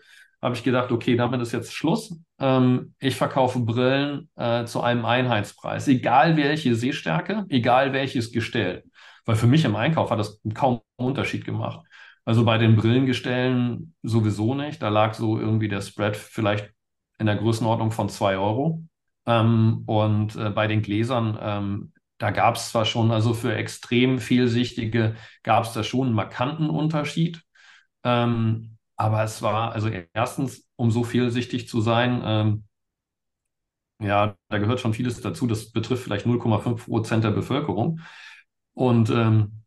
habe 0.46 0.54
ich 0.54 0.62
gedacht, 0.62 0.92
okay, 0.92 1.16
damit 1.16 1.40
ist 1.40 1.50
jetzt 1.50 1.74
Schluss. 1.74 2.16
Ähm, 2.38 2.94
ich 3.00 3.16
verkaufe 3.16 3.58
Brillen 3.58 4.30
äh, 4.36 4.64
zu 4.64 4.80
einem 4.80 5.04
Einheitspreis, 5.04 5.88
egal 5.88 6.36
welche 6.36 6.76
Sehstärke, 6.76 7.44
egal 7.48 7.92
welches 7.92 8.30
Gestell. 8.30 8.84
Weil 9.24 9.34
für 9.34 9.48
mich 9.48 9.64
im 9.64 9.74
Einkauf 9.74 10.12
hat 10.12 10.20
das 10.20 10.40
kaum 10.54 10.82
einen 10.98 11.08
Unterschied 11.08 11.44
gemacht. 11.44 11.84
Also 12.24 12.44
bei 12.44 12.58
den 12.58 12.76
Brillengestellen 12.76 13.96
sowieso 14.04 14.54
nicht. 14.54 14.80
Da 14.80 14.88
lag 14.88 15.14
so 15.14 15.36
irgendwie 15.36 15.66
der 15.66 15.80
Spread 15.80 16.16
vielleicht 16.16 16.70
in 17.18 17.26
der 17.26 17.34
Größenordnung 17.34 17.90
von 17.90 18.08
zwei 18.08 18.36
Euro. 18.38 18.84
Ähm, 19.26 19.82
und 19.86 20.36
äh, 20.36 20.50
bei 20.50 20.68
den 20.68 20.80
Gläsern, 20.80 21.36
ähm, 21.42 21.92
da 22.18 22.30
gab 22.30 22.54
es 22.54 22.70
zwar 22.70 22.84
schon, 22.84 23.10
also 23.10 23.34
für 23.34 23.52
extrem 23.56 24.20
Fehlsichtige 24.20 25.16
gab 25.42 25.64
es 25.64 25.72
da 25.72 25.82
schon 25.82 26.06
einen 26.06 26.14
markanten 26.14 26.70
Unterschied. 26.70 27.42
Ähm, 28.04 28.75
aber 28.96 29.22
es 29.24 29.42
war, 29.42 29.72
also 29.72 29.88
erstens, 30.14 30.68
um 30.76 30.90
so 30.90 31.04
fehlsichtig 31.04 31.68
zu 31.68 31.80
sein, 31.80 32.22
ähm, 32.24 32.64
ja, 34.00 34.36
da 34.48 34.58
gehört 34.58 34.80
schon 34.80 34.94
vieles 34.94 35.20
dazu. 35.20 35.46
Das 35.46 35.70
betrifft 35.72 36.04
vielleicht 36.04 36.26
0,5 36.26 36.84
Prozent 36.86 37.24
der 37.24 37.30
Bevölkerung. 37.30 38.00
Und 38.74 39.10
ähm, 39.10 39.62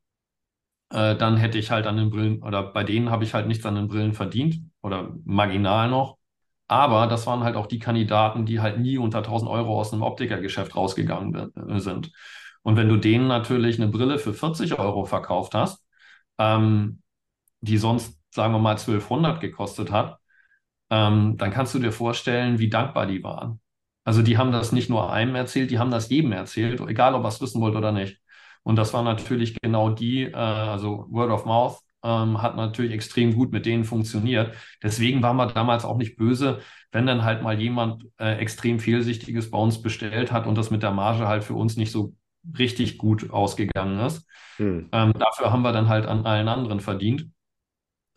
äh, 0.92 1.15
dann 1.15 1.38
hätte 1.38 1.58
ich 1.58 1.72
halt 1.72 1.88
an 1.88 1.98
den 1.98 2.10
Brillen, 2.10 2.44
oder 2.44 2.63
bei 2.63 2.84
denen 2.84 3.10
habe 3.10 3.24
ich 3.24 3.34
halt 3.34 3.48
nichts 3.48 3.65
an 3.65 3.76
den 3.76 3.88
Brillen 3.88 4.13
verdient 4.13 4.58
oder 4.82 5.15
marginal 5.26 5.89
noch. 5.89 6.18
Aber 6.68 7.08
das 7.08 7.26
waren 7.28 7.44
halt 7.44 7.56
auch 7.56 7.68
die 7.68 7.80
Kandidaten, 7.80 8.46
die 8.46 8.60
halt 8.60 8.80
nie 8.80 8.98
unter 8.98 9.24
1000 9.24 9.50
Euro 9.52 9.80
aus 9.80 9.92
einem 9.94 10.04
Optikergeschäft 10.04 10.76
rausgegangen 10.76 11.52
äh, 11.56 11.80
sind. 11.80 12.12
Und 12.63 12.76
wenn 12.78 12.89
du 12.89 12.98
denen 12.98 13.28
natürlich 13.28 13.80
eine 13.82 13.89
Brille 13.92 14.20
für 14.20 14.34
40 14.34 14.78
Euro 14.80 15.06
verkauft 15.06 15.56
hast, 15.56 15.84
ähm, 16.39 17.02
die 17.62 17.78
sonst, 17.80 18.18
sagen 18.32 18.54
wir 18.54 18.60
mal, 18.60 18.78
1200 18.78 19.42
gekostet 19.42 19.92
hat, 19.92 20.20
ähm, 20.89 21.38
dann 21.38 21.52
kannst 21.52 21.74
du 21.74 21.80
dir 21.80 21.92
vorstellen, 21.92 22.60
wie 22.60 22.70
dankbar 22.70 23.06
die 23.06 23.24
waren. 23.24 23.60
Also 24.04 24.22
die 24.22 24.38
haben 24.38 24.52
das 24.52 24.72
nicht 24.72 24.89
nur 24.89 25.12
einem 25.12 25.36
erzählt, 25.36 25.72
die 25.72 25.80
haben 25.80 25.92
das 25.92 26.10
jedem 26.10 26.32
erzählt, 26.32 26.82
egal 26.82 27.13
ob 27.13 27.24
er 27.24 27.30
es 27.30 27.42
wissen 27.42 27.62
wollte 27.62 27.78
oder 27.78 27.92
nicht. 27.92 28.20
Und 28.63 28.76
das 28.76 28.94
war 28.94 29.04
natürlich 29.04 29.60
genau 29.62 29.89
die, 29.89 30.24
äh, 30.24 30.34
also 30.34 31.06
Word 31.10 31.32
of 31.32 31.46
Mouth 31.46 31.80
ähm, 32.04 32.42
hat 32.42 32.56
natürlich 32.56 32.94
extrem 32.94 33.36
gut 33.36 33.52
mit 33.52 33.65
denen 33.65 33.84
funktioniert. 33.84 34.56
Deswegen 34.82 35.22
waren 35.22 35.38
wir 35.38 35.48
damals 35.48 35.86
auch 35.86 35.98
nicht 35.98 36.18
böse, 36.18 36.60
wenn 36.92 37.06
dann 37.06 37.24
halt 37.24 37.44
mal 37.44 37.60
jemand 37.60 38.06
äh, 38.18 38.38
extrem 38.38 38.80
Fehlsichtiges 38.80 39.52
bei 39.52 39.58
uns 39.58 39.82
bestellt 39.82 40.32
hat 40.32 40.48
und 40.48 40.58
das 40.58 40.72
mit 40.72 40.82
der 40.84 40.92
Marge 40.92 41.28
halt 41.28 41.44
für 41.44 41.56
uns 41.56 41.78
nicht 41.78 41.92
so 41.92 42.15
richtig 42.58 42.98
gut 42.98 43.32
ausgegangen 43.32 44.00
ist. 44.00 44.26
Hm. 44.58 44.89
Ähm, 44.92 45.13
dafür 45.13 45.52
haben 45.52 45.62
wir 45.62 45.74
dann 45.74 45.89
halt 45.89 46.06
an 46.06 46.26
allen 46.26 46.48
anderen 46.48 46.80
verdient 46.80 47.30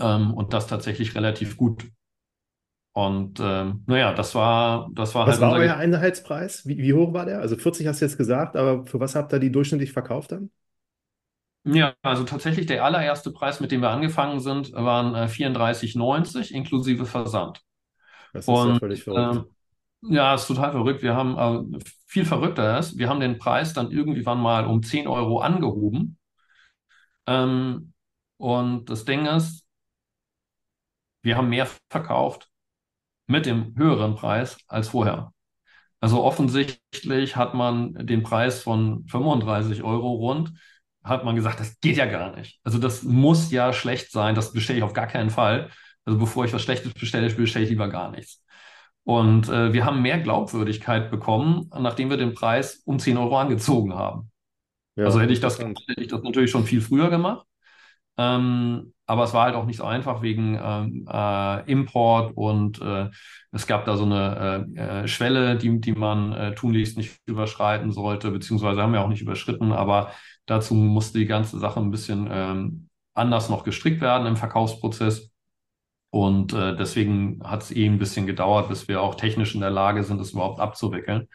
ähm, 0.02 0.34
und 0.34 0.52
das 0.52 0.66
tatsächlich 0.66 1.14
relativ 1.14 1.56
gut. 1.56 1.84
Und 2.94 3.40
ähm, 3.40 3.84
naja, 3.86 4.12
das 4.12 4.34
war, 4.34 4.90
das 4.92 5.14
war 5.14 5.26
was 5.26 5.40
halt. 5.40 5.42
Was 5.42 5.50
war 5.52 5.58
euer 5.60 5.76
Einheitspreis? 5.76 6.66
Wie, 6.66 6.76
wie 6.78 6.92
hoch 6.92 7.14
war 7.14 7.24
der? 7.24 7.40
Also 7.40 7.56
40 7.56 7.86
hast 7.86 8.00
du 8.00 8.04
jetzt 8.04 8.18
gesagt, 8.18 8.56
aber 8.56 8.86
für 8.86 9.00
was 9.00 9.14
habt 9.14 9.32
ihr 9.32 9.38
die 9.38 9.50
durchschnittlich 9.50 9.92
verkauft 9.92 10.32
dann? 10.32 10.50
Ja, 11.64 11.94
also 12.02 12.24
tatsächlich 12.24 12.66
der 12.66 12.84
allererste 12.84 13.30
Preis, 13.30 13.60
mit 13.60 13.70
dem 13.70 13.82
wir 13.82 13.90
angefangen 13.90 14.40
sind, 14.40 14.72
waren 14.72 15.14
äh, 15.14 15.28
34,90 15.28 16.50
inklusive 16.50 17.06
Versand. 17.06 17.62
Das 18.32 18.46
ist 18.46 18.48
Und, 18.48 18.68
ja 18.74 18.78
völlig 18.78 19.02
verrückt. 19.04 19.36
Äh, 19.36 20.14
ja, 20.14 20.34
ist 20.34 20.48
total 20.48 20.72
verrückt. 20.72 21.02
Wir 21.02 21.14
haben 21.14 21.74
äh, 21.76 21.78
viel 22.06 22.24
verrückter 22.24 22.78
ist, 22.78 22.98
wir 22.98 23.08
haben 23.08 23.20
den 23.20 23.38
Preis 23.38 23.72
dann 23.72 23.90
irgendwann 23.90 24.40
mal 24.40 24.66
um 24.66 24.82
10 24.82 25.06
Euro 25.06 25.38
angehoben. 25.40 26.18
Ähm, 27.26 27.92
und 28.38 28.86
das 28.90 29.04
Ding 29.04 29.26
ist, 29.26 29.62
wir 31.22 31.37
haben 31.37 31.48
mehr 31.48 31.68
verkauft 31.90 32.48
mit 33.26 33.46
dem 33.46 33.74
höheren 33.76 34.14
Preis 34.14 34.58
als 34.66 34.88
vorher. 34.88 35.32
Also 36.00 36.24
offensichtlich 36.24 37.37
hat 37.37 37.54
man 37.54 37.94
den 37.94 38.22
Preis 38.22 38.62
von 38.62 39.06
35 39.06 39.85
Euro 39.85 40.12
rund, 40.14 40.52
hat 41.04 41.24
man 41.24 41.37
gesagt, 41.37 41.61
das 41.61 41.78
geht 41.80 41.96
ja 41.96 42.06
gar 42.06 42.35
nicht. 42.37 42.61
Also 42.64 42.78
das 42.78 43.02
muss 43.04 43.50
ja 43.52 43.72
schlecht 43.72 44.11
sein, 44.11 44.35
das 44.35 44.52
bestelle 44.52 44.78
ich 44.78 44.85
auf 44.85 44.94
gar 44.94 45.06
keinen 45.06 45.30
Fall. 45.30 45.70
Also 46.04 46.18
bevor 46.18 46.44
ich 46.44 46.52
was 46.52 46.62
Schlechtes 46.62 46.92
bestelle, 46.94 47.30
bestelle 47.30 47.64
ich 47.64 47.70
lieber 47.70 47.88
gar 47.88 48.11
nichts. 48.11 48.44
Und 49.04 49.48
äh, 49.48 49.72
wir 49.72 49.85
haben 49.85 50.02
mehr 50.02 50.18
Glaubwürdigkeit 50.18 51.11
bekommen, 51.11 51.70
nachdem 51.76 52.11
wir 52.11 52.16
den 52.16 52.35
Preis 52.35 52.82
um 52.85 52.98
10 52.98 53.16
Euro 53.16 53.38
angezogen 53.38 53.94
haben. 53.94 54.30
Ja, 54.96 55.04
also 55.04 55.20
hätte 55.20 55.32
ich, 55.32 55.40
das, 55.40 55.58
hätte 55.58 55.74
ich 55.96 56.08
das 56.08 56.22
natürlich 56.22 56.50
schon 56.50 56.64
viel 56.64 56.80
früher 56.80 57.11
gemacht. 57.11 57.46
Ähm, 58.18 58.92
aber 59.12 59.25
es 59.25 59.35
war 59.35 59.44
halt 59.44 59.57
auch 59.57 59.66
nicht 59.66 59.77
so 59.77 59.85
einfach 59.85 60.22
wegen 60.22 60.59
ähm, 60.59 61.07
äh, 61.07 61.70
Import 61.70 62.33
und 62.35 62.81
äh, 62.81 63.11
es 63.51 63.66
gab 63.66 63.85
da 63.85 63.98
so 63.98 64.07
eine 64.07 64.66
äh, 64.75 65.03
äh 65.03 65.07
Schwelle, 65.07 65.59
die, 65.59 65.79
die 65.83 65.92
man 65.92 66.33
äh, 66.33 66.55
tunlichst 66.55 66.96
nicht 66.96 67.20
überschreiten 67.27 67.92
sollte, 67.92 68.31
beziehungsweise 68.31 68.81
haben 68.81 68.94
wir 68.94 69.03
auch 69.03 69.11
nicht 69.11 69.20
überschritten, 69.20 69.70
aber 69.70 70.12
dazu 70.46 70.75
musste 70.75 71.18
die 71.18 71.27
ganze 71.27 71.59
Sache 71.59 71.79
ein 71.79 71.90
bisschen 71.90 72.27
ähm, 72.33 72.88
anders 73.12 73.51
noch 73.51 73.64
gestrickt 73.64 74.01
werden 74.01 74.27
im 74.27 74.38
Verkaufsprozess. 74.38 75.31
Und 76.09 76.55
äh, 76.55 76.75
deswegen 76.75 77.42
hat 77.44 77.64
es 77.64 77.70
eh 77.70 77.85
ein 77.85 77.98
bisschen 77.98 78.27
gedauert, 78.27 78.70
bis 78.70 78.88
wir 78.88 79.03
auch 79.03 79.14
technisch 79.14 79.55
in 79.55 79.61
der 79.61 79.70
Lage 79.70 80.05
sind, 80.05 80.20
das 80.20 80.31
überhaupt 80.31 80.59
abzuwickeln. 80.59 81.29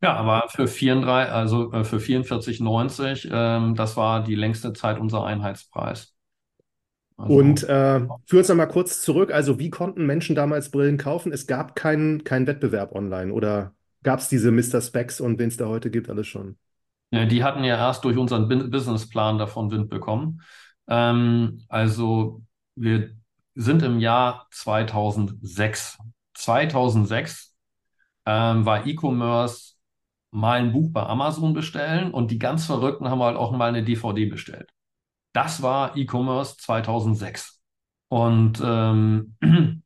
Ja, 0.00 0.14
aber 0.14 0.48
für 0.48 0.68
34, 0.68 1.32
also 1.32 1.70
für 1.82 1.98
44,90, 1.98 3.28
ähm, 3.32 3.74
das 3.74 3.96
war 3.96 4.22
die 4.22 4.36
längste 4.36 4.72
Zeit 4.74 5.00
unser 5.00 5.24
Einheitspreis. 5.24 6.14
Also, 7.20 7.34
und 7.34 7.62
äh, 7.64 8.00
führ 8.26 8.38
uns 8.38 8.48
nochmal 8.48 8.68
kurz 8.68 9.02
zurück. 9.02 9.32
Also, 9.32 9.58
wie 9.58 9.70
konnten 9.70 10.06
Menschen 10.06 10.34
damals 10.34 10.70
Brillen 10.70 10.96
kaufen? 10.96 11.32
Es 11.32 11.46
gab 11.46 11.76
keinen 11.76 12.24
kein 12.24 12.46
Wettbewerb 12.46 12.94
online 12.94 13.32
oder 13.32 13.74
gab 14.02 14.20
es 14.20 14.28
diese 14.28 14.50
Mr. 14.50 14.80
Specs 14.80 15.20
und 15.20 15.38
wen 15.38 15.48
es 15.48 15.56
da 15.56 15.66
heute 15.66 15.90
gibt, 15.90 16.08
alles 16.08 16.26
schon? 16.26 16.56
Ja, 17.10 17.26
die 17.26 17.44
hatten 17.44 17.64
ja 17.64 17.76
erst 17.76 18.04
durch 18.04 18.16
unseren 18.16 18.48
Businessplan 18.70 19.38
davon 19.38 19.70
Wind 19.70 19.90
bekommen. 19.90 20.42
Ähm, 20.88 21.62
also, 21.68 22.42
wir 22.74 23.10
sind 23.54 23.82
im 23.82 23.98
Jahr 23.98 24.46
2006. 24.52 25.98
2006 26.34 27.54
ähm, 28.24 28.64
war 28.64 28.86
E-Commerce 28.86 29.74
mal 30.30 30.60
ein 30.60 30.72
Buch 30.72 30.90
bei 30.92 31.02
Amazon 31.02 31.52
bestellen 31.52 32.12
und 32.12 32.30
die 32.30 32.38
ganz 32.38 32.64
Verrückten 32.64 33.10
haben 33.10 33.22
halt 33.22 33.36
auch 33.36 33.50
mal 33.52 33.68
eine 33.68 33.82
DVD 33.82 34.26
bestellt. 34.26 34.70
Das 35.32 35.62
war 35.62 35.96
E-Commerce 35.96 36.56
2006. 36.58 37.60
Und 38.08 38.60
ähm, 38.64 39.36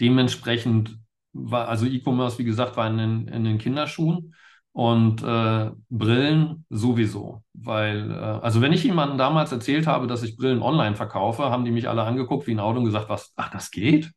dementsprechend 0.00 0.98
war, 1.32 1.68
also 1.68 1.86
E-Commerce, 1.86 2.38
wie 2.38 2.44
gesagt, 2.44 2.76
war 2.76 2.88
in 2.88 2.98
den, 2.98 3.28
in 3.28 3.44
den 3.44 3.58
Kinderschuhen 3.58 4.34
und 4.72 5.22
äh, 5.22 5.70
Brillen 5.90 6.64
sowieso. 6.70 7.42
Weil, 7.54 8.10
äh, 8.10 8.14
also 8.14 8.60
wenn 8.60 8.72
ich 8.72 8.84
jemandem 8.84 9.18
damals 9.18 9.52
erzählt 9.52 9.86
habe, 9.86 10.06
dass 10.06 10.22
ich 10.22 10.36
Brillen 10.36 10.62
online 10.62 10.96
verkaufe, 10.96 11.44
haben 11.50 11.64
die 11.64 11.70
mich 11.70 11.88
alle 11.88 12.02
angeguckt 12.04 12.46
wie 12.46 12.52
ein 12.52 12.60
Auto 12.60 12.78
und 12.78 12.84
gesagt, 12.84 13.08
was, 13.08 13.32
ach, 13.36 13.50
das 13.50 13.70
geht? 13.70 14.12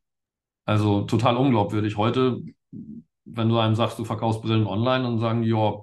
Also 0.66 1.04
total 1.04 1.38
unglaubwürdig. 1.38 1.98
Heute, 1.98 2.42
wenn 3.26 3.50
du 3.50 3.60
einem 3.60 3.76
sagst, 3.76 4.00
du 4.00 4.06
verkaufst 4.06 4.42
Brillen 4.42 4.68
online, 4.68 5.04
dann 5.04 5.20
sagen 5.20 5.42
die, 5.44 5.50
ja, 5.50 5.82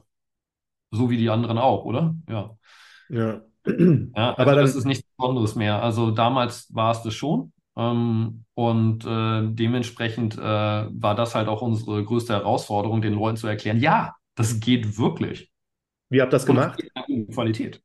so 0.90 1.10
wie 1.10 1.16
die 1.16 1.30
anderen 1.30 1.58
auch, 1.58 1.84
oder? 1.84 2.14
Ja. 2.28 2.56
Ja. 3.08 3.47
Ja 4.16 4.34
also 4.34 4.42
Aber 4.42 4.54
das 4.54 4.74
ist 4.74 4.84
nichts 4.84 5.06
Besonderes 5.16 5.54
mehr. 5.54 5.82
Also 5.82 6.10
damals 6.10 6.72
war 6.74 6.92
es 6.92 7.02
das 7.02 7.14
schon. 7.14 7.52
Ähm, 7.76 8.44
und 8.54 9.04
äh, 9.04 9.42
dementsprechend 9.54 10.36
äh, 10.36 10.40
war 10.40 11.14
das 11.14 11.34
halt 11.34 11.48
auch 11.48 11.62
unsere 11.62 12.04
größte 12.04 12.32
Herausforderung, 12.32 13.00
den 13.00 13.14
Leuten 13.14 13.36
zu 13.36 13.46
erklären, 13.46 13.78
ja, 13.78 14.14
das 14.34 14.58
geht 14.60 14.98
wirklich. 14.98 15.50
Wie 16.10 16.20
habt 16.20 16.30
ihr 16.30 16.36
das 16.36 16.46
gemacht? 16.46 16.82
Qualität. 17.32 17.82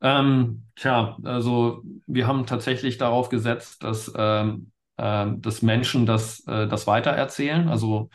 Ähm, 0.00 0.62
tja, 0.76 1.18
also 1.24 1.82
wir 2.06 2.26
haben 2.26 2.46
tatsächlich 2.46 2.96
darauf 2.96 3.28
gesetzt, 3.28 3.82
dass, 3.82 4.10
ähm, 4.16 4.72
äh, 4.96 5.26
dass 5.36 5.60
Menschen 5.60 6.06
das, 6.06 6.40
äh, 6.46 6.66
das 6.66 6.86
weitererzählen. 6.86 7.68
Also 7.68 8.08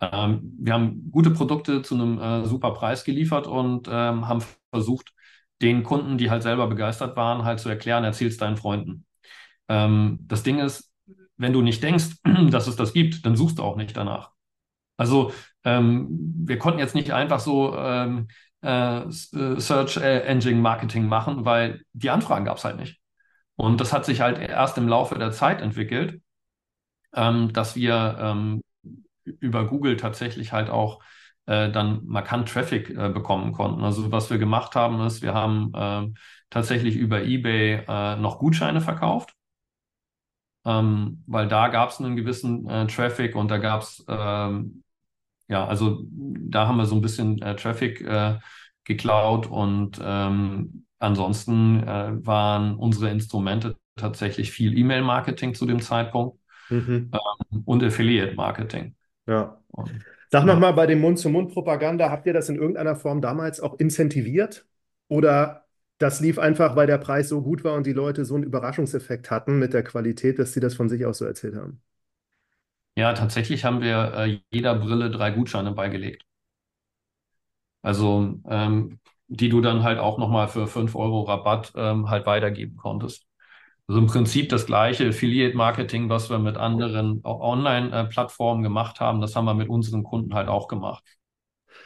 ähm, 0.00 0.56
wir 0.58 0.72
haben 0.72 1.10
gute 1.10 1.30
Produkte 1.30 1.82
zu 1.82 1.94
einem 1.94 2.18
äh, 2.18 2.44
super 2.46 2.72
Preis 2.72 3.04
geliefert 3.04 3.46
und 3.46 3.88
ähm, 3.88 4.26
haben 4.26 4.42
versucht, 4.72 5.12
den 5.62 5.82
Kunden, 5.82 6.18
die 6.18 6.30
halt 6.30 6.42
selber 6.42 6.66
begeistert 6.68 7.16
waren, 7.16 7.44
halt 7.44 7.60
zu 7.60 7.68
erklären, 7.68 8.04
erzähl 8.04 8.28
es 8.28 8.36
deinen 8.36 8.56
Freunden. 8.56 9.04
Ähm, 9.68 10.20
das 10.22 10.42
Ding 10.42 10.58
ist, 10.58 10.92
wenn 11.36 11.52
du 11.52 11.62
nicht 11.62 11.82
denkst, 11.82 12.16
dass 12.50 12.66
es 12.66 12.76
das 12.76 12.92
gibt, 12.92 13.24
dann 13.26 13.36
suchst 13.36 13.58
du 13.58 13.62
auch 13.62 13.76
nicht 13.76 13.96
danach. 13.96 14.32
Also 14.96 15.32
ähm, 15.64 16.08
wir 16.44 16.58
konnten 16.58 16.80
jetzt 16.80 16.94
nicht 16.94 17.12
einfach 17.12 17.40
so 17.40 17.76
ähm, 17.76 18.28
äh, 18.62 19.00
äh 19.00 19.10
Search 19.60 19.96
Engine 19.98 20.60
Marketing 20.60 21.06
machen, 21.06 21.44
weil 21.44 21.82
die 21.92 22.10
Anfragen 22.10 22.44
gab 22.44 22.58
es 22.58 22.64
halt 22.64 22.78
nicht. 22.78 23.00
Und 23.56 23.80
das 23.80 23.92
hat 23.92 24.04
sich 24.04 24.20
halt 24.20 24.38
erst 24.38 24.78
im 24.78 24.88
Laufe 24.88 25.18
der 25.18 25.32
Zeit 25.32 25.60
entwickelt, 25.62 26.20
ähm, 27.14 27.52
dass 27.52 27.76
wir 27.76 28.16
ähm, 28.20 28.62
über 29.24 29.66
Google 29.66 29.96
tatsächlich 29.96 30.52
halt 30.52 30.70
auch 30.70 31.02
äh, 31.48 31.72
dann 31.72 32.04
markant 32.04 32.50
Traffic 32.50 32.90
äh, 32.90 33.08
bekommen 33.08 33.52
konnten. 33.52 33.82
Also 33.82 34.12
was 34.12 34.28
wir 34.28 34.36
gemacht 34.36 34.76
haben, 34.76 35.00
ist, 35.00 35.22
wir 35.22 35.32
haben 35.32 35.72
äh, 35.74 36.12
tatsächlich 36.50 36.94
über 36.94 37.22
eBay 37.22 37.84
äh, 37.88 38.16
noch 38.16 38.38
Gutscheine 38.38 38.82
verkauft, 38.82 39.34
ähm, 40.66 41.24
weil 41.26 41.48
da 41.48 41.68
gab 41.68 41.88
es 41.88 42.00
einen 42.00 42.16
gewissen 42.16 42.68
äh, 42.68 42.86
Traffic 42.86 43.34
und 43.34 43.50
da 43.50 43.56
gab 43.56 43.80
es, 43.80 44.04
ähm, 44.08 44.82
ja, 45.48 45.66
also 45.66 46.04
da 46.10 46.68
haben 46.68 46.76
wir 46.76 46.84
so 46.84 46.94
ein 46.94 47.00
bisschen 47.00 47.40
äh, 47.40 47.56
Traffic 47.56 48.06
geklaut 48.84 49.46
und 49.46 50.00
ähm, 50.02 50.84
ansonsten 50.98 51.86
waren 51.86 52.74
unsere 52.74 53.10
Instrumente 53.10 53.76
tatsächlich 53.96 54.50
viel 54.50 54.76
E-Mail-Marketing 54.76 55.54
zu 55.54 55.66
dem 55.66 55.80
Zeitpunkt 55.80 56.38
mhm. 56.70 57.10
Ähm, 57.12 57.62
und 57.64 57.82
Affiliate-Marketing. 57.82 58.94
Ja. 59.26 59.58
Sag 60.30 60.44
ja. 60.44 60.46
nochmal, 60.46 60.74
bei 60.74 60.86
dem 60.86 61.00
Mund-zu-Mund-Propaganda, 61.00 62.10
habt 62.10 62.26
ihr 62.26 62.32
das 62.34 62.48
in 62.48 62.56
irgendeiner 62.56 62.96
Form 62.96 63.20
damals 63.22 63.60
auch 63.60 63.78
incentiviert? 63.78 64.66
Oder 65.08 65.66
das 65.98 66.20
lief 66.20 66.38
einfach, 66.38 66.76
weil 66.76 66.86
der 66.86 66.98
Preis 66.98 67.28
so 67.28 67.42
gut 67.42 67.64
war 67.64 67.74
und 67.74 67.86
die 67.86 67.92
Leute 67.94 68.24
so 68.24 68.34
einen 68.34 68.44
Überraschungseffekt 68.44 69.30
hatten 69.30 69.58
mit 69.58 69.72
der 69.72 69.82
Qualität, 69.84 70.38
dass 70.38 70.52
sie 70.52 70.60
das 70.60 70.74
von 70.74 70.88
sich 70.88 71.06
aus 71.06 71.18
so 71.18 71.24
erzählt 71.24 71.56
haben? 71.56 71.82
Ja, 72.96 73.14
tatsächlich 73.14 73.64
haben 73.64 73.80
wir 73.80 74.12
äh, 74.14 74.40
jeder 74.50 74.74
Brille 74.74 75.10
drei 75.10 75.30
Gutscheine 75.30 75.72
beigelegt. 75.72 76.24
Also, 77.82 78.40
ähm, 78.48 79.00
die 79.28 79.48
du 79.48 79.60
dann 79.60 79.82
halt 79.82 79.98
auch 79.98 80.18
nochmal 80.18 80.48
für 80.48 80.66
5 80.66 80.94
Euro 80.96 81.22
Rabatt 81.22 81.72
ähm, 81.76 82.08
halt 82.10 82.26
weitergeben 82.26 82.76
konntest. 82.76 83.27
Also 83.88 84.00
im 84.00 84.06
Prinzip 84.06 84.50
das 84.50 84.66
gleiche 84.66 85.08
Affiliate-Marketing, 85.08 86.10
was 86.10 86.28
wir 86.28 86.38
mit 86.38 86.58
anderen 86.58 87.20
Online-Plattformen 87.24 88.62
gemacht 88.62 89.00
haben, 89.00 89.22
das 89.22 89.34
haben 89.34 89.46
wir 89.46 89.54
mit 89.54 89.70
unseren 89.70 90.04
Kunden 90.04 90.34
halt 90.34 90.48
auch 90.48 90.68
gemacht. 90.68 91.02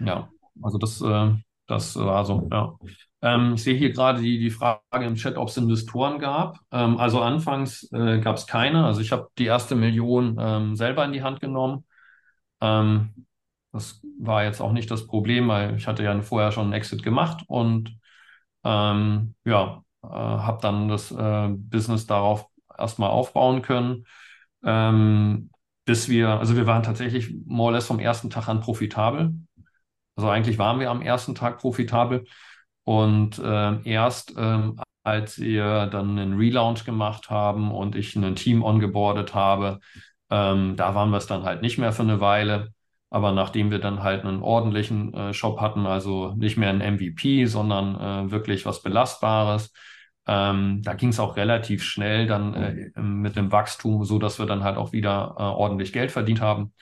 Ja, 0.00 0.28
also 0.60 0.78
das, 0.78 1.00
äh, 1.00 1.30
das 1.68 1.94
war 1.96 2.24
so, 2.24 2.48
ja. 2.50 2.76
Ähm, 3.22 3.54
ich 3.54 3.62
sehe 3.62 3.76
hier 3.76 3.92
gerade 3.92 4.20
die, 4.20 4.40
die 4.40 4.50
Frage 4.50 4.80
im 4.92 5.14
Chat, 5.14 5.36
ob 5.36 5.48
es 5.48 5.56
Investoren 5.56 6.18
gab. 6.18 6.58
Ähm, 6.72 6.96
also 6.98 7.20
anfangs 7.20 7.88
äh, 7.92 8.18
gab 8.18 8.36
es 8.36 8.48
keine. 8.48 8.84
Also 8.84 9.00
ich 9.00 9.12
habe 9.12 9.28
die 9.38 9.46
erste 9.46 9.76
Million 9.76 10.36
ähm, 10.40 10.74
selber 10.74 11.04
in 11.04 11.12
die 11.12 11.22
Hand 11.22 11.40
genommen. 11.40 11.84
Das 12.60 14.00
war 14.20 14.44
jetzt 14.44 14.60
auch 14.60 14.70
nicht 14.72 14.88
das 14.90 15.06
Problem, 15.08 15.48
weil 15.48 15.76
ich 15.76 15.88
hatte 15.88 16.04
ja 16.04 16.20
vorher 16.22 16.52
schon 16.52 16.64
einen 16.66 16.72
Exit 16.74 17.02
gemacht 17.02 17.42
und 17.48 17.98
ja, 18.64 19.32
äh, 19.44 19.82
habe 20.16 20.59
dann 20.62 20.88
das 20.88 21.11
äh, 21.11 21.48
Business 21.48 22.07
darauf 22.07 22.46
erstmal 22.77 23.11
aufbauen 23.11 23.62
können. 23.62 24.07
Ähm, 24.64 25.51
bis 25.85 26.09
wir, 26.09 26.29
also 26.38 26.57
wir 26.57 26.66
waren 26.66 26.83
tatsächlich 26.83 27.35
more 27.46 27.70
or 27.70 27.72
less 27.72 27.87
vom 27.87 27.98
ersten 27.98 28.31
Tag 28.31 28.48
an 28.48 28.61
profitabel. 28.61 29.35
Also 30.16 30.29
eigentlich 30.29 30.59
waren 30.59 30.81
wir 30.81 30.90
am 30.90 31.03
ersten 31.03 31.35
Tag 31.35 31.59
profitabel. 31.59 32.25
Und 32.85 33.38
äh, 33.38 33.83
erst 33.88 34.35
ähm, 34.37 34.81
als 35.05 35.40
wir 35.40 35.87
dann 35.87 36.18
einen 36.18 36.35
Relaunch 36.35 36.85
gemacht 36.85 37.31
haben 37.31 37.72
und 37.72 37.96
ich 37.96 38.14
ein 38.16 38.37
Team 38.37 38.62
ongeboardet 38.62 39.35
habe, 39.35 39.81
ähm, 40.31 40.77
da 40.77 40.94
waren 40.94 41.11
wir 41.11 41.16
es 41.18 41.27
dann 41.27 41.44
halt 41.44 41.62
nicht 41.62 41.79
mehr 41.79 41.92
für 41.92 42.03
eine 42.03 42.20
Weile. 42.20 42.72
Aber 43.11 43.33
nachdem 43.33 43.70
wir 43.70 43.79
dann 43.79 44.03
halt 44.03 44.25
einen 44.25 44.42
ordentlichen 44.42 45.12
äh, 45.12 45.35
Shop 45.35 45.61
hatten, 45.61 45.87
also 45.87 46.33
nicht 46.35 46.57
mehr 46.57 46.70
ein 46.70 46.81
MVP, 46.81 47.44
sondern 47.46 48.29
äh, 48.29 48.31
wirklich 48.31 48.64
was 48.64 48.83
Belastbares, 48.83 49.72
ähm, 50.26 50.82
da 50.82 50.94
ging 50.94 51.08
es 51.08 51.20
auch 51.20 51.37
relativ 51.37 51.82
schnell 51.82 52.26
dann 52.26 52.54
äh, 52.54 53.00
mit 53.00 53.37
dem 53.37 53.50
Wachstum, 53.50 54.04
so 54.04 54.18
dass 54.18 54.38
wir 54.38 54.46
dann 54.46 54.62
halt 54.64 54.76
auch 54.76 54.92
wieder 54.92 55.35
äh, 55.38 55.42
ordentlich 55.42 55.92
Geld 55.92 56.12
verdient 56.12 56.40
haben. 56.40 56.72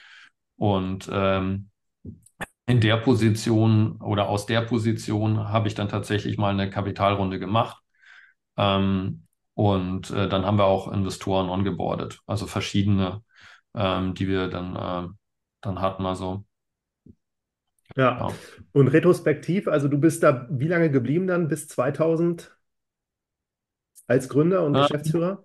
Und 0.57 1.09
ähm, 1.11 1.69
in 2.67 2.79
der 2.81 2.97
Position 2.97 3.97
oder 4.01 4.29
aus 4.29 4.45
der 4.45 4.61
Position 4.61 5.49
habe 5.49 5.67
ich 5.67 5.75
dann 5.75 5.89
tatsächlich 5.89 6.37
mal 6.37 6.53
eine 6.53 6.69
Kapitalrunde 6.69 7.39
gemacht. 7.39 7.81
Ähm, 8.57 9.25
und 9.55 10.11
äh, 10.11 10.29
dann 10.29 10.45
haben 10.45 10.57
wir 10.57 10.65
auch 10.65 10.91
Investoren 10.91 11.49
ongeboardet, 11.49 12.21
also 12.27 12.47
verschiedene, 12.47 13.23
ähm, 13.75 14.13
die 14.13 14.27
wir 14.27 14.47
dann, 14.47 14.75
äh, 14.75 15.09
dann 15.61 15.81
hatten. 15.81 16.05
Also 16.05 16.45
ja. 17.95 18.19
ja. 18.19 18.33
Und 18.71 18.87
retrospektiv, 18.87 19.67
also 19.67 19.87
du 19.87 19.97
bist 19.97 20.23
da 20.23 20.47
wie 20.49 20.67
lange 20.67 20.91
geblieben 20.91 21.27
dann 21.27 21.47
bis 21.47 21.67
2000 21.67 22.55
als 24.07 24.29
Gründer 24.29 24.65
und 24.65 24.75
äh, 24.75 24.81
Geschäftsführer? 24.81 25.43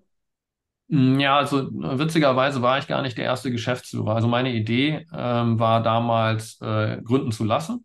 Mm, 0.88 1.19
ja, 1.19 1.37
also 1.38 1.69
witzigerweise 1.73 2.62
war 2.62 2.79
ich 2.79 2.87
gar 2.87 3.03
nicht 3.03 3.19
der 3.19 3.25
erste 3.25 3.51
Geschäftsführer. 3.51 4.14
Also 4.14 4.29
meine 4.29 4.53
Idee 4.53 5.07
ähm, 5.12 5.59
war 5.59 5.83
damals, 5.83 6.61
äh, 6.61 7.01
gründen 7.03 7.33
zu 7.33 7.45
lassen. 7.45 7.85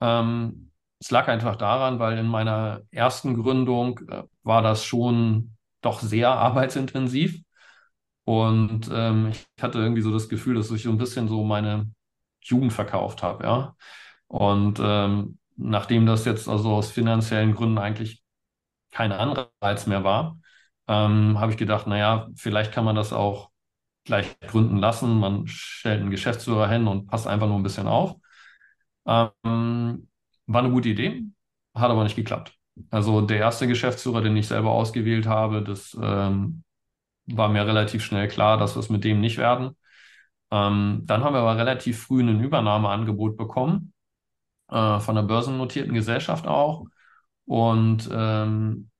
Ähm, 0.00 0.70
es 1.00 1.10
lag 1.10 1.28
einfach 1.28 1.56
daran, 1.56 1.98
weil 1.98 2.18
in 2.18 2.26
meiner 2.26 2.82
ersten 2.90 3.34
Gründung 3.40 4.00
äh, 4.08 4.24
war 4.42 4.62
das 4.62 4.84
schon 4.84 5.56
doch 5.82 6.00
sehr 6.00 6.30
arbeitsintensiv. 6.32 7.40
Und 8.24 8.90
ähm, 8.92 9.28
ich 9.28 9.46
hatte 9.62 9.78
irgendwie 9.78 10.02
so 10.02 10.12
das 10.12 10.28
Gefühl, 10.28 10.54
dass 10.56 10.70
ich 10.70 10.82
so 10.84 10.90
ein 10.90 10.98
bisschen 10.98 11.28
so 11.28 11.44
meine 11.44 11.90
Jugend 12.42 12.72
verkauft 12.72 13.22
habe, 13.22 13.44
ja. 13.44 13.76
Und 14.28 14.80
ähm, 14.82 15.38
nachdem 15.56 16.06
das 16.06 16.24
jetzt 16.24 16.48
also 16.48 16.72
aus 16.72 16.90
finanziellen 16.90 17.54
Gründen 17.54 17.78
eigentlich 17.78 18.23
kein 18.94 19.12
Anreiz 19.12 19.86
mehr 19.88 20.04
war, 20.04 20.38
ähm, 20.88 21.38
habe 21.40 21.52
ich 21.52 21.58
gedacht, 21.58 21.88
naja, 21.88 22.28
vielleicht 22.36 22.72
kann 22.72 22.86
man 22.86 22.96
das 22.96 23.12
auch 23.14 23.50
gleich 24.04 24.38
gründen 24.40 24.78
lassen. 24.78 25.18
Man 25.20 25.46
stellt 25.48 26.00
einen 26.02 26.10
Geschäftsführer 26.12 26.68
hin 26.70 26.88
und 26.88 27.08
passt 27.08 27.26
einfach 27.28 27.48
nur 27.48 27.58
ein 27.58 27.64
bisschen 27.64 27.88
auf. 27.88 28.16
Ähm, 29.06 30.08
war 30.46 30.60
eine 30.62 30.70
gute 30.70 30.88
Idee, 30.90 31.24
hat 31.74 31.90
aber 31.90 32.04
nicht 32.04 32.16
geklappt. 32.16 32.54
Also 32.90 33.20
der 33.20 33.38
erste 33.38 33.66
Geschäftsführer, 33.68 34.20
den 34.22 34.36
ich 34.36 34.48
selber 34.48 34.72
ausgewählt 34.72 35.26
habe, 35.26 35.62
das 35.62 35.96
ähm, 36.00 36.64
war 37.26 37.48
mir 37.48 37.66
relativ 37.66 38.04
schnell 38.04 38.28
klar, 38.28 38.58
dass 38.58 38.76
wir 38.76 38.80
es 38.80 38.90
mit 38.90 39.04
dem 39.04 39.20
nicht 39.20 39.38
werden. 39.38 39.76
Ähm, 40.50 41.02
dann 41.06 41.24
haben 41.24 41.34
wir 41.34 41.40
aber 41.40 41.58
relativ 41.58 42.02
früh 42.04 42.22
ein 42.22 42.40
Übernahmeangebot 42.40 43.36
bekommen, 43.36 43.92
äh, 44.70 45.00
von 45.00 45.18
einer 45.18 45.26
börsennotierten 45.26 45.94
Gesellschaft 45.94 46.46
auch. 46.46 46.86
Und 47.46 48.08
ähm, 48.12 48.90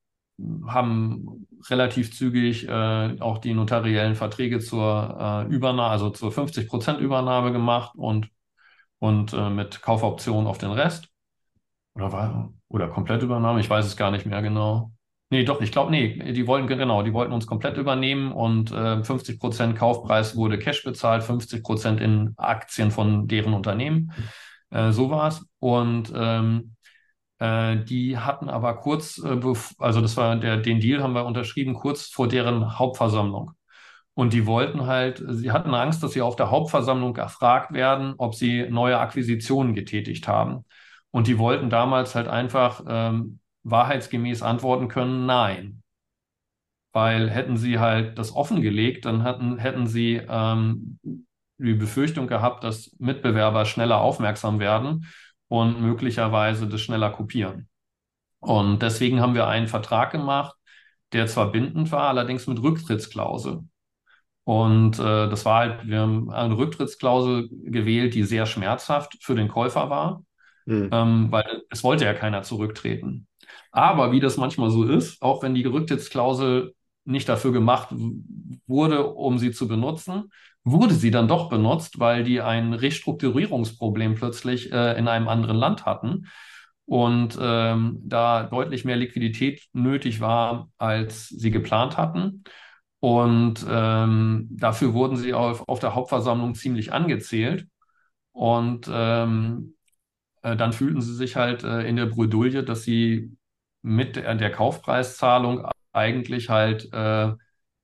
haben 0.66 1.46
relativ 1.68 2.16
zügig 2.16 2.68
äh, 2.68 3.20
auch 3.20 3.38
die 3.38 3.54
notariellen 3.54 4.14
Verträge 4.14 4.58
zur 4.58 5.46
äh, 5.48 5.52
Übernahme, 5.52 5.90
also 5.90 6.10
zur 6.10 6.32
50 6.32 6.68
Prozent 6.68 7.00
Übernahme 7.00 7.52
gemacht 7.52 7.94
und, 7.96 8.28
und 8.98 9.32
äh, 9.32 9.50
mit 9.50 9.80
Kaufoption 9.82 10.46
auf 10.46 10.58
den 10.58 10.72
Rest. 10.72 11.08
Oder 11.94 12.12
war, 12.12 12.52
oder 12.68 12.88
Komplettübernahme, 12.88 13.60
ich 13.60 13.70
weiß 13.70 13.86
es 13.86 13.96
gar 13.96 14.10
nicht 14.10 14.26
mehr 14.26 14.42
genau. 14.42 14.90
Nee, 15.30 15.44
doch, 15.44 15.60
ich 15.60 15.72
glaube, 15.72 15.90
nee, 15.90 16.32
die 16.32 16.46
wollten, 16.46 16.66
genau, 16.66 17.02
die 17.02 17.12
wollten 17.12 17.32
uns 17.32 17.46
komplett 17.46 17.76
übernehmen 17.76 18.30
und 18.30 18.70
äh, 18.72 19.02
50 19.02 19.40
Prozent 19.40 19.76
Kaufpreis 19.76 20.36
wurde 20.36 20.58
Cash 20.58 20.84
bezahlt, 20.84 21.22
50 21.22 21.62
Prozent 21.62 22.00
in 22.00 22.34
Aktien 22.36 22.90
von 22.90 23.26
deren 23.26 23.54
Unternehmen. 23.54 24.12
Äh, 24.70 24.92
so 24.92 25.10
war 25.10 25.28
es. 25.28 25.44
Und 25.60 26.12
ähm, 26.14 26.73
äh, 26.73 26.73
die 27.76 28.18
hatten 28.18 28.48
aber 28.48 28.76
kurz, 28.76 29.18
äh, 29.18 29.40
also 29.78 30.00
das 30.00 30.16
war 30.16 30.36
der, 30.36 30.56
den 30.58 30.80
Deal 30.80 31.02
haben 31.02 31.14
wir 31.14 31.26
unterschrieben, 31.26 31.74
kurz 31.74 32.06
vor 32.06 32.28
deren 32.28 32.78
Hauptversammlung. 32.78 33.52
Und 34.14 34.32
die 34.32 34.46
wollten 34.46 34.86
halt, 34.86 35.22
sie 35.28 35.50
hatten 35.50 35.74
Angst, 35.74 36.02
dass 36.02 36.12
sie 36.12 36.22
auf 36.22 36.36
der 36.36 36.50
Hauptversammlung 36.50 37.16
erfragt 37.16 37.72
werden, 37.72 38.14
ob 38.18 38.34
sie 38.36 38.68
neue 38.70 38.98
Akquisitionen 39.00 39.74
getätigt 39.74 40.28
haben. 40.28 40.64
Und 41.10 41.26
die 41.26 41.38
wollten 41.38 41.68
damals 41.70 42.14
halt 42.14 42.28
einfach 42.28 42.82
ähm, 42.86 43.40
wahrheitsgemäß 43.64 44.42
antworten 44.42 44.88
können, 44.88 45.26
nein. 45.26 45.82
Weil 46.92 47.28
hätten 47.28 47.56
sie 47.56 47.80
halt 47.80 48.18
das 48.18 48.34
offengelegt, 48.34 49.04
dann 49.04 49.24
hatten, 49.24 49.58
hätten 49.58 49.88
sie 49.88 50.20
ähm, 50.28 51.00
die 51.58 51.74
Befürchtung 51.74 52.28
gehabt, 52.28 52.62
dass 52.62 52.94
Mitbewerber 52.98 53.64
schneller 53.64 54.00
aufmerksam 54.00 54.60
werden 54.60 55.06
und 55.60 55.80
möglicherweise 55.80 56.66
das 56.66 56.80
schneller 56.80 57.10
kopieren. 57.10 57.68
Und 58.40 58.82
deswegen 58.82 59.20
haben 59.20 59.34
wir 59.34 59.46
einen 59.46 59.68
Vertrag 59.68 60.10
gemacht, 60.10 60.56
der 61.12 61.28
zwar 61.28 61.52
bindend 61.52 61.92
war, 61.92 62.08
allerdings 62.08 62.48
mit 62.48 62.60
Rücktrittsklausel. 62.60 63.60
Und 64.42 64.98
äh, 64.98 65.28
das 65.28 65.44
war 65.44 65.60
halt, 65.60 65.86
wir 65.86 66.00
haben 66.00 66.30
eine 66.30 66.58
Rücktrittsklausel 66.58 67.48
gewählt, 67.50 68.14
die 68.14 68.24
sehr 68.24 68.46
schmerzhaft 68.46 69.16
für 69.22 69.36
den 69.36 69.48
Käufer 69.48 69.88
war, 69.90 70.24
mhm. 70.66 70.90
ähm, 70.92 71.26
weil 71.30 71.62
es 71.70 71.84
wollte 71.84 72.04
ja 72.04 72.14
keiner 72.14 72.42
zurücktreten. 72.42 73.28
Aber 73.70 74.10
wie 74.10 74.20
das 74.20 74.36
manchmal 74.36 74.70
so 74.70 74.84
ist, 74.84 75.22
auch 75.22 75.42
wenn 75.42 75.54
die 75.54 75.64
Rücktrittsklausel 75.64 76.74
nicht 77.04 77.28
dafür 77.28 77.52
gemacht 77.52 77.94
wurde, 78.66 79.06
um 79.06 79.38
sie 79.38 79.52
zu 79.52 79.68
benutzen, 79.68 80.32
wurde 80.64 80.94
sie 80.94 81.10
dann 81.10 81.28
doch 81.28 81.48
benutzt, 81.50 81.98
weil 82.00 82.24
die 82.24 82.40
ein 82.40 82.72
Restrukturierungsproblem 82.72 84.14
plötzlich 84.14 84.72
äh, 84.72 84.98
in 84.98 85.08
einem 85.08 85.28
anderen 85.28 85.56
Land 85.56 85.84
hatten 85.84 86.26
und 86.86 87.38
ähm, 87.40 88.00
da 88.04 88.44
deutlich 88.44 88.84
mehr 88.84 88.96
Liquidität 88.96 89.62
nötig 89.72 90.20
war, 90.20 90.70
als 90.78 91.28
sie 91.28 91.50
geplant 91.50 91.96
hatten. 91.96 92.44
Und 93.00 93.64
ähm, 93.68 94.48
dafür 94.50 94.94
wurden 94.94 95.16
sie 95.16 95.34
auf, 95.34 95.68
auf 95.68 95.80
der 95.80 95.94
Hauptversammlung 95.94 96.54
ziemlich 96.54 96.92
angezählt. 96.92 97.66
Und 98.32 98.88
ähm, 98.90 99.74
äh, 100.42 100.56
dann 100.56 100.72
fühlten 100.72 101.02
sie 101.02 101.14
sich 101.14 101.36
halt 101.36 101.64
äh, 101.64 101.82
in 101.88 101.96
der 101.96 102.06
Bredouille, 102.06 102.64
dass 102.64 102.82
sie 102.82 103.36
mit 103.82 104.16
der, 104.16 104.34
der 104.34 104.50
Kaufpreiszahlung 104.52 105.66
eigentlich 105.92 106.48
halt 106.48 106.92
äh, 106.92 107.32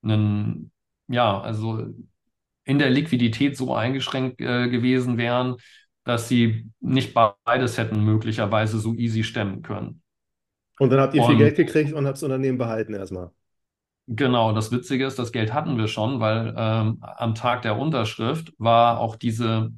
einen, 0.02 0.72
ja, 1.08 1.40
also 1.40 1.86
in 2.70 2.78
der 2.78 2.88
Liquidität 2.88 3.56
so 3.56 3.74
eingeschränkt 3.74 4.40
äh, 4.40 4.68
gewesen 4.68 5.18
wären, 5.18 5.56
dass 6.04 6.28
sie 6.28 6.70
nicht 6.78 7.12
beides 7.14 7.78
hätten 7.78 8.04
möglicherweise 8.04 8.78
so 8.78 8.94
easy 8.94 9.24
stemmen 9.24 9.62
können. 9.62 10.02
Und 10.78 10.90
dann 10.90 11.00
habt 11.00 11.14
ihr 11.14 11.24
viel 11.24 11.36
Geld 11.36 11.56
gekriegt 11.56 11.92
und 11.92 12.06
habt 12.06 12.16
das 12.16 12.22
Unternehmen 12.22 12.58
behalten 12.58 12.94
erstmal. 12.94 13.32
Genau, 14.06 14.52
das 14.52 14.70
Witzige 14.70 15.04
ist, 15.04 15.18
das 15.18 15.32
Geld 15.32 15.52
hatten 15.52 15.78
wir 15.78 15.88
schon, 15.88 16.20
weil 16.20 16.54
ähm, 16.56 16.98
am 17.00 17.34
Tag 17.34 17.62
der 17.62 17.76
Unterschrift 17.76 18.52
war 18.58 19.00
auch 19.00 19.16
diese, 19.16 19.72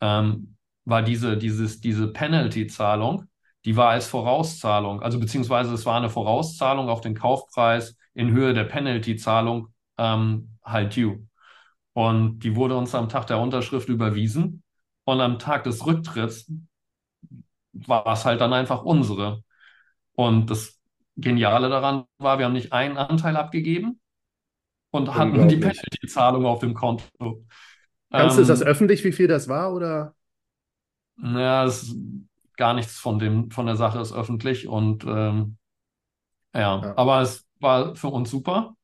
ähm, 0.00 0.56
war 0.84 1.02
diese, 1.02 1.36
dieses, 1.36 1.80
diese 1.80 2.08
Penalty-Zahlung, 2.08 3.26
die 3.64 3.76
war 3.76 3.90
als 3.90 4.08
Vorauszahlung, 4.08 5.00
also 5.00 5.20
beziehungsweise 5.20 5.72
es 5.74 5.86
war 5.86 5.96
eine 5.96 6.10
Vorauszahlung 6.10 6.88
auf 6.88 7.00
den 7.00 7.14
Kaufpreis 7.14 7.96
in 8.14 8.32
Höhe 8.32 8.52
der 8.52 8.64
Penalty-Zahlung 8.64 9.68
ähm, 9.96 10.50
halt 10.64 10.96
due. 10.96 11.25
Und 11.96 12.40
die 12.40 12.56
wurde 12.56 12.76
uns 12.76 12.94
am 12.94 13.08
Tag 13.08 13.26
der 13.28 13.40
Unterschrift 13.40 13.88
überwiesen. 13.88 14.62
Und 15.06 15.20
am 15.22 15.38
Tag 15.40 15.64
des 15.64 15.86
Rücktritts 15.86 16.50
war 17.72 18.06
es 18.06 18.24
halt 18.24 18.40
dann 18.40 18.52
einfach 18.52 18.82
unsere. 18.84 19.42
Und 20.14 20.50
das 20.50 20.80
Geniale 21.16 21.68
daran 21.70 22.06
war, 22.18 22.38
wir 22.38 22.46
haben 22.46 22.54
nicht 22.54 22.72
einen 22.72 22.98
Anteil 22.98 23.36
abgegeben 23.36 24.00
und 24.92 25.16
hatten 25.16 25.48
die. 25.48 25.58
Penalty-Zahlung 25.58 26.46
auf 26.46 26.60
dem 26.60 26.74
Konto. 26.74 27.44
Kannst 28.14 28.36
du, 28.36 28.40
ist 28.42 28.48
das 28.48 28.62
Ähm, 28.62 28.64
öffentlich, 28.64 29.04
wie 29.04 29.12
viel 29.12 29.28
das 29.28 29.48
war, 29.48 29.72
oder? 29.74 30.14
ja, 31.22 31.64
es, 31.64 31.94
gar 32.56 32.74
nichts 32.74 32.98
von 32.98 33.18
dem, 33.18 33.50
von 33.50 33.66
der 33.66 33.76
Sache 33.76 34.00
ist 34.00 34.12
öffentlich 34.12 34.68
und 34.68 35.04
ähm, 35.04 35.58
ja, 36.54 36.90
Ja. 36.90 36.96
aber 36.96 37.22
es 37.22 37.46
war 37.60 37.96
für 37.96 38.08
uns 38.08 38.30
super, 38.30 38.75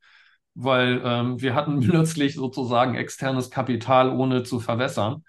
weil 0.55 1.01
ähm, 1.05 1.41
wir 1.41 1.55
hatten 1.55 1.81
plötzlich 1.83 2.35
sozusagen 2.35 2.95
externes 2.95 3.51
Kapital, 3.51 4.11
ohne 4.11 4.43
zu 4.43 4.61
verwässern. 4.61 5.25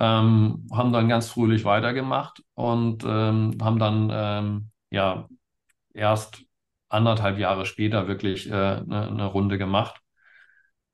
Ähm, 0.00 0.66
haben 0.72 0.92
dann 0.92 1.08
ganz 1.08 1.28
fröhlich 1.28 1.64
weitergemacht 1.64 2.42
und 2.54 3.04
ähm, 3.04 3.56
haben 3.62 3.78
dann 3.78 4.10
ähm, 4.12 4.70
ja 4.90 5.28
erst 5.94 6.44
anderthalb 6.88 7.38
Jahre 7.38 7.66
später 7.66 8.08
wirklich 8.08 8.48
äh, 8.50 8.52
eine, 8.52 9.08
eine 9.08 9.26
Runde 9.26 9.58
gemacht. 9.58 10.00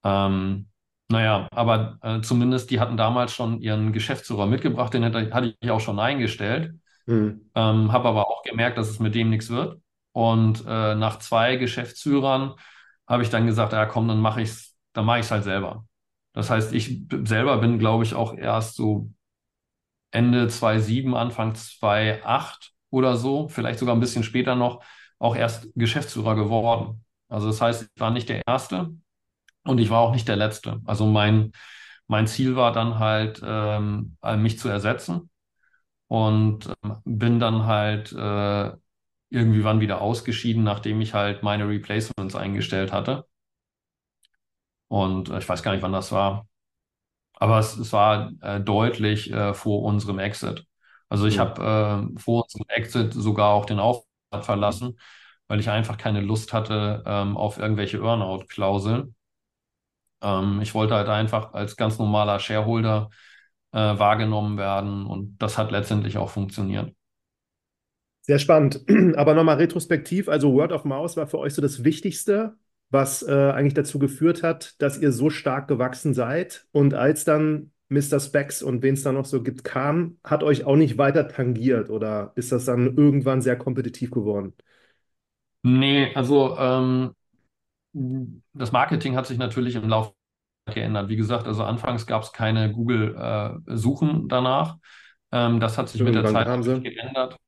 Ähm, 0.04 0.68
naja, 1.10 1.48
aber 1.50 1.98
äh, 2.02 2.20
zumindest 2.20 2.70
die 2.70 2.80
hatten 2.80 2.96
damals 2.96 3.32
schon 3.32 3.60
ihren 3.60 3.92
Geschäftsführer 3.92 4.46
mitgebracht, 4.46 4.92
den 4.94 5.02
hätte, 5.02 5.32
hatte 5.32 5.56
ich 5.60 5.70
auch 5.70 5.80
schon 5.80 5.98
eingestellt, 5.98 6.74
Hm. 7.06 7.40
ähm, 7.54 7.90
habe 7.92 8.08
aber 8.08 8.28
auch 8.28 8.42
gemerkt, 8.42 8.76
dass 8.76 8.90
es 8.90 8.98
mit 9.00 9.14
dem 9.14 9.30
nichts 9.30 9.48
wird. 9.48 9.80
Und 10.12 10.64
äh, 10.66 10.94
nach 10.94 11.18
zwei 11.20 11.56
Geschäftsführern 11.56 12.54
habe 13.08 13.24
ich 13.24 13.30
dann 13.30 13.46
gesagt, 13.46 13.74
ja 13.74 13.86
komm, 13.86 14.08
dann 14.08 14.20
mache 14.20 14.42
ich's, 14.42 14.76
dann 14.94 15.06
mache 15.06 15.20
ich 15.20 15.26
es 15.26 15.32
halt 15.32 15.44
selber. 15.44 15.86
Das 16.34 16.50
heißt, 16.50 16.72
ich 16.74 17.02
selber 17.24 17.58
bin, 17.58 17.78
glaube 17.80 18.04
ich, 18.04 18.14
auch 18.14 18.34
erst 18.36 18.76
so 18.76 19.10
Ende 20.10 20.48
2007, 20.48 21.14
Anfang 21.14 21.54
2008 21.54 22.72
oder 22.90 23.16
so, 23.16 23.48
vielleicht 23.48 23.78
sogar 23.78 23.94
ein 23.94 24.00
bisschen 24.00 24.22
später 24.24 24.54
noch, 24.56 24.82
auch 25.18 25.36
erst 25.36 25.68
Geschäftsführer 25.74 26.34
geworden. 26.34 27.04
Also 27.28 27.48
das 27.48 27.60
heißt, 27.60 27.90
ich 27.94 28.00
war 28.00 28.10
nicht 28.10 28.28
der 28.28 28.42
Erste 28.46 28.90
und 29.64 29.78
ich 29.78 29.90
war 29.90 30.00
auch 30.00 30.12
nicht 30.12 30.28
der 30.28 30.36
Letzte. 30.36 30.80
Also 30.86 31.06
mein, 31.06 31.52
mein 32.08 32.26
Ziel 32.26 32.56
war 32.56 32.72
dann 32.72 32.98
halt, 32.98 33.40
ähm, 33.44 34.16
äh, 34.22 34.36
mich 34.36 34.58
zu 34.58 34.68
ersetzen 34.68 35.30
und 36.08 36.68
ähm, 36.84 36.96
bin 37.04 37.40
dann 37.40 37.66
halt 37.66 38.12
äh, 38.12 38.72
irgendwie 39.30 39.64
wann 39.64 39.80
wieder 39.80 40.00
ausgeschieden, 40.00 40.64
nachdem 40.64 41.00
ich 41.00 41.14
halt 41.14 41.42
meine 41.42 41.68
Replacements 41.68 42.34
eingestellt 42.36 42.92
hatte. 42.92 43.26
Und 44.88 45.28
äh, 45.30 45.38
ich 45.38 45.48
weiß 45.48 45.62
gar 45.62 45.72
nicht, 45.72 45.82
wann 45.82 45.92
das 45.92 46.12
war. 46.12 46.46
Aber 47.34 47.58
es, 47.58 47.76
es 47.78 47.92
war 47.92 48.32
äh, 48.42 48.60
deutlich 48.60 49.32
äh, 49.32 49.54
vor 49.54 49.82
unserem 49.84 50.18
Exit. 50.18 50.66
Also 51.08 51.26
ich 51.26 51.36
Hm. 51.36 51.40
habe 51.40 52.10
äh, 52.16 52.20
vor 52.20 52.44
unserem 52.44 52.66
Exit 52.68 53.14
sogar 53.14 53.50
auch 53.54 53.66
den 53.66 53.80
Auftrag 53.80 54.44
verlassen, 54.44 54.98
weil 55.48 55.60
ich 55.60 55.70
einfach 55.70 55.98
keine 55.98 56.20
Lust 56.22 56.52
hatte 56.54 57.02
ähm, 57.06 57.36
auf 57.36 57.58
irgendwelche 57.58 57.98
Earnout-Klauseln. 57.98 59.14
Ähm, 60.22 60.60
ich 60.62 60.74
wollte 60.74 60.94
halt 60.94 61.08
einfach 61.08 61.52
als 61.54 61.76
ganz 61.76 61.98
normaler 61.98 62.40
Shareholder 62.40 63.10
äh, 63.72 63.78
wahrgenommen 63.78 64.58
werden 64.58 65.06
und 65.06 65.38
das 65.38 65.58
hat 65.58 65.70
letztendlich 65.72 66.18
auch 66.18 66.30
funktioniert. 66.30 66.94
Sehr 68.28 68.38
spannend. 68.38 68.84
Aber 69.16 69.32
nochmal 69.34 69.56
retrospektiv, 69.56 70.28
also 70.28 70.52
Word 70.52 70.70
of 70.72 70.84
Mouse 70.84 71.16
war 71.16 71.26
für 71.26 71.38
euch 71.38 71.54
so 71.54 71.62
das 71.62 71.82
Wichtigste, 71.82 72.56
was 72.90 73.22
äh, 73.22 73.32
eigentlich 73.32 73.72
dazu 73.72 73.98
geführt 73.98 74.42
hat, 74.42 74.80
dass 74.82 74.98
ihr 74.98 75.12
so 75.12 75.30
stark 75.30 75.66
gewachsen 75.66 76.12
seid. 76.12 76.66
Und 76.70 76.92
als 76.92 77.24
dann 77.24 77.72
Mr. 77.88 78.20
Specs 78.20 78.62
und 78.62 78.82
wen 78.82 78.94
es 78.94 79.02
da 79.02 79.12
noch 79.12 79.24
so 79.24 79.42
gibt, 79.42 79.64
kam, 79.64 80.18
hat 80.22 80.42
euch 80.42 80.64
auch 80.64 80.76
nicht 80.76 80.98
weiter 80.98 81.26
tangiert 81.26 81.88
oder 81.88 82.32
ist 82.34 82.52
das 82.52 82.66
dann 82.66 82.98
irgendwann 82.98 83.40
sehr 83.40 83.56
kompetitiv 83.56 84.10
geworden? 84.10 84.52
Nee, 85.62 86.14
also 86.14 86.54
ähm, 86.58 87.14
das 88.52 88.72
Marketing 88.72 89.16
hat 89.16 89.26
sich 89.26 89.38
natürlich 89.38 89.74
im 89.74 89.88
Laufe 89.88 90.12
geändert. 90.66 91.08
Wie 91.08 91.16
gesagt, 91.16 91.46
also 91.46 91.64
anfangs 91.64 92.06
gab 92.06 92.22
es 92.22 92.32
keine 92.32 92.70
Google-Suchen 92.72 94.28
danach. 94.28 94.76
Ähm, 95.32 95.60
das 95.60 95.78
hat 95.78 95.88
sich 95.88 96.02
mit 96.02 96.14
der 96.14 96.24
Irgendwann 96.24 96.62
Zeit 96.62 96.84
geändert. 96.84 97.38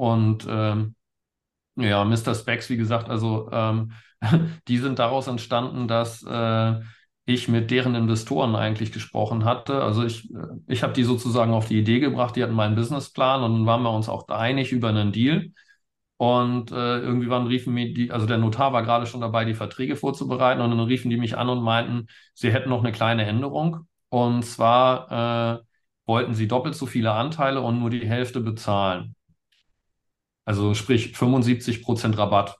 Und 0.00 0.46
ähm, 0.48 0.94
ja, 1.76 2.04
Mr. 2.04 2.34
Specs, 2.34 2.70
wie 2.70 2.78
gesagt, 2.78 3.10
also 3.10 3.50
ähm, 3.52 3.92
die 4.68 4.78
sind 4.78 4.98
daraus 4.98 5.26
entstanden, 5.26 5.88
dass 5.88 6.22
äh, 6.24 6.80
ich 7.26 7.48
mit 7.48 7.70
deren 7.70 7.94
Investoren 7.94 8.56
eigentlich 8.56 8.92
gesprochen 8.92 9.44
hatte. 9.44 9.82
Also 9.82 10.04
ich, 10.04 10.30
äh, 10.34 10.38
ich 10.68 10.82
habe 10.82 10.94
die 10.94 11.04
sozusagen 11.04 11.52
auf 11.52 11.68
die 11.68 11.78
Idee 11.78 12.00
gebracht, 12.00 12.34
die 12.36 12.42
hatten 12.42 12.54
meinen 12.54 12.76
Businessplan 12.76 13.42
und 13.42 13.52
dann 13.54 13.66
waren 13.66 13.82
wir 13.82 13.92
uns 13.92 14.08
auch 14.08 14.26
einig 14.28 14.72
über 14.72 14.88
einen 14.88 15.12
Deal. 15.12 15.50
Und 16.16 16.72
äh, 16.72 17.00
irgendwann 17.00 17.46
riefen 17.46 17.74
mir 17.74 17.92
die, 17.94 18.10
also 18.10 18.26
der 18.26 18.38
Notar 18.38 18.72
war 18.72 18.82
gerade 18.82 19.06
schon 19.06 19.20
dabei, 19.20 19.44
die 19.44 19.54
Verträge 19.54 19.96
vorzubereiten 19.96 20.62
und 20.62 20.70
dann 20.70 20.80
riefen 20.80 21.10
die 21.10 21.18
mich 21.18 21.36
an 21.36 21.50
und 21.50 21.62
meinten, 21.62 22.06
sie 22.34 22.52
hätten 22.52 22.70
noch 22.70 22.80
eine 22.80 22.92
kleine 22.92 23.26
Änderung. 23.26 23.86
Und 24.10 24.44
zwar 24.44 25.60
äh, 25.60 25.64
wollten 26.06 26.34
sie 26.34 26.48
doppelt 26.48 26.74
so 26.74 26.86
viele 26.86 27.12
Anteile 27.12 27.60
und 27.62 27.80
nur 27.80 27.90
die 27.90 28.08
Hälfte 28.08 28.40
bezahlen. 28.40 29.14
Also 30.44 30.74
sprich 30.74 31.16
75% 31.16 32.18
Rabatt. 32.18 32.58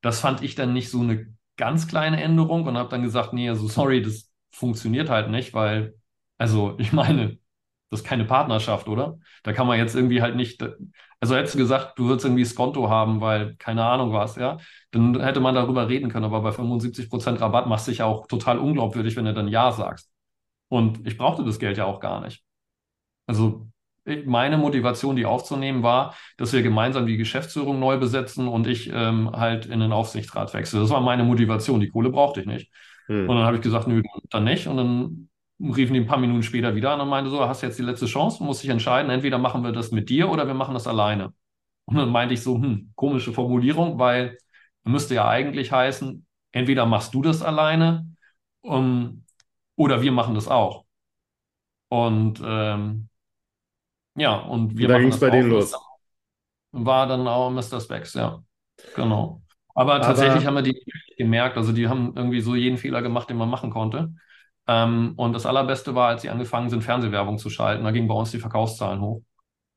Das 0.00 0.20
fand 0.20 0.42
ich 0.42 0.54
dann 0.54 0.72
nicht 0.72 0.90
so 0.90 1.00
eine 1.00 1.34
ganz 1.56 1.86
kleine 1.88 2.22
Änderung 2.22 2.66
und 2.66 2.76
habe 2.76 2.88
dann 2.88 3.02
gesagt, 3.02 3.32
nee, 3.32 3.48
also 3.48 3.68
sorry, 3.68 4.02
das 4.02 4.30
funktioniert 4.52 5.10
halt 5.10 5.30
nicht, 5.30 5.54
weil, 5.54 5.94
also 6.38 6.76
ich 6.78 6.92
meine, 6.92 7.38
das 7.90 8.00
ist 8.00 8.06
keine 8.06 8.24
Partnerschaft, 8.24 8.88
oder? 8.88 9.18
Da 9.42 9.52
kann 9.52 9.66
man 9.66 9.78
jetzt 9.78 9.94
irgendwie 9.94 10.22
halt 10.22 10.36
nicht, 10.36 10.62
also 11.20 11.34
hättest 11.36 11.54
du 11.54 11.58
gesagt, 11.58 11.98
du 11.98 12.06
würdest 12.06 12.24
irgendwie 12.24 12.44
Skonto 12.44 12.88
haben, 12.88 13.20
weil 13.20 13.56
keine 13.56 13.84
Ahnung 13.84 14.12
was, 14.12 14.36
ja, 14.36 14.58
dann 14.90 15.20
hätte 15.20 15.40
man 15.40 15.54
darüber 15.54 15.88
reden 15.88 16.10
können, 16.10 16.24
aber 16.24 16.40
bei 16.40 16.52
75% 16.52 17.40
Rabatt 17.40 17.66
machst 17.66 17.86
du 17.86 17.90
dich 17.92 18.02
auch 18.02 18.26
total 18.26 18.58
unglaubwürdig, 18.58 19.16
wenn 19.16 19.24
du 19.26 19.34
dann 19.34 19.48
Ja 19.48 19.72
sagst. 19.72 20.10
Und 20.68 21.06
ich 21.06 21.18
brauchte 21.18 21.44
das 21.44 21.58
Geld 21.58 21.76
ja 21.78 21.84
auch 21.86 22.00
gar 22.00 22.20
nicht. 22.22 22.44
Also 23.26 23.68
meine 24.26 24.56
Motivation, 24.58 25.16
die 25.16 25.26
aufzunehmen, 25.26 25.82
war, 25.82 26.14
dass 26.36 26.52
wir 26.52 26.62
gemeinsam 26.62 27.06
die 27.06 27.16
Geschäftsführung 27.16 27.78
neu 27.78 27.98
besetzen 27.98 28.48
und 28.48 28.66
ich 28.66 28.90
ähm, 28.92 29.30
halt 29.32 29.66
in 29.66 29.80
den 29.80 29.92
Aufsichtsrat 29.92 30.52
wechsle. 30.54 30.80
Das 30.80 30.90
war 30.90 31.00
meine 31.00 31.24
Motivation. 31.24 31.80
Die 31.80 31.88
Kohle 31.88 32.10
brauchte 32.10 32.40
ich 32.40 32.46
nicht. 32.46 32.70
Und 33.24 33.34
Hm. 33.34 33.36
dann 33.36 33.46
habe 33.46 33.56
ich 33.56 33.62
gesagt, 33.62 33.86
nö, 33.88 34.02
dann 34.30 34.44
nicht. 34.44 34.66
Und 34.66 34.76
dann 34.78 35.28
riefen 35.60 35.94
die 35.94 36.00
ein 36.00 36.06
paar 36.06 36.18
Minuten 36.18 36.42
später 36.42 36.74
wieder 36.74 36.92
an 36.92 37.00
und 37.00 37.08
meinte 37.08 37.30
so, 37.30 37.46
hast 37.46 37.62
jetzt 37.62 37.78
die 37.78 37.82
letzte 37.82 38.06
Chance, 38.06 38.42
musst 38.42 38.62
dich 38.62 38.70
entscheiden, 38.70 39.10
entweder 39.10 39.38
machen 39.38 39.62
wir 39.62 39.72
das 39.72 39.90
mit 39.90 40.08
dir 40.08 40.30
oder 40.30 40.46
wir 40.46 40.54
machen 40.54 40.74
das 40.74 40.86
alleine. 40.86 41.32
Und 41.86 41.96
dann 41.96 42.10
meinte 42.10 42.34
ich 42.34 42.42
so, 42.42 42.56
hm, 42.56 42.92
komische 42.94 43.32
Formulierung, 43.32 43.98
weil 43.98 44.38
müsste 44.84 45.14
ja 45.16 45.28
eigentlich 45.28 45.72
heißen, 45.72 46.26
entweder 46.52 46.86
machst 46.86 47.14
du 47.14 47.22
das 47.22 47.42
alleine, 47.42 48.06
um, 48.62 49.24
oder 49.76 50.02
wir 50.02 50.12
machen 50.12 50.34
das 50.34 50.48
auch. 50.48 50.84
Und 51.88 52.40
ähm, 52.44 53.09
ja, 54.16 54.36
und 54.36 54.76
Und 54.78 54.78
wir 54.78 54.88
da 54.88 54.98
machen 54.98 54.98
ging 54.98 55.08
es 55.10 55.20
bei 55.20 55.30
denen 55.30 55.50
Und 55.50 55.50
los. 55.50 55.86
war 56.72 57.06
dann 57.06 57.26
auch 57.28 57.50
Mr. 57.50 57.80
Specs, 57.80 58.14
ja. 58.14 58.42
Genau. 58.94 59.42
Aber 59.74 60.02
tatsächlich 60.02 60.46
Aber 60.46 60.46
haben 60.46 60.54
wir 60.54 60.62
die 60.62 60.82
gemerkt, 61.16 61.56
also 61.56 61.72
die 61.72 61.88
haben 61.88 62.14
irgendwie 62.16 62.40
so 62.40 62.54
jeden 62.54 62.78
Fehler 62.78 63.02
gemacht, 63.02 63.30
den 63.30 63.36
man 63.36 63.48
machen 63.50 63.70
konnte. 63.70 64.14
Ähm, 64.66 65.14
und 65.16 65.32
das 65.32 65.46
Allerbeste 65.46 65.94
war, 65.94 66.08
als 66.10 66.22
sie 66.22 66.30
angefangen 66.30 66.70
sind, 66.70 66.82
Fernsehwerbung 66.84 67.38
zu 67.38 67.50
schalten. 67.50 67.84
Da 67.84 67.90
gingen 67.92 68.08
bei 68.08 68.14
uns 68.14 68.30
die 68.32 68.38
Verkaufszahlen 68.40 69.00
hoch. 69.00 69.22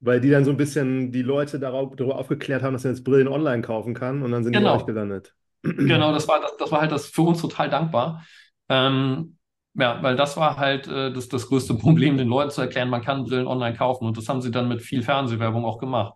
weil 0.02 0.20
die 0.22 0.30
dann 0.30 0.46
so 0.46 0.52
ein 0.52 0.58
bisschen 0.58 1.12
die 1.12 1.22
Leute 1.24 1.60
darauf, 1.60 1.96
darüber 1.96 2.18
aufgeklärt 2.20 2.62
haben, 2.64 2.74
dass 2.74 2.84
man 2.84 2.94
jetzt 2.94 3.04
Brillen 3.04 3.28
online 3.28 3.62
kaufen 3.64 3.94
kann 3.96 4.22
und 4.22 4.32
dann 4.32 4.44
sind 4.44 4.54
die 4.54 4.60
bei 4.60 4.70
euch 4.70 4.86
Genau, 4.86 4.86
gelandet. 4.86 5.36
genau, 5.64 6.14
das 6.14 6.28
war, 6.28 6.42
das, 6.42 6.58
das 6.58 6.72
war 6.72 6.82
halt 6.82 6.92
das 6.92 7.08
für 7.08 7.24
uns 7.24 7.42
total 7.42 7.70
dankbar. 7.70 8.26
Ähm, 8.70 9.38
ja, 9.76 10.02
weil 10.04 10.16
das 10.16 10.38
war 10.38 10.58
halt 10.58 10.88
äh, 10.88 11.12
das, 11.14 11.30
das 11.30 11.48
größte 11.48 11.74
Problem, 11.78 12.18
den 12.18 12.28
Leuten 12.28 12.52
zu 12.52 12.62
erklären, 12.62 12.90
man 12.90 13.02
kann 13.04 13.26
Brillen 13.26 13.48
online 13.48 13.76
kaufen. 13.76 14.06
Und 14.06 14.18
das 14.18 14.30
haben 14.30 14.42
sie 14.42 14.52
dann 14.52 14.68
mit 14.68 14.82
viel 14.82 15.04
Fernsehwerbung 15.04 15.66
auch 15.66 15.80
gemacht. 15.80 16.14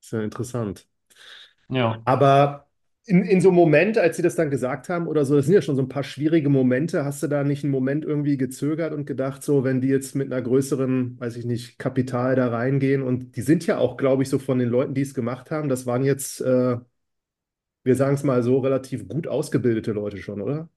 Ist 0.00 0.12
ja 0.12 0.22
interessant. 0.22 0.86
Ja. 1.68 2.02
Aber 2.04 2.68
in, 3.06 3.24
in 3.24 3.40
so 3.40 3.48
einem 3.48 3.56
Moment, 3.56 3.98
als 3.98 4.16
sie 4.16 4.22
das 4.22 4.36
dann 4.36 4.50
gesagt 4.50 4.88
haben 4.88 5.06
oder 5.08 5.24
so, 5.24 5.36
das 5.36 5.46
sind 5.46 5.54
ja 5.54 5.62
schon 5.62 5.76
so 5.76 5.82
ein 5.82 5.88
paar 5.88 6.04
schwierige 6.04 6.48
Momente, 6.48 7.04
hast 7.04 7.22
du 7.22 7.26
da 7.28 7.44
nicht 7.44 7.64
einen 7.64 7.72
Moment 7.72 8.04
irgendwie 8.04 8.36
gezögert 8.36 8.92
und 8.92 9.06
gedacht, 9.06 9.42
so, 9.42 9.64
wenn 9.64 9.80
die 9.80 9.88
jetzt 9.88 10.14
mit 10.14 10.32
einer 10.32 10.42
größeren, 10.42 11.18
weiß 11.20 11.36
ich 11.36 11.44
nicht, 11.44 11.78
Kapital 11.78 12.36
da 12.36 12.48
reingehen 12.48 13.02
und 13.02 13.36
die 13.36 13.42
sind 13.42 13.66
ja 13.66 13.78
auch, 13.78 13.96
glaube 13.96 14.22
ich, 14.22 14.28
so 14.28 14.38
von 14.38 14.58
den 14.58 14.68
Leuten, 14.68 14.94
die 14.94 15.02
es 15.02 15.14
gemacht 15.14 15.50
haben, 15.50 15.68
das 15.68 15.86
waren 15.86 16.04
jetzt, 16.04 16.40
äh, 16.40 16.76
wir 17.84 17.94
sagen 17.96 18.14
es 18.16 18.22
mal 18.24 18.42
so, 18.42 18.58
relativ 18.58 19.06
gut 19.08 19.26
ausgebildete 19.28 19.92
Leute 19.92 20.18
schon, 20.18 20.40
oder? 20.40 20.68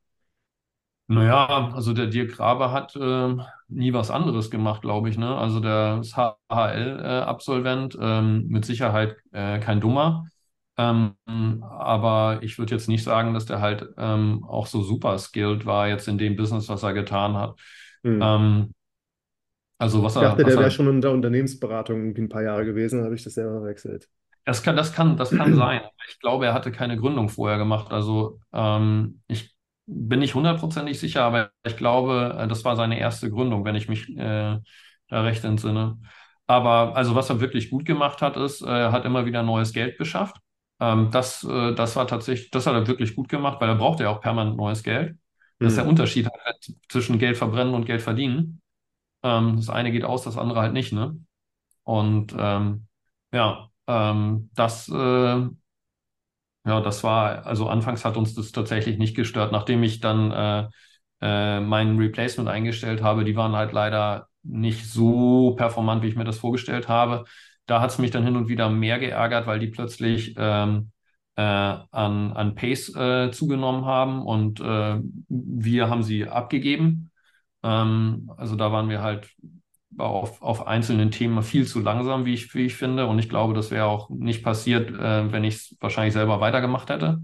Naja, 1.07 1.71
also 1.73 1.93
der 1.93 2.07
Dirk 2.07 2.31
Graber 2.31 2.71
hat 2.71 2.97
ähm, 2.99 3.43
nie 3.67 3.93
was 3.93 4.09
anderes 4.09 4.49
gemacht, 4.49 4.81
glaube 4.81 5.09
ich, 5.09 5.17
ne? 5.17 5.37
Also 5.37 5.59
der 5.59 5.99
ist 6.01 6.17
HHL-Absolvent, 6.17 7.97
ähm, 8.01 8.47
mit 8.47 8.65
Sicherheit 8.65 9.15
äh, 9.31 9.59
kein 9.59 9.81
Dummer. 9.81 10.25
Ähm, 10.77 11.13
aber 11.61 12.39
ich 12.41 12.57
würde 12.57 12.73
jetzt 12.73 12.89
nicht 12.89 13.03
sagen, 13.03 13.33
dass 13.33 13.45
der 13.45 13.61
halt 13.61 13.87
ähm, 13.97 14.43
auch 14.43 14.67
so 14.67 14.81
super 14.81 15.17
skilled 15.19 15.65
war 15.65 15.87
jetzt 15.87 16.07
in 16.07 16.17
dem 16.17 16.35
Business, 16.35 16.67
was 16.69 16.83
er 16.83 16.93
getan 16.93 17.35
hat. 17.35 17.59
Hm. 18.03 18.19
Ähm, 18.21 18.73
also 19.77 20.03
was 20.03 20.15
Ich 20.15 20.21
er, 20.21 20.29
dachte, 20.29 20.43
was 20.43 20.49
der 20.49 20.57
wäre 20.57 20.67
er, 20.67 20.71
schon 20.71 20.87
in 20.87 21.01
der 21.01 21.11
Unternehmensberatung 21.11 22.15
ein 22.15 22.29
paar 22.29 22.43
Jahre 22.43 22.65
gewesen, 22.65 23.03
habe 23.03 23.15
ich 23.15 23.23
das 23.23 23.35
selber 23.35 23.59
verwechselt. 23.59 24.09
das 24.43 24.63
kann, 24.63 24.75
das 24.75 24.93
kann, 24.93 25.17
das 25.17 25.31
kann 25.31 25.55
sein. 25.55 25.81
Ich 26.07 26.19
glaube, 26.19 26.45
er 26.45 26.53
hatte 26.53 26.71
keine 26.71 26.97
Gründung 26.97 27.29
vorher 27.29 27.57
gemacht. 27.57 27.91
Also 27.91 28.39
ähm, 28.53 29.21
ich 29.27 29.54
bin 29.87 30.19
nicht 30.19 30.35
hundertprozentig 30.35 30.99
sicher, 30.99 31.23
aber 31.23 31.51
ich 31.65 31.77
glaube, 31.77 32.35
äh, 32.39 32.47
das 32.47 32.63
war 32.65 32.75
seine 32.75 32.99
erste 32.99 33.29
Gründung, 33.31 33.65
wenn 33.65 33.75
ich 33.75 33.87
mich 33.89 34.09
äh, 34.17 34.59
da 35.09 35.21
recht 35.21 35.43
entsinne. 35.43 35.99
Aber 36.47 36.95
also 36.95 37.15
was 37.15 37.29
er 37.29 37.39
wirklich 37.41 37.69
gut 37.69 37.85
gemacht 37.85 38.21
hat, 38.21 38.37
ist, 38.37 38.61
äh, 38.61 38.65
er 38.67 38.91
hat 38.91 39.05
immer 39.05 39.25
wieder 39.25 39.43
neues 39.43 39.73
Geld 39.73 39.97
beschafft. 39.97 40.37
Ähm, 40.79 41.09
das, 41.11 41.43
äh, 41.43 41.73
das 41.75 41.95
war 41.95 42.07
tatsächlich, 42.07 42.51
das 42.51 42.67
hat 42.67 42.73
er 42.75 42.87
wirklich 42.87 43.15
gut 43.15 43.29
gemacht, 43.29 43.59
weil 43.61 43.69
er 43.69 43.75
brauchte 43.75 44.03
ja 44.03 44.09
auch 44.09 44.21
permanent 44.21 44.57
neues 44.57 44.83
Geld. 44.83 45.17
Das 45.61 45.73
ist 45.73 45.77
der 45.77 45.85
Hm. 45.85 45.89
Unterschied 45.89 46.27
halt 46.27 46.73
zwischen 46.89 47.17
Geld 47.19 47.37
verbrennen 47.37 47.73
und 47.73 47.85
Geld 47.85 48.01
verdienen. 48.01 48.61
Ähm, 49.23 49.57
das 49.57 49.69
eine 49.69 49.91
geht 49.91 50.03
aus, 50.05 50.23
das 50.23 50.37
andere 50.37 50.61
halt 50.61 50.73
nicht, 50.73 50.93
ne? 50.93 51.17
Und 51.83 52.35
ähm, 52.37 52.87
ja, 53.33 53.69
ähm, 53.87 54.49
das, 54.55 54.89
äh, 54.89 55.47
ja, 56.65 56.81
das 56.81 57.03
war, 57.03 57.45
also 57.45 57.67
anfangs 57.69 58.05
hat 58.05 58.17
uns 58.17 58.33
das 58.33 58.51
tatsächlich 58.51 58.97
nicht 58.97 59.15
gestört. 59.15 59.51
Nachdem 59.51 59.83
ich 59.83 59.99
dann 59.99 60.31
äh, 60.31 60.67
äh, 61.21 61.59
mein 61.59 61.97
Replacement 61.97 62.49
eingestellt 62.49 63.01
habe, 63.03 63.23
die 63.23 63.35
waren 63.35 63.55
halt 63.55 63.71
leider 63.71 64.27
nicht 64.43 64.85
so 64.85 65.55
performant, 65.55 66.03
wie 66.03 66.07
ich 66.07 66.15
mir 66.15 66.23
das 66.23 66.39
vorgestellt 66.39 66.87
habe. 66.87 67.25
Da 67.65 67.81
hat 67.81 67.91
es 67.91 67.97
mich 67.99 68.11
dann 68.11 68.23
hin 68.23 68.35
und 68.35 68.47
wieder 68.47 68.69
mehr 68.69 68.99
geärgert, 68.99 69.47
weil 69.47 69.59
die 69.59 69.67
plötzlich 69.67 70.35
ähm, 70.37 70.91
äh, 71.35 71.41
an, 71.41 72.31
an 72.33 72.55
Pace 72.55 72.95
äh, 72.95 73.31
zugenommen 73.31 73.85
haben 73.85 74.23
und 74.25 74.59
äh, 74.59 74.97
wir 75.29 75.89
haben 75.89 76.03
sie 76.03 76.27
abgegeben. 76.27 77.11
Ähm, 77.63 78.31
also 78.37 78.55
da 78.55 78.71
waren 78.71 78.89
wir 78.89 79.01
halt 79.01 79.29
auf, 79.97 80.41
auf 80.41 80.67
einzelnen 80.67 81.11
Themen 81.11 81.41
viel 81.43 81.67
zu 81.67 81.79
langsam, 81.79 82.25
wie 82.25 82.33
ich, 82.33 82.53
wie 82.53 82.65
ich 82.65 82.75
finde. 82.75 83.07
Und 83.07 83.19
ich 83.19 83.29
glaube, 83.29 83.53
das 83.53 83.71
wäre 83.71 83.85
auch 83.85 84.09
nicht 84.09 84.43
passiert, 84.43 84.89
äh, 84.91 85.31
wenn 85.31 85.43
ich 85.43 85.55
es 85.55 85.77
wahrscheinlich 85.79 86.13
selber 86.13 86.39
weitergemacht 86.41 86.89
hätte. 86.89 87.21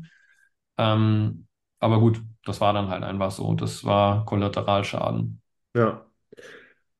Ähm, 0.77 1.47
aber 1.79 1.99
gut, 1.99 2.21
das 2.45 2.61
war 2.61 2.73
dann 2.73 2.89
halt 2.89 3.03
einfach 3.03 3.31
so. 3.31 3.53
Das 3.55 3.83
war 3.83 4.25
Kollateralschaden. 4.25 5.41
Ja. 5.75 6.05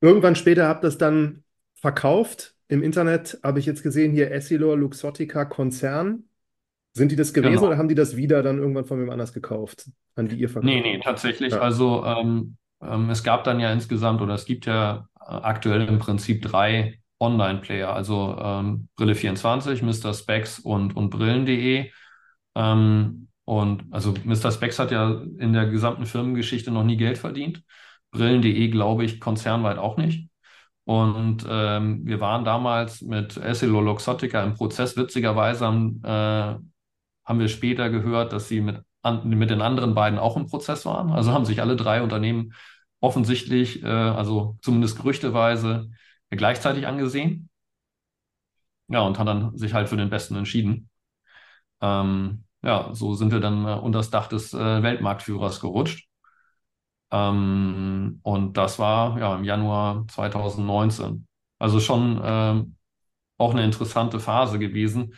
Irgendwann 0.01 0.36
später 0.36 0.67
habt 0.67 0.84
ihr 0.84 0.88
das 0.88 0.97
dann 0.97 1.43
verkauft. 1.76 2.55
Im 2.67 2.84
Internet 2.84 3.39
habe 3.43 3.59
ich 3.59 3.65
jetzt 3.65 3.84
gesehen, 3.84 4.11
hier 4.11 4.32
Essilor 4.32 4.78
Luxottica 4.78 5.45
Konzern. 5.45 6.24
Sind 6.93 7.11
die 7.11 7.15
das 7.15 7.34
gewesen 7.34 7.53
Genau. 7.53 7.67
oder 7.67 7.78
haben 7.78 7.88
die 7.88 7.95
das 7.95 8.17
wieder 8.17 8.43
dann 8.43 8.57
irgendwann 8.57 8.86
von 8.86 8.99
wem 8.99 9.09
anders 9.09 9.34
gekauft, 9.34 9.89
an 10.15 10.28
die 10.28 10.36
ihr 10.36 10.49
verkauft? 10.49 10.74
Nee, 10.74 10.82
nee, 10.82 10.99
tatsächlich. 10.99 11.53
Ja. 11.53 11.59
Also 11.59 12.03
ähm, 12.05 12.57
ähm, 12.82 13.09
es 13.09 13.24
gab 13.24 13.43
dann 13.43 13.59
ja 13.59 13.72
insgesamt 13.72 14.22
oder 14.22 14.34
es 14.34 14.45
gibt 14.45 14.65
ja 14.65 15.07
aktuell 15.32 15.88
im 15.88 15.99
Prinzip 15.99 16.41
drei 16.41 16.99
Online-Player, 17.19 17.93
also 17.93 18.36
ähm, 18.41 18.89
Brille24, 18.97 19.84
Mr. 19.84 20.13
Specs 20.13 20.59
und, 20.59 20.95
und 20.95 21.09
Brillen.de. 21.11 21.91
Ähm, 22.55 23.27
und 23.45 23.84
also 23.91 24.13
Mr. 24.23 24.51
Specs 24.51 24.79
hat 24.79 24.91
ja 24.91 25.21
in 25.38 25.53
der 25.53 25.67
gesamten 25.67 26.05
Firmengeschichte 26.05 26.71
noch 26.71 26.84
nie 26.84 26.97
Geld 26.97 27.17
verdient. 27.17 27.63
Brillen.de 28.11 28.67
glaube 28.69 29.03
ich 29.05 29.19
konzernweit 29.19 29.77
auch 29.77 29.97
nicht. 29.97 30.29
Und 30.86 31.45
ähm, 31.47 32.05
wir 32.05 32.19
waren 32.19 32.43
damals 32.43 33.01
mit 33.01 33.38
Essilor-Luxottica 33.38 34.43
im 34.43 34.55
Prozess. 34.55 34.97
Witzigerweise 34.97 35.65
haben, 35.65 36.01
äh, 36.03 36.07
haben 37.25 37.39
wir 37.39 37.47
später 37.47 37.89
gehört, 37.89 38.34
dass 38.34 38.47
sie 38.47 38.61
mit, 38.61 38.82
an, 39.03 39.27
mit 39.29 39.49
den 39.49 39.61
anderen 39.61 39.93
beiden 39.93 40.19
auch 40.19 40.38
im 40.38 40.47
Prozess 40.47 40.86
waren. 40.86 41.11
Also 41.11 41.32
haben 41.32 41.45
sich 41.45 41.61
alle 41.61 41.75
drei 41.75 42.01
Unternehmen 42.01 42.53
offensichtlich, 43.02 43.84
äh, 43.84 43.88
also 43.88 44.58
zumindest 44.62 44.97
gerüchteweise, 44.97 45.91
gleichzeitig 46.30 46.88
angesehen. 46.88 47.49
Ja, 48.88 49.02
und 49.02 49.18
haben 49.20 49.26
dann 49.26 49.58
sich 49.58 49.74
halt 49.74 49.89
für 49.89 49.97
den 49.97 50.10
Besten 50.10 50.36
entschieden. 50.36 50.89
Ähm, 51.82 52.45
ja, 52.64 52.89
so 52.93 53.16
sind 53.16 53.32
wir 53.32 53.39
dann 53.39 53.66
äh, 53.66 53.74
unter 53.80 53.99
das 53.99 54.10
Dach 54.12 54.28
des 54.28 54.54
äh, 54.54 54.84
Weltmarktführers 54.84 55.62
gerutscht. 55.62 56.08
Ähm, 57.12 58.20
und 58.24 58.58
das 58.58 58.80
war 58.80 59.20
ja 59.20 59.36
im 59.36 59.43
Januar 59.43 60.06
2019. 60.08 61.28
Also 61.60 61.80
schon 61.80 62.22
ähm, 62.24 62.76
auch 63.38 63.52
eine 63.52 63.64
interessante 63.64 64.20
Phase 64.20 64.60
gewesen. 64.60 65.16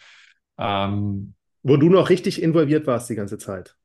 Ähm, 0.57 1.35
Wo 1.63 1.77
du 1.77 1.89
noch 1.89 2.09
richtig 2.09 2.41
involviert 2.41 2.87
warst 2.87 3.09
die 3.09 3.15
ganze 3.15 3.37
Zeit. 3.37 3.75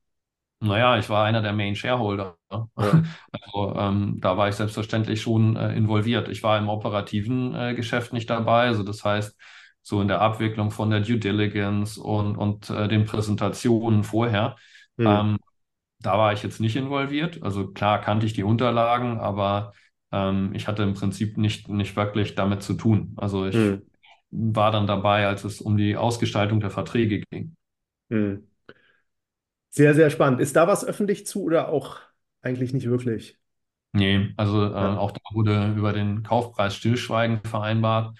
Naja, 0.60 0.98
ich 0.98 1.08
war 1.08 1.24
einer 1.24 1.42
der 1.42 1.52
Main 1.52 1.76
Shareholder. 1.76 2.36
Ja. 2.50 3.02
Also 3.32 3.74
ähm, 3.76 4.18
da 4.20 4.36
war 4.36 4.48
ich 4.48 4.54
selbstverständlich 4.56 5.22
schon 5.22 5.56
äh, 5.56 5.74
involviert. 5.76 6.28
Ich 6.28 6.42
war 6.42 6.58
im 6.58 6.68
operativen 6.68 7.54
äh, 7.54 7.74
Geschäft 7.74 8.12
nicht 8.12 8.28
dabei. 8.30 8.66
Also 8.66 8.82
das 8.82 9.04
heißt, 9.04 9.36
so 9.82 10.00
in 10.00 10.08
der 10.08 10.20
Abwicklung 10.20 10.70
von 10.70 10.90
der 10.90 11.00
Due 11.00 11.18
Diligence 11.18 11.98
und, 11.98 12.36
und 12.36 12.70
äh, 12.70 12.88
den 12.88 13.04
Präsentationen 13.06 14.04
vorher. 14.04 14.56
Hm. 14.98 15.04
Ähm, 15.04 15.38
da 16.00 16.18
war 16.18 16.32
ich 16.32 16.42
jetzt 16.42 16.60
nicht 16.60 16.76
involviert. 16.76 17.42
Also 17.42 17.68
klar 17.72 18.00
kannte 18.00 18.26
ich 18.26 18.32
die 18.34 18.44
Unterlagen, 18.44 19.18
aber 19.20 19.72
ähm, 20.12 20.52
ich 20.54 20.68
hatte 20.68 20.82
im 20.82 20.94
Prinzip 20.94 21.36
nicht, 21.38 21.68
nicht 21.68 21.96
wirklich 21.96 22.34
damit 22.34 22.62
zu 22.62 22.74
tun. 22.74 23.14
Also 23.16 23.46
ich 23.46 23.56
Hm. 23.56 23.82
war 24.30 24.70
dann 24.72 24.86
dabei, 24.86 25.26
als 25.26 25.44
es 25.44 25.60
um 25.60 25.76
die 25.76 25.96
Ausgestaltung 25.96 26.60
der 26.60 26.70
Verträge 26.70 27.20
ging. 27.30 27.56
Hm. 28.10 28.48
Sehr, 29.70 29.94
sehr 29.94 30.10
spannend. 30.10 30.40
Ist 30.40 30.56
da 30.56 30.66
was 30.68 30.84
öffentlich 30.84 31.26
zu 31.26 31.42
oder 31.44 31.68
auch 31.68 31.98
eigentlich 32.42 32.72
nicht 32.74 32.86
wirklich? 32.88 33.38
Nee, 33.92 34.32
also 34.36 34.64
äh, 34.64 34.74
Ja. 34.78 34.94
auch 34.96 35.12
da 35.12 35.20
wurde 35.32 35.72
über 35.74 35.92
den 35.92 36.22
Kaufpreis 36.22 36.76
Stillschweigen 36.76 37.42
vereinbart. 37.44 38.16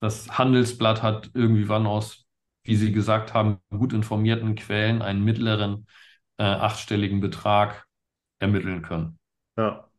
Das 0.00 0.38
Handelsblatt 0.38 1.02
hat 1.02 1.30
irgendwann 1.34 1.86
aus, 1.86 2.26
wie 2.64 2.76
Sie 2.76 2.92
gesagt 2.92 3.34
haben, 3.34 3.58
gut 3.70 3.92
informierten 3.92 4.54
Quellen 4.54 5.02
einen 5.02 5.24
mittleren 5.24 5.86
äh, 6.38 6.44
achtstelligen 6.44 7.20
Betrag 7.20 7.86
ermitteln 8.40 8.82
können. 8.82 9.18
Ja. 9.56 9.90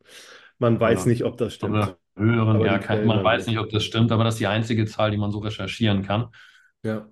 Man 0.59 0.79
weiß 0.79 1.05
Oder, 1.05 1.07
nicht, 1.07 1.23
ob 1.25 1.37
das 1.37 1.53
stimmt. 1.55 1.87
oder 1.87 1.99
höheren, 2.17 2.61
Aber 2.61 2.65
ja, 2.65 2.79
Quellen 2.79 3.07
man 3.07 3.23
weiß 3.23 3.47
nicht, 3.47 3.59
ob 3.59 3.69
das 3.71 3.83
stimmt, 3.85 4.11
aber 4.11 4.23
das 4.23 4.35
ist 4.35 4.39
die 4.41 4.47
einzige 4.47 4.85
Zahl, 4.85 5.11
die 5.11 5.17
man 5.17 5.31
so 5.31 5.39
recherchieren 5.39 6.03
kann. 6.03 6.29
Ja. 6.83 7.07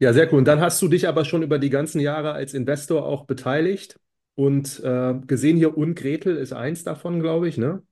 Ja, 0.00 0.12
sehr 0.14 0.32
cool. 0.32 0.38
Und 0.38 0.46
dann 0.46 0.60
hast 0.60 0.80
du 0.82 0.88
dich 0.88 1.08
aber 1.08 1.24
schon 1.26 1.42
über 1.42 1.58
die 1.58 1.70
ganzen 1.70 2.00
Jahre 2.00 2.32
als 2.32 2.54
Investor 2.54 3.04
auch 3.06 3.26
beteiligt 3.26 4.00
und 4.34 4.80
äh, 4.82 5.14
gesehen 5.26 5.58
hier 5.58 5.76
und 5.76 5.94
Gretel 5.94 6.36
ist 6.36 6.52
eins 6.54 6.84
davon, 6.84 7.20
glaube 7.20 7.48
ich, 7.48 7.58
ne? 7.58 7.82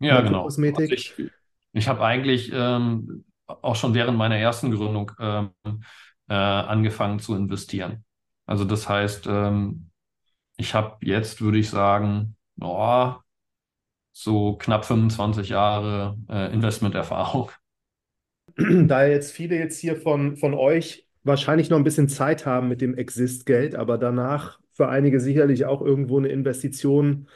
Ja, 0.00 0.20
genau. 0.22 0.56
Also 0.72 0.92
ich, 0.94 1.14
ich 1.72 1.88
habe 1.88 2.02
eigentlich 2.04 2.50
ähm, 2.54 3.24
auch 3.46 3.76
schon 3.76 3.94
während 3.94 4.18
meiner 4.18 4.36
ersten 4.36 4.70
Gründung 4.70 5.12
ähm, 5.20 5.50
äh, 6.28 6.34
angefangen 6.34 7.20
zu 7.20 7.34
investieren. 7.36 8.04
Also 8.46 8.64
das 8.64 8.88
heißt, 8.88 9.26
ähm, 9.28 9.90
ich 10.58 10.74
habe 10.74 10.98
jetzt, 11.06 11.40
würde 11.42 11.58
ich 11.58 11.70
sagen, 11.70 12.36
oh, 12.60 13.14
so 14.12 14.56
knapp 14.58 14.84
25 14.86 15.50
Jahre 15.50 16.18
äh, 16.30 16.52
Investmenterfahrung. 16.54 17.50
Da 18.56 19.06
jetzt 19.06 19.32
viele 19.32 19.56
jetzt 19.58 19.78
hier 19.80 19.96
von, 19.96 20.36
von 20.36 20.54
euch 20.54 21.08
wahrscheinlich 21.22 21.70
noch 21.70 21.78
ein 21.78 21.84
bisschen 21.84 22.08
Zeit 22.08 22.46
haben 22.46 22.68
mit 22.68 22.80
dem 22.80 22.96
Exist-Geld, 22.96 23.74
aber 23.74 23.98
danach 23.98 24.60
für 24.72 24.88
einige 24.88 25.20
sicherlich 25.20 25.66
auch 25.66 25.82
irgendwo 25.82 26.18
eine 26.18 26.28
Investition 26.28 27.28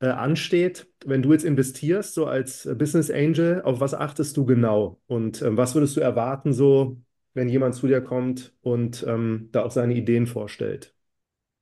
äh, 0.00 0.08
ansteht. 0.08 0.86
Wenn 1.04 1.22
du 1.22 1.32
jetzt 1.32 1.44
investierst, 1.44 2.14
so 2.14 2.26
als 2.26 2.66
äh, 2.66 2.74
Business 2.74 3.10
Angel, 3.10 3.62
auf 3.62 3.80
was 3.80 3.94
achtest 3.94 4.36
du 4.36 4.44
genau? 4.44 5.00
Und 5.06 5.42
ähm, 5.42 5.56
was 5.56 5.74
würdest 5.74 5.96
du 5.96 6.00
erwarten, 6.00 6.52
so, 6.52 7.00
wenn 7.32 7.48
jemand 7.48 7.74
zu 7.74 7.86
dir 7.86 8.00
kommt 8.00 8.52
und 8.60 9.04
ähm, 9.08 9.48
da 9.52 9.64
auch 9.64 9.70
seine 9.70 9.94
Ideen 9.94 10.26
vorstellt? 10.26 10.94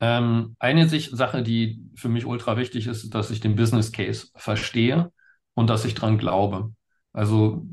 Ähm, 0.00 0.56
eine 0.58 0.88
Sache, 0.88 1.44
die 1.44 1.80
für 1.94 2.08
mich 2.08 2.26
ultra 2.26 2.56
wichtig 2.56 2.88
ist, 2.88 3.04
ist, 3.04 3.14
dass 3.14 3.30
ich 3.30 3.38
den 3.38 3.54
Business 3.54 3.92
Case 3.92 4.28
verstehe 4.34 5.12
und 5.54 5.70
dass 5.70 5.84
ich 5.84 5.94
dran 5.94 6.18
glaube. 6.18 6.72
Also 7.12 7.64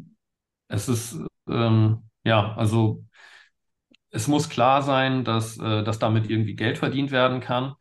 es 0.67 0.87
ist, 0.87 1.19
ähm, 1.49 2.03
ja, 2.23 2.53
also 2.55 3.03
es 4.11 4.27
muss 4.27 4.49
klar 4.49 4.81
sein, 4.81 5.23
dass, 5.23 5.57
äh, 5.59 5.83
dass 5.83 5.99
damit 5.99 6.29
irgendwie 6.29 6.55
Geld 6.55 6.77
verdient 6.77 7.11
werden 7.11 7.39
kann. 7.41 7.73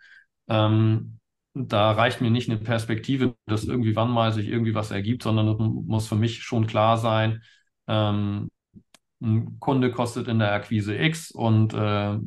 Ähm, 0.48 1.18
da 1.54 1.92
reicht 1.92 2.20
mir 2.20 2.30
nicht 2.30 2.48
eine 2.50 2.58
Perspektive, 2.60 3.36
dass 3.46 3.64
irgendwie 3.64 3.96
wann 3.96 4.10
mal 4.10 4.32
sich 4.32 4.48
irgendwie 4.48 4.74
was 4.74 4.90
ergibt, 4.90 5.22
sondern 5.22 5.48
es 5.48 5.56
muss 5.58 6.08
für 6.08 6.14
mich 6.16 6.42
schon 6.42 6.66
klar 6.66 6.96
sein, 6.98 7.42
ähm, 7.88 8.50
ein 9.20 9.58
Kunde 9.60 9.90
kostet 9.90 10.28
in 10.28 10.38
der 10.38 10.52
Akquise 10.52 10.96
X 10.96 11.30
und 11.32 11.74
äh, 11.74 12.18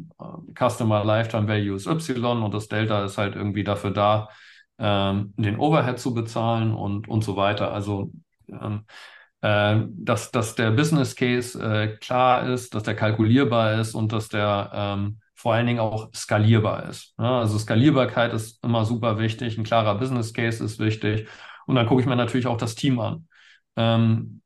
Customer 0.57 1.03
Lifetime 1.05 1.47
Value 1.47 1.75
ist 1.75 1.87
Y 1.87 2.43
und 2.43 2.53
das 2.53 2.67
Delta 2.67 3.05
ist 3.05 3.17
halt 3.17 3.35
irgendwie 3.35 3.63
dafür 3.63 3.91
da, 3.91 4.29
ähm, 4.77 5.33
den 5.37 5.57
Overhead 5.57 5.99
zu 5.99 6.13
bezahlen 6.13 6.73
und, 6.73 7.07
und 7.07 7.23
so 7.23 7.35
weiter. 7.37 7.73
Also 7.73 8.11
ähm, 8.49 8.85
äh, 8.85 9.20
dass, 9.41 10.31
dass 10.31 10.55
der 10.55 10.71
Business 10.71 11.15
Case 11.15 11.59
äh, 11.59 11.97
klar 11.97 12.47
ist, 12.49 12.75
dass 12.75 12.83
der 12.83 12.95
kalkulierbar 12.95 13.79
ist 13.79 13.95
und 13.95 14.11
dass 14.13 14.29
der 14.29 14.71
ähm, 14.73 15.19
vor 15.35 15.53
allen 15.55 15.65
Dingen 15.65 15.79
auch 15.79 16.13
skalierbar 16.13 16.87
ist. 16.89 17.15
Ja, 17.17 17.39
also 17.39 17.57
Skalierbarkeit 17.57 18.33
ist 18.33 18.63
immer 18.63 18.85
super 18.85 19.17
wichtig, 19.17 19.57
ein 19.57 19.63
klarer 19.63 19.95
Business 19.95 20.33
Case 20.33 20.63
ist 20.63 20.77
wichtig. 20.79 21.27
Und 21.65 21.75
dann 21.75 21.87
gucke 21.87 22.01
ich 22.01 22.07
mir 22.07 22.15
natürlich 22.15 22.45
auch 22.47 22.57
das 22.57 22.75
Team 22.75 22.99
an. 22.99 23.27
Ähm, 23.75 24.41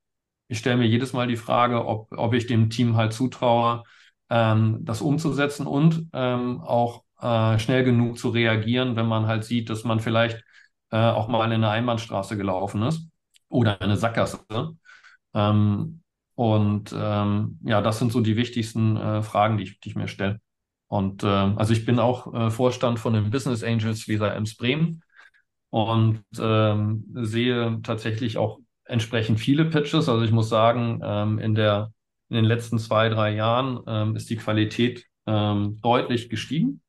ich 0.47 0.59
stelle 0.59 0.77
mir 0.77 0.87
jedes 0.87 1.13
Mal 1.13 1.27
die 1.27 1.37
Frage, 1.37 1.85
ob, 1.85 2.11
ob 2.17 2.33
ich 2.33 2.47
dem 2.47 2.69
Team 2.69 2.95
halt 2.95 3.13
zutraue, 3.13 3.83
ähm, 4.29 4.79
das 4.83 5.01
umzusetzen 5.01 5.67
und 5.67 6.07
ähm, 6.13 6.61
auch 6.61 7.03
äh, 7.21 7.59
schnell 7.59 7.83
genug 7.83 8.17
zu 8.17 8.29
reagieren, 8.29 8.95
wenn 8.95 9.07
man 9.07 9.27
halt 9.27 9.43
sieht, 9.43 9.69
dass 9.69 9.83
man 9.83 9.99
vielleicht 9.99 10.43
äh, 10.91 10.97
auch 10.97 11.27
mal 11.27 11.45
in 11.47 11.53
eine 11.53 11.69
Einbahnstraße 11.69 12.37
gelaufen 12.37 12.83
ist 12.83 13.07
oder 13.49 13.81
eine 13.81 13.97
Sackgasse. 13.97 14.39
Ähm, 15.35 16.01
und 16.35 16.95
ähm, 16.97 17.59
ja, 17.63 17.81
das 17.81 17.99
sind 17.99 18.11
so 18.11 18.21
die 18.21 18.37
wichtigsten 18.37 18.97
äh, 18.97 19.21
Fragen, 19.23 19.57
die 19.57 19.63
ich, 19.65 19.79
die 19.81 19.89
ich 19.89 19.95
mir 19.95 20.07
stelle. 20.07 20.41
Und 20.87 21.23
äh, 21.23 21.27
also 21.27 21.73
ich 21.73 21.85
bin 21.85 21.99
auch 21.99 22.33
äh, 22.33 22.51
Vorstand 22.51 22.99
von 22.99 23.13
den 23.13 23.29
Business 23.31 23.63
Angels 23.63 24.07
Visa 24.07 24.29
Ems 24.29 24.55
Bremen 24.57 25.03
und 25.69 26.23
ähm, 26.39 27.05
sehe 27.13 27.79
tatsächlich 27.83 28.37
auch 28.37 28.59
entsprechend 28.85 29.39
viele 29.39 29.65
Pitches. 29.65 30.09
Also 30.09 30.23
ich 30.23 30.31
muss 30.31 30.49
sagen, 30.49 31.01
ähm, 31.03 31.39
in 31.39 31.55
der 31.55 31.91
in 32.29 32.37
den 32.37 32.45
letzten 32.45 32.79
zwei, 32.79 33.09
drei 33.09 33.35
Jahren 33.35 33.81
ähm, 33.87 34.15
ist 34.15 34.29
die 34.29 34.37
Qualität 34.37 35.05
deutlich 35.27 36.29
gestiegen. 36.29 36.81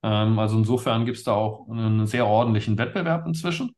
Also 0.00 0.58
insofern 0.58 1.04
gibt 1.06 1.18
es 1.18 1.24
da 1.24 1.32
auch 1.32 1.68
einen 1.68 2.06
sehr 2.06 2.26
ordentlichen 2.26 2.78
Wettbewerb 2.78 3.26
inzwischen. 3.26 3.74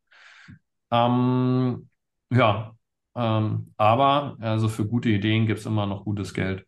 Ähm, 0.90 1.88
ja, 2.30 2.74
ähm, 3.14 3.72
aber 3.76 4.36
also 4.40 4.68
für 4.68 4.86
gute 4.86 5.08
Ideen 5.08 5.46
gibt 5.46 5.60
es 5.60 5.66
immer 5.66 5.86
noch 5.86 6.04
gutes 6.04 6.34
Geld. 6.34 6.64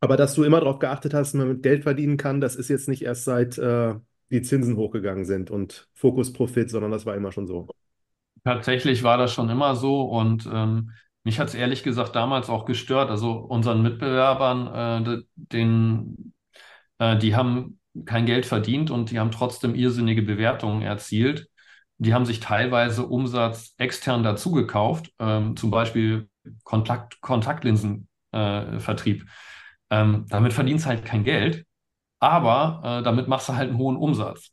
Aber 0.00 0.16
dass 0.16 0.34
du 0.34 0.44
immer 0.44 0.60
darauf 0.60 0.78
geachtet 0.78 1.14
hast, 1.14 1.32
dass 1.32 1.38
man 1.38 1.48
mit 1.48 1.62
Geld 1.62 1.82
verdienen 1.82 2.16
kann, 2.16 2.40
das 2.40 2.54
ist 2.56 2.68
jetzt 2.68 2.88
nicht 2.88 3.02
erst 3.02 3.24
seit 3.24 3.58
äh, 3.58 3.94
die 4.30 4.42
Zinsen 4.42 4.76
hochgegangen 4.76 5.24
sind 5.24 5.50
und 5.50 5.88
Fokus 5.94 6.32
Profit, 6.32 6.70
sondern 6.70 6.90
das 6.92 7.06
war 7.06 7.16
immer 7.16 7.32
schon 7.32 7.46
so. 7.46 7.68
Tatsächlich 8.44 9.02
war 9.02 9.18
das 9.18 9.32
schon 9.32 9.50
immer 9.50 9.74
so 9.74 10.02
und 10.02 10.48
ähm, 10.52 10.92
mich 11.24 11.40
hat 11.40 11.48
es 11.48 11.54
ehrlich 11.54 11.82
gesagt 11.82 12.14
damals 12.14 12.48
auch 12.48 12.64
gestört. 12.64 13.10
Also 13.10 13.32
unseren 13.32 13.82
Mitbewerbern, 13.82 15.04
äh, 15.04 15.22
den, 15.34 16.32
äh, 16.98 17.18
die 17.18 17.34
haben 17.34 17.80
kein 18.04 18.26
Geld 18.26 18.46
verdient 18.46 18.90
und 18.90 19.10
die 19.10 19.18
haben 19.18 19.30
trotzdem 19.30 19.74
irrsinnige 19.74 20.22
Bewertungen 20.22 20.82
erzielt. 20.82 21.48
Die 21.98 22.14
haben 22.14 22.26
sich 22.26 22.40
teilweise 22.40 23.06
Umsatz 23.06 23.74
extern 23.78 24.22
dazugekauft, 24.22 25.12
ähm, 25.18 25.56
zum 25.56 25.70
Beispiel 25.70 26.28
Kontakt, 26.64 27.20
Kontaktlinsenvertrieb. 27.20 29.22
Äh, 29.22 29.26
ähm, 29.90 30.26
damit 30.28 30.52
verdienst 30.52 30.86
halt 30.86 31.04
kein 31.04 31.24
Geld, 31.24 31.66
aber 32.20 33.00
äh, 33.00 33.02
damit 33.04 33.28
machst 33.28 33.48
du 33.48 33.54
halt 33.56 33.70
einen 33.70 33.78
hohen 33.78 33.96
Umsatz. 33.96 34.52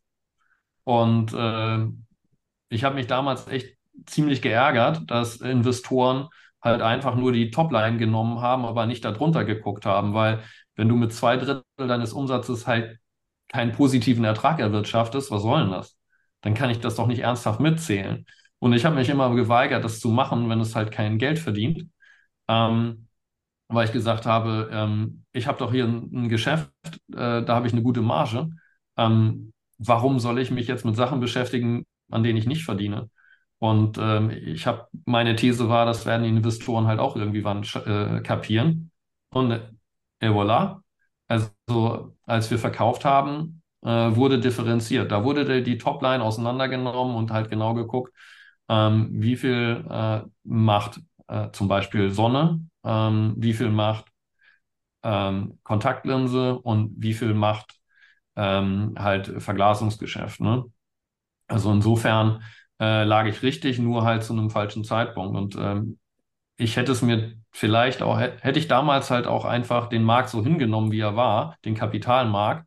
Und 0.83 1.33
äh, 1.33 1.85
ich 2.69 2.83
habe 2.83 2.95
mich 2.95 3.07
damals 3.07 3.47
echt 3.47 3.77
ziemlich 4.05 4.41
geärgert, 4.41 5.09
dass 5.09 5.37
Investoren 5.37 6.29
halt 6.61 6.81
einfach 6.81 7.15
nur 7.15 7.31
die 7.31 7.51
Topline 7.51 7.97
genommen 7.97 8.41
haben, 8.41 8.65
aber 8.65 8.85
nicht 8.85 9.05
darunter 9.05 9.45
geguckt 9.45 9.85
haben, 9.85 10.13
weil 10.13 10.43
wenn 10.75 10.89
du 10.89 10.95
mit 10.95 11.13
zwei 11.13 11.37
Drittel 11.37 11.63
deines 11.77 12.11
Umsatzes 12.13 12.67
halt 12.67 12.99
keinen 13.49 13.71
positiven 13.73 14.23
Ertrag 14.25 14.59
erwirtschaftest, 14.59 15.31
was 15.31 15.43
soll 15.43 15.61
denn 15.61 15.71
das? 15.71 15.94
Dann 16.45 16.53
kann 16.55 16.69
ich 16.69 16.79
das 16.79 16.95
doch 16.95 17.07
nicht 17.07 17.21
ernsthaft 17.21 17.59
mitzählen. 17.59 18.25
Und 18.59 18.73
ich 18.73 18.85
habe 18.85 18.95
mich 18.95 19.09
immer 19.09 19.35
geweigert, 19.35 19.83
das 19.83 19.99
zu 19.99 20.09
machen, 20.09 20.49
wenn 20.49 20.61
es 20.61 20.75
halt 20.75 20.91
kein 20.91 21.17
Geld 21.19 21.39
verdient. 21.39 21.89
Ähm, 22.47 23.07
weil 23.67 23.85
ich 23.87 23.93
gesagt 23.93 24.25
habe, 24.25 24.69
ähm, 24.71 25.25
ich 25.33 25.47
habe 25.47 25.57
doch 25.59 25.71
hier 25.71 25.85
ein, 25.85 26.11
ein 26.13 26.29
Geschäft, 26.29 26.71
äh, 27.13 27.43
da 27.43 27.47
habe 27.49 27.67
ich 27.67 27.73
eine 27.73 27.83
gute 27.83 28.01
Marge. 28.01 28.49
Ähm, 28.97 29.53
warum 29.77 30.19
soll 30.19 30.39
ich 30.39 30.51
mich 30.51 30.67
jetzt 30.67 30.85
mit 30.85 30.95
Sachen 30.95 31.19
beschäftigen, 31.19 31.85
an 32.11 32.23
denen 32.23 32.37
ich 32.37 32.47
nicht 32.47 32.65
verdiene? 32.65 33.09
Und 33.59 33.97
ähm, 33.99 34.29
ich 34.31 34.67
habe, 34.67 34.87
meine 35.05 35.35
These 35.35 35.69
war, 35.69 35.85
das 35.85 36.05
werden 36.05 36.23
die 36.23 36.29
Investoren 36.29 36.87
halt 36.87 36.99
auch 36.99 37.15
irgendwie 37.15 37.43
wann 37.43 37.63
äh, 37.63 38.21
kapieren. 38.21 38.91
Und 39.31 39.51
äh, 40.19 40.29
voilà. 40.29 40.81
Also 41.27 41.51
als 42.25 42.51
wir 42.51 42.59
verkauft 42.59 43.05
haben, 43.05 43.63
wurde 43.89 44.39
differenziert. 44.39 45.11
Da 45.11 45.23
wurde 45.23 45.45
die, 45.45 45.63
die 45.63 45.77
Topline 45.77 46.23
auseinandergenommen 46.23 47.15
und 47.15 47.31
halt 47.31 47.49
genau 47.49 47.73
geguckt, 47.73 48.13
ähm, 48.69 49.09
wie 49.11 49.35
viel 49.35 49.85
äh, 49.89 50.21
macht 50.43 51.01
äh, 51.27 51.49
zum 51.51 51.67
Beispiel 51.67 52.09
Sonne, 52.11 52.61
ähm, 52.83 53.35
wie 53.37 53.53
viel 53.53 53.69
macht 53.69 54.05
ähm, 55.03 55.59
Kontaktlinse 55.63 56.57
und 56.59 56.93
wie 56.97 57.13
viel 57.13 57.33
macht 57.33 57.75
ähm, 58.35 58.95
halt 58.97 59.41
Verglasungsgeschäft. 59.41 60.41
Ne? 60.41 60.65
Also 61.47 61.71
insofern 61.71 62.43
äh, 62.79 63.03
lag 63.03 63.25
ich 63.27 63.43
richtig, 63.43 63.79
nur 63.79 64.03
halt 64.05 64.23
zu 64.23 64.33
einem 64.33 64.49
falschen 64.49 64.83
Zeitpunkt. 64.83 65.37
Und 65.37 65.55
ähm, 65.57 65.99
ich 66.57 66.77
hätte 66.77 66.91
es 66.91 67.01
mir 67.01 67.35
vielleicht 67.51 68.01
auch, 68.01 68.19
hätte 68.19 68.59
ich 68.59 68.67
damals 68.67 69.11
halt 69.11 69.27
auch 69.27 69.45
einfach 69.45 69.89
den 69.89 70.03
Markt 70.03 70.29
so 70.29 70.43
hingenommen, 70.43 70.91
wie 70.91 70.99
er 71.01 71.15
war, 71.15 71.57
den 71.65 71.75
Kapitalmarkt, 71.75 72.64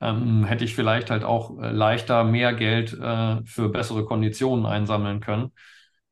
ähm, 0.00 0.44
hätte 0.44 0.64
ich 0.64 0.74
vielleicht 0.74 1.10
halt 1.10 1.24
auch 1.24 1.58
äh, 1.60 1.70
leichter 1.70 2.24
mehr 2.24 2.54
Geld 2.54 2.92
äh, 2.92 3.44
für 3.44 3.68
bessere 3.68 4.04
Konditionen 4.04 4.66
einsammeln 4.66 5.20
können. 5.20 5.52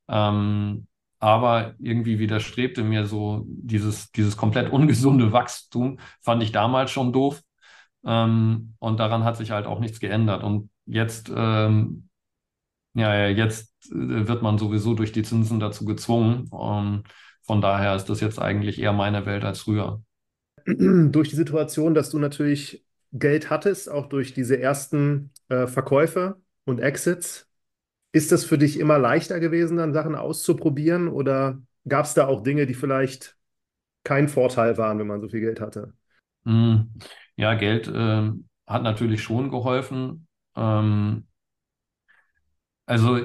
Ähm, 0.08 0.86
aber 1.18 1.74
irgendwie 1.78 2.18
widerstrebte 2.18 2.84
mir 2.84 3.06
so 3.06 3.44
dieses, 3.48 4.10
dieses 4.12 4.36
komplett 4.36 4.70
ungesunde 4.70 5.32
Wachstum, 5.32 5.98
fand 6.22 6.42
ich 6.42 6.52
damals 6.52 6.90
schon 6.90 7.12
doof. 7.12 7.42
Ähm, 8.04 8.74
und 8.78 9.00
daran 9.00 9.24
hat 9.24 9.36
sich 9.36 9.50
halt 9.50 9.66
auch 9.66 9.80
nichts 9.80 10.00
geändert. 10.00 10.42
Und 10.44 10.70
jetzt 10.86 11.30
ähm, 11.34 12.06
ja, 12.96 13.28
jetzt 13.28 13.74
äh, 13.92 14.26
wird 14.26 14.42
man 14.42 14.58
sowieso 14.58 14.94
durch 14.94 15.12
die 15.12 15.22
Zinsen 15.22 15.60
dazu 15.60 15.84
gezwungen. 15.84 16.48
Und 16.48 17.04
von 17.42 17.60
daher 17.60 17.94
ist 17.94 18.06
das 18.06 18.20
jetzt 18.20 18.40
eigentlich 18.40 18.80
eher 18.80 18.94
meine 18.94 19.26
Welt 19.26 19.44
als 19.44 19.60
früher. 19.60 20.02
Durch 20.66 21.28
die 21.28 21.36
Situation, 21.36 21.94
dass 21.94 22.10
du 22.10 22.18
natürlich 22.18 22.85
Geld 23.12 23.50
hattest, 23.50 23.90
auch 23.90 24.06
durch 24.08 24.34
diese 24.34 24.60
ersten 24.60 25.32
äh, 25.48 25.66
Verkäufe 25.66 26.40
und 26.64 26.80
Exits, 26.80 27.48
ist 28.12 28.32
das 28.32 28.44
für 28.44 28.58
dich 28.58 28.78
immer 28.80 28.98
leichter 28.98 29.40
gewesen, 29.40 29.78
dann 29.78 29.92
Sachen 29.94 30.14
auszuprobieren? 30.16 31.08
Oder 31.08 31.62
gab 31.88 32.06
es 32.06 32.14
da 32.14 32.26
auch 32.26 32.42
Dinge, 32.42 32.66
die 32.66 32.74
vielleicht 32.74 33.36
kein 34.04 34.28
Vorteil 34.28 34.78
waren, 34.78 34.98
wenn 34.98 35.06
man 35.08 35.20
so 35.20 35.28
viel 35.28 35.40
Geld 35.40 35.60
hatte? 35.60 35.94
Hm. 36.44 36.92
Ja, 37.36 37.54
Geld 37.54 37.88
äh, 37.88 38.30
hat 38.66 38.82
natürlich 38.82 39.22
schon 39.22 39.50
geholfen. 39.50 40.28
Ähm, 40.56 41.26
also 42.86 43.20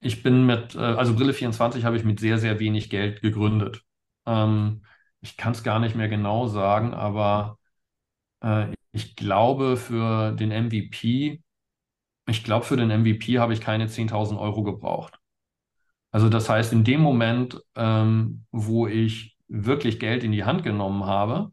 ich 0.00 0.22
bin 0.22 0.46
mit, 0.46 0.74
äh, 0.74 0.78
also 0.78 1.14
Brille 1.14 1.32
24 1.32 1.84
habe 1.84 1.96
ich 1.96 2.04
mit 2.04 2.20
sehr, 2.20 2.38
sehr 2.38 2.58
wenig 2.60 2.90
Geld 2.90 3.22
gegründet. 3.22 3.82
Ähm, 4.26 4.84
ich 5.20 5.36
kann 5.36 5.52
es 5.52 5.62
gar 5.62 5.78
nicht 5.80 5.96
mehr 5.96 6.08
genau 6.08 6.46
sagen, 6.48 6.94
aber 6.94 7.58
äh, 8.42 8.68
ich 8.96 9.16
glaube 9.16 9.76
für 9.76 10.32
den 10.32 10.50
MVP, 10.52 11.42
ich 12.28 12.44
glaube 12.44 12.66
für 12.66 12.76
den 12.76 12.90
MVP 12.90 13.38
habe 13.40 13.54
ich 13.54 13.60
keine 13.62 13.88
10.000 13.88 14.40
Euro 14.40 14.62
gebraucht. 14.64 15.18
Also 16.10 16.28
das 16.28 16.48
heißt, 16.48 16.72
in 16.72 16.84
dem 16.84 17.00
Moment, 17.00 17.60
ähm, 17.76 18.46
wo 18.52 18.86
ich 18.86 19.36
wirklich 19.48 19.98
Geld 20.00 20.24
in 20.24 20.32
die 20.32 20.44
Hand 20.44 20.62
genommen 20.64 21.04
habe, 21.06 21.52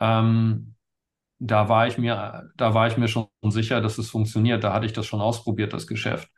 ähm, 0.00 0.74
da 1.40 1.68
war 1.68 1.86
ich 1.88 1.98
mir, 1.98 2.50
da 2.56 2.74
war 2.74 2.88
ich 2.88 2.96
mir 2.98 3.08
schon 3.08 3.28
sicher, 3.44 3.80
dass 3.80 3.98
es 3.98 4.10
funktioniert. 4.10 4.64
Da 4.64 4.72
hatte 4.72 4.86
ich 4.86 4.92
das 4.92 5.06
schon 5.06 5.20
ausprobiert, 5.20 5.72
das 5.72 5.86
Geschäft. 5.86 6.30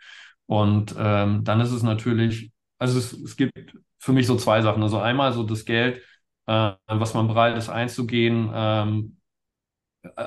Und 0.47 0.95
ähm, 0.99 1.45
dann 1.45 1.61
ist 1.61 1.73
es 1.73 1.83
natürlich, 1.83 2.53
also 2.79 2.99
es, 2.99 3.13
es 3.13 3.37
gibt 3.37 3.53
für 3.99 4.13
mich 4.13 4.27
so 4.27 4.37
zwei 4.37 4.63
Sachen. 4.63 4.83
Also 4.83 4.99
einmal 4.99 5.33
so 5.33 5.45
das 5.45 5.65
Geld, 5.65 6.03
äh, 6.47 6.73
was 6.89 7.15
man 7.15 7.29
bereit 7.29 7.57
ist 7.57 7.69
einzugehen, 7.69 8.51
ähm, 8.55 9.16
äh, 9.16 9.16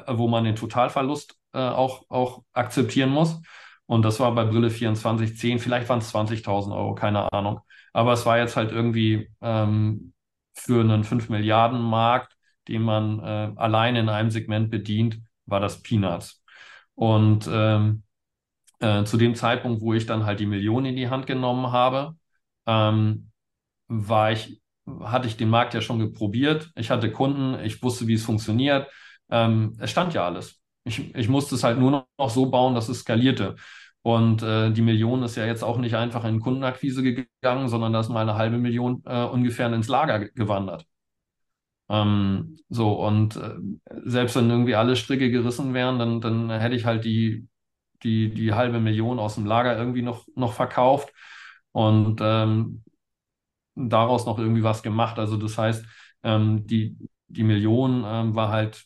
wo 0.08 0.28
man 0.28 0.44
den 0.44 0.56
Totalverlust 0.56 1.36
äh, 1.54 1.60
auch, 1.60 2.04
auch 2.10 2.44
akzeptieren 2.54 3.10
muss. 3.10 3.40
Und 3.86 4.04
das 4.04 4.20
war 4.20 4.34
bei 4.36 4.46
Brille 4.46 4.70
24 4.70 5.38
10, 5.38 5.60
vielleicht 5.60 5.90
waren 5.90 6.00
es 6.00 6.10
20.000 6.10 6.76
Euro, 6.76 6.94
keine 6.96 7.32
Ahnung. 7.34 7.62
Aber 7.94 8.14
es 8.14 8.26
war 8.26 8.38
jetzt 8.38 8.56
halt 8.56 8.72
irgendwie 8.72 9.30
ähm, 9.42 10.14
für 10.54 10.82
einen 10.82 11.04
5 11.04 11.30
Milliarden 11.30 11.82
Markt 11.82 12.36
den 12.68 12.84
man 12.84 13.20
äh, 13.20 13.52
allein 13.56 13.96
in 13.96 14.10
einem 14.10 14.30
Segment 14.30 14.70
bedient, 14.70 15.20
war 15.48 15.60
das 15.60 15.82
Peanuts. 15.82 16.44
Und 16.94 17.50
ähm, 17.52 18.04
äh, 18.80 19.04
zu 19.06 19.18
dem 19.18 19.36
Zeitpunkt, 19.36 19.82
wo 19.82 19.94
ich 19.94 20.06
dann 20.06 20.26
halt 20.26 20.40
die 20.40 20.46
Millionen 20.46 20.88
in 20.88 20.96
die 20.96 21.10
Hand 21.10 21.28
genommen 21.28 21.72
habe, 21.72 22.16
ähm, 22.66 23.32
war 23.88 24.32
ich, 24.32 24.62
hatte 25.02 25.28
ich 25.28 25.38
den 25.38 25.50
Markt 25.50 25.74
ja 25.74 25.82
schon 25.82 26.00
geprobiert. 26.00 26.72
Ich 26.76 26.90
hatte 26.92 27.12
Kunden, 27.12 27.60
ich 27.64 27.82
wusste, 27.84 28.08
wie 28.08 28.16
es 28.16 28.26
funktioniert. 28.26 28.88
Ähm, 29.30 29.76
es 29.80 29.92
stand 29.92 30.14
ja 30.14 30.26
alles. 30.26 30.60
Ich, 30.86 31.14
ich 31.16 31.30
musste 31.30 31.56
es 31.56 31.64
halt 31.64 31.78
nur 31.80 32.08
noch 32.18 32.30
so 32.30 32.48
bauen, 32.50 32.76
dass 32.76 32.90
es 32.90 33.00
skalierte. 33.02 33.56
Und 34.02 34.42
äh, 34.44 34.72
die 34.72 34.82
Million 34.82 35.24
ist 35.24 35.36
ja 35.36 35.46
jetzt 35.46 35.64
auch 35.64 35.78
nicht 35.78 35.96
einfach 35.96 36.24
in 36.26 36.40
Kundenakquise 36.40 37.04
gegangen, 37.04 37.68
sondern 37.70 37.94
da 37.94 38.00
ist 38.00 38.10
mal 38.10 38.22
eine 38.22 38.36
halbe 38.36 38.58
Million 38.58 39.04
äh, 39.06 39.24
ungefähr 39.26 39.72
ins 39.74 39.88
Lager 39.90 40.20
gewandert. 40.30 40.86
Ähm, 41.90 42.58
so, 42.70 42.94
und 43.06 43.36
äh, 43.38 43.56
selbst 44.06 44.36
wenn 44.36 44.50
irgendwie 44.50 44.76
alle 44.76 44.96
Stricke 44.96 45.32
gerissen 45.32 45.74
wären, 45.74 45.98
dann, 46.00 46.22
dann 46.22 46.50
hätte 46.52 46.76
ich 46.76 46.86
halt 46.86 47.04
die, 47.06 47.48
die, 48.04 48.34
die 48.34 48.54
halbe 48.54 48.80
Million 48.80 49.20
aus 49.20 49.36
dem 49.36 49.46
Lager 49.46 49.78
irgendwie 49.78 50.02
noch, 50.04 50.28
noch 50.36 50.54
verkauft 50.54 51.14
und 51.72 52.20
ähm, 52.24 52.84
daraus 53.76 54.26
noch 54.28 54.40
irgendwie 54.40 54.64
was 54.64 54.84
gemacht. 54.84 55.20
Also 55.20 55.38
das 55.38 55.58
heißt, 55.58 55.86
ähm, 56.24 56.68
die, 56.68 56.98
die 57.28 57.44
Million 57.44 58.04
ähm, 58.08 58.36
war 58.36 58.50
halt 58.52 58.86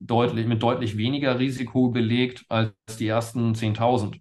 deutlich, 0.00 0.46
mit 0.46 0.62
deutlich 0.62 0.96
weniger 0.96 1.38
Risiko 1.38 1.90
belegt 1.90 2.44
als 2.48 2.72
die 2.98 3.08
ersten 3.08 3.54
10.000. 3.54 4.20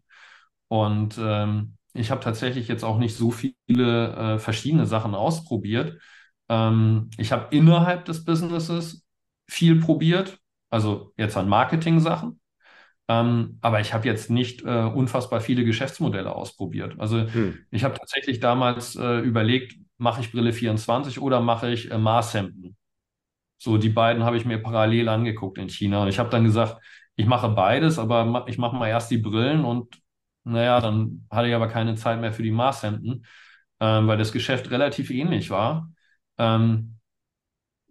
Und 0.68 1.18
ähm, 1.20 1.76
ich 1.94 2.12
habe 2.12 2.22
tatsächlich 2.22 2.68
jetzt 2.68 2.84
auch 2.84 2.98
nicht 2.98 3.16
so 3.16 3.32
viele 3.32 3.56
äh, 3.68 4.40
verschiedene 4.40 4.86
Sachen 4.86 5.16
ausprobiert. 5.16 6.00
Ähm, 6.50 7.10
ich 7.18 7.32
habe 7.32 7.56
innerhalb 7.56 8.06
des 8.06 8.26
Businesses 8.26 9.06
viel 9.48 9.80
probiert, 9.80 10.40
also 10.70 11.14
jetzt 11.18 11.38
an 11.38 11.48
Marketing-Sachen. 11.48 12.40
Ähm, 13.08 13.60
aber 13.62 13.82
ich 13.82 13.94
habe 13.94 14.08
jetzt 14.08 14.32
nicht 14.32 14.64
äh, 14.64 14.84
unfassbar 14.84 15.40
viele 15.40 15.64
Geschäftsmodelle 15.64 16.36
ausprobiert. 16.36 16.96
Also 16.98 17.28
hm. 17.32 17.60
ich 17.70 17.84
habe 17.84 17.98
tatsächlich 17.98 18.40
damals 18.40 18.96
äh, 18.96 19.20
überlegt, 19.20 19.78
mache 19.98 20.22
ich 20.22 20.32
Brille 20.32 20.54
24 20.54 21.22
oder 21.22 21.40
mache 21.40 21.72
ich 21.72 21.92
äh, 21.92 21.98
Maßhemden? 21.98 22.76
So, 23.66 23.78
die 23.78 23.90
beiden 23.90 24.24
habe 24.24 24.38
ich 24.38 24.46
mir 24.46 24.60
parallel 24.62 25.10
angeguckt 25.10 25.58
in 25.58 25.70
China. 25.70 26.04
Und 26.04 26.08
ich 26.10 26.20
habe 26.20 26.30
dann 26.30 26.44
gesagt, 26.44 26.78
ich 27.16 27.26
mache 27.26 27.50
beides, 27.50 27.98
aber 28.00 28.46
ich 28.48 28.58
mache 28.58 28.76
mal 28.76 28.88
erst 28.90 29.12
die 29.12 29.18
Brillen 29.18 29.66
und 29.66 30.00
naja, 30.44 30.80
dann 30.82 31.26
hatte 31.32 31.48
ich 31.48 31.56
aber 31.56 31.68
keine 31.68 31.96
Zeit 31.96 32.22
mehr 32.22 32.32
für 32.34 32.44
die 32.44 32.52
Maßhemden, 32.52 33.26
ähm, 33.80 34.08
weil 34.08 34.18
das 34.18 34.32
Geschäft 34.32 34.70
relativ 34.72 35.10
ähnlich 35.10 35.50
war. 35.50 35.92
Ähm, 36.38 37.00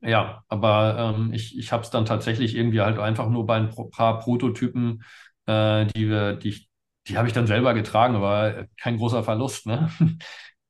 ja, 0.03 0.45
aber 0.49 1.15
ähm, 1.17 1.33
ich, 1.33 1.59
ich 1.59 1.73
habe 1.73 1.83
es 1.83 1.91
dann 1.91 2.05
tatsächlich 2.07 2.55
irgendwie 2.57 2.81
halt 2.81 2.99
einfach 2.99 3.29
nur 3.29 3.47
bei 3.47 3.57
ein 3.57 3.71
paar 3.91 4.21
Prototypen, 4.21 5.03
äh, 5.47 5.87
die 5.87 6.09
wir, 6.09 6.35
die, 6.35 6.67
die 7.09 7.17
habe 7.19 7.29
ich 7.29 7.35
dann 7.35 7.47
selber 7.47 7.75
getragen, 7.75 8.21
war 8.21 8.67
kein 8.81 8.99
großer 8.99 9.25
Verlust, 9.25 9.67
ne? 9.67 9.91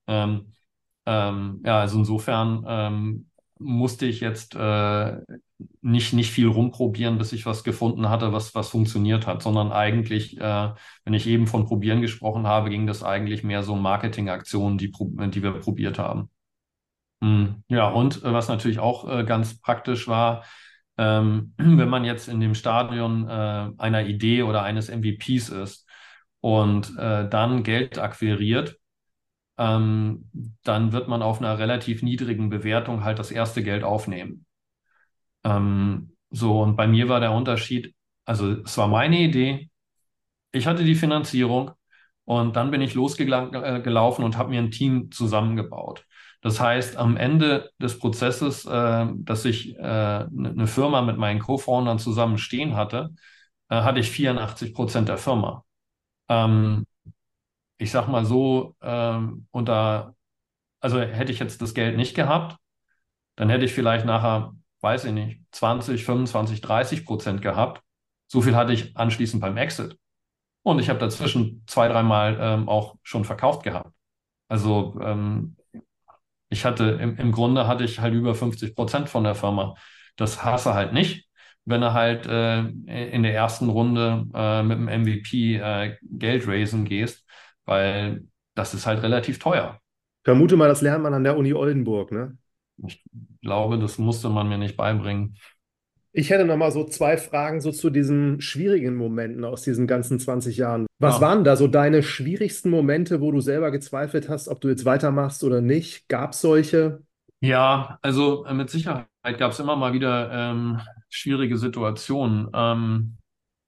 ähm, 0.06 0.52
ähm, 1.06 1.62
ja, 1.64 1.80
also 1.80 1.98
insofern 1.98 2.64
ähm, 2.68 3.30
musste 3.64 4.06
ich 4.06 4.20
jetzt 4.20 4.54
äh, 4.54 5.16
nicht, 5.82 6.12
nicht 6.12 6.30
viel 6.30 6.48
rumprobieren, 6.48 7.18
bis 7.18 7.32
ich 7.32 7.46
was 7.46 7.64
gefunden 7.64 8.08
hatte, 8.10 8.32
was, 8.32 8.54
was 8.54 8.68
funktioniert 8.68 9.26
hat, 9.26 9.42
sondern 9.42 9.72
eigentlich, 9.72 10.38
äh, 10.38 10.70
wenn 11.04 11.14
ich 11.14 11.26
eben 11.26 11.46
von 11.46 11.66
Probieren 11.66 12.00
gesprochen 12.00 12.46
habe, 12.46 12.70
ging 12.70 12.86
das 12.86 13.02
eigentlich 13.02 13.42
mehr 13.44 13.62
so 13.62 13.76
Marketingaktionen, 13.76 14.78
die, 14.78 14.92
die 14.92 15.42
wir 15.42 15.52
probiert 15.52 15.98
haben. 15.98 16.30
Hm, 17.22 17.64
ja, 17.68 17.88
und 17.88 18.22
äh, 18.22 18.32
was 18.32 18.48
natürlich 18.48 18.78
auch 18.78 19.08
äh, 19.08 19.24
ganz 19.24 19.60
praktisch 19.60 20.08
war, 20.08 20.44
ähm, 20.98 21.54
wenn 21.56 21.88
man 21.88 22.04
jetzt 22.04 22.28
in 22.28 22.40
dem 22.40 22.54
Stadion 22.54 23.28
äh, 23.28 23.70
einer 23.78 24.04
Idee 24.06 24.42
oder 24.42 24.62
eines 24.62 24.88
MVPs 24.88 25.48
ist 25.48 25.88
und 26.40 26.98
dann 26.98 27.62
Geld 27.62 27.98
akquiriert, 27.98 28.76
ähm, 29.58 30.30
dann 30.64 30.92
wird 30.92 31.08
man 31.08 31.22
auf 31.22 31.38
einer 31.40 31.58
relativ 31.58 32.02
niedrigen 32.02 32.48
Bewertung 32.50 33.04
halt 33.04 33.18
das 33.18 33.30
erste 33.30 33.62
Geld 33.62 33.84
aufnehmen. 33.84 34.46
Ähm, 35.44 36.16
so, 36.30 36.60
und 36.62 36.76
bei 36.76 36.86
mir 36.86 37.08
war 37.08 37.20
der 37.20 37.32
Unterschied, 37.32 37.94
also 38.24 38.52
es 38.62 38.76
war 38.78 38.88
meine 38.88 39.18
Idee, 39.20 39.70
ich 40.52 40.66
hatte 40.66 40.84
die 40.84 40.94
Finanzierung 40.94 41.72
und 42.24 42.56
dann 42.56 42.70
bin 42.70 42.80
ich 42.80 42.94
losgelaufen 42.94 44.22
äh, 44.22 44.26
und 44.26 44.36
habe 44.36 44.50
mir 44.50 44.60
ein 44.60 44.70
Team 44.70 45.10
zusammengebaut. 45.10 46.06
Das 46.42 46.60
heißt, 46.60 46.96
am 46.96 47.16
Ende 47.16 47.70
des 47.80 47.98
Prozesses, 47.98 48.64
äh, 48.66 49.06
dass 49.16 49.44
ich 49.44 49.76
äh, 49.76 49.82
eine 49.82 50.28
ne 50.54 50.66
Firma 50.66 51.02
mit 51.02 51.16
meinen 51.18 51.40
Co-Foundern 51.40 51.98
zusammen 51.98 52.38
stehen 52.38 52.76
hatte, 52.76 53.10
äh, 53.68 53.76
hatte 53.82 54.00
ich 54.00 54.10
84 54.10 54.74
Prozent 54.74 55.08
der 55.08 55.18
Firma. 55.18 55.64
Ähm, 56.28 56.86
ich 57.78 57.90
sag 57.90 58.08
mal 58.08 58.24
so, 58.24 58.76
ähm, 58.82 59.46
unter, 59.50 60.14
also 60.80 61.00
hätte 61.00 61.32
ich 61.32 61.38
jetzt 61.40 61.62
das 61.62 61.74
Geld 61.74 61.96
nicht 61.96 62.14
gehabt, 62.16 62.58
dann 63.36 63.50
hätte 63.50 63.64
ich 63.64 63.72
vielleicht 63.72 64.06
nachher, 64.06 64.54
weiß 64.80 65.04
ich 65.06 65.12
nicht, 65.12 65.40
20, 65.52 66.04
25, 66.04 66.60
30 66.60 67.04
Prozent 67.06 67.42
gehabt. 67.42 67.82
So 68.28 68.42
viel 68.42 68.56
hatte 68.56 68.72
ich 68.72 68.96
anschließend 68.96 69.40
beim 69.42 69.56
Exit. 69.56 69.98
Und 70.62 70.78
ich 70.80 70.88
habe 70.90 70.98
dazwischen 70.98 71.64
zwei, 71.66 71.88
dreimal 71.88 72.38
ähm, 72.40 72.68
auch 72.68 72.96
schon 73.02 73.24
verkauft 73.24 73.64
gehabt. 73.64 73.92
Also 74.48 74.98
ähm, 75.02 75.56
ich 76.48 76.64
hatte, 76.64 76.84
im, 77.00 77.16
im 77.16 77.32
Grunde 77.32 77.66
hatte 77.66 77.84
ich 77.84 78.00
halt 78.00 78.14
über 78.14 78.34
50 78.34 78.74
Prozent 78.74 79.08
von 79.08 79.24
der 79.24 79.34
Firma. 79.34 79.74
Das 80.16 80.44
hasse 80.44 80.74
halt 80.74 80.92
nicht, 80.92 81.28
wenn 81.64 81.80
du 81.80 81.92
halt 81.92 82.26
äh, 82.26 82.60
in 82.60 83.22
der 83.22 83.34
ersten 83.34 83.68
Runde 83.68 84.26
äh, 84.34 84.62
mit 84.62 84.78
dem 84.78 84.88
MVP 84.88 85.56
äh, 85.56 85.96
Geld 86.02 86.46
raisen 86.46 86.84
gehst 86.84 87.23
weil 87.64 88.24
das 88.54 88.74
ist 88.74 88.86
halt 88.86 89.02
relativ 89.02 89.38
teuer. 89.38 89.80
Vermute 90.24 90.56
mal, 90.56 90.68
das 90.68 90.80
lernt 90.80 91.02
man 91.02 91.14
an 91.14 91.24
der 91.24 91.36
Uni 91.36 91.52
Oldenburg, 91.52 92.12
ne? 92.12 92.36
Ich 92.84 93.04
glaube, 93.42 93.78
das 93.78 93.98
musste 93.98 94.28
man 94.30 94.48
mir 94.48 94.58
nicht 94.58 94.76
beibringen. 94.76 95.36
Ich 96.16 96.30
hätte 96.30 96.44
noch 96.44 96.56
mal 96.56 96.70
so 96.70 96.84
zwei 96.84 97.16
Fragen 97.16 97.60
so 97.60 97.72
zu 97.72 97.90
diesen 97.90 98.40
schwierigen 98.40 98.94
Momenten 98.94 99.44
aus 99.44 99.62
diesen 99.62 99.88
ganzen 99.88 100.20
20 100.20 100.56
Jahren. 100.56 100.86
Was 101.00 101.16
ja. 101.16 101.20
waren 101.20 101.44
da 101.44 101.56
so 101.56 101.66
deine 101.66 102.04
schwierigsten 102.04 102.70
Momente, 102.70 103.20
wo 103.20 103.32
du 103.32 103.40
selber 103.40 103.72
gezweifelt 103.72 104.28
hast, 104.28 104.48
ob 104.48 104.60
du 104.60 104.68
jetzt 104.68 104.84
weitermachst 104.84 105.42
oder 105.42 105.60
nicht? 105.60 106.08
Gab 106.08 106.32
es 106.32 106.40
solche? 106.40 107.02
Ja, 107.40 107.98
also 108.00 108.44
äh, 108.46 108.54
mit 108.54 108.70
Sicherheit 108.70 109.08
gab 109.38 109.50
es 109.50 109.58
immer 109.58 109.74
mal 109.74 109.92
wieder 109.92 110.30
ähm, 110.32 110.80
schwierige 111.08 111.58
Situationen. 111.58 112.48
Ähm, 112.54 113.16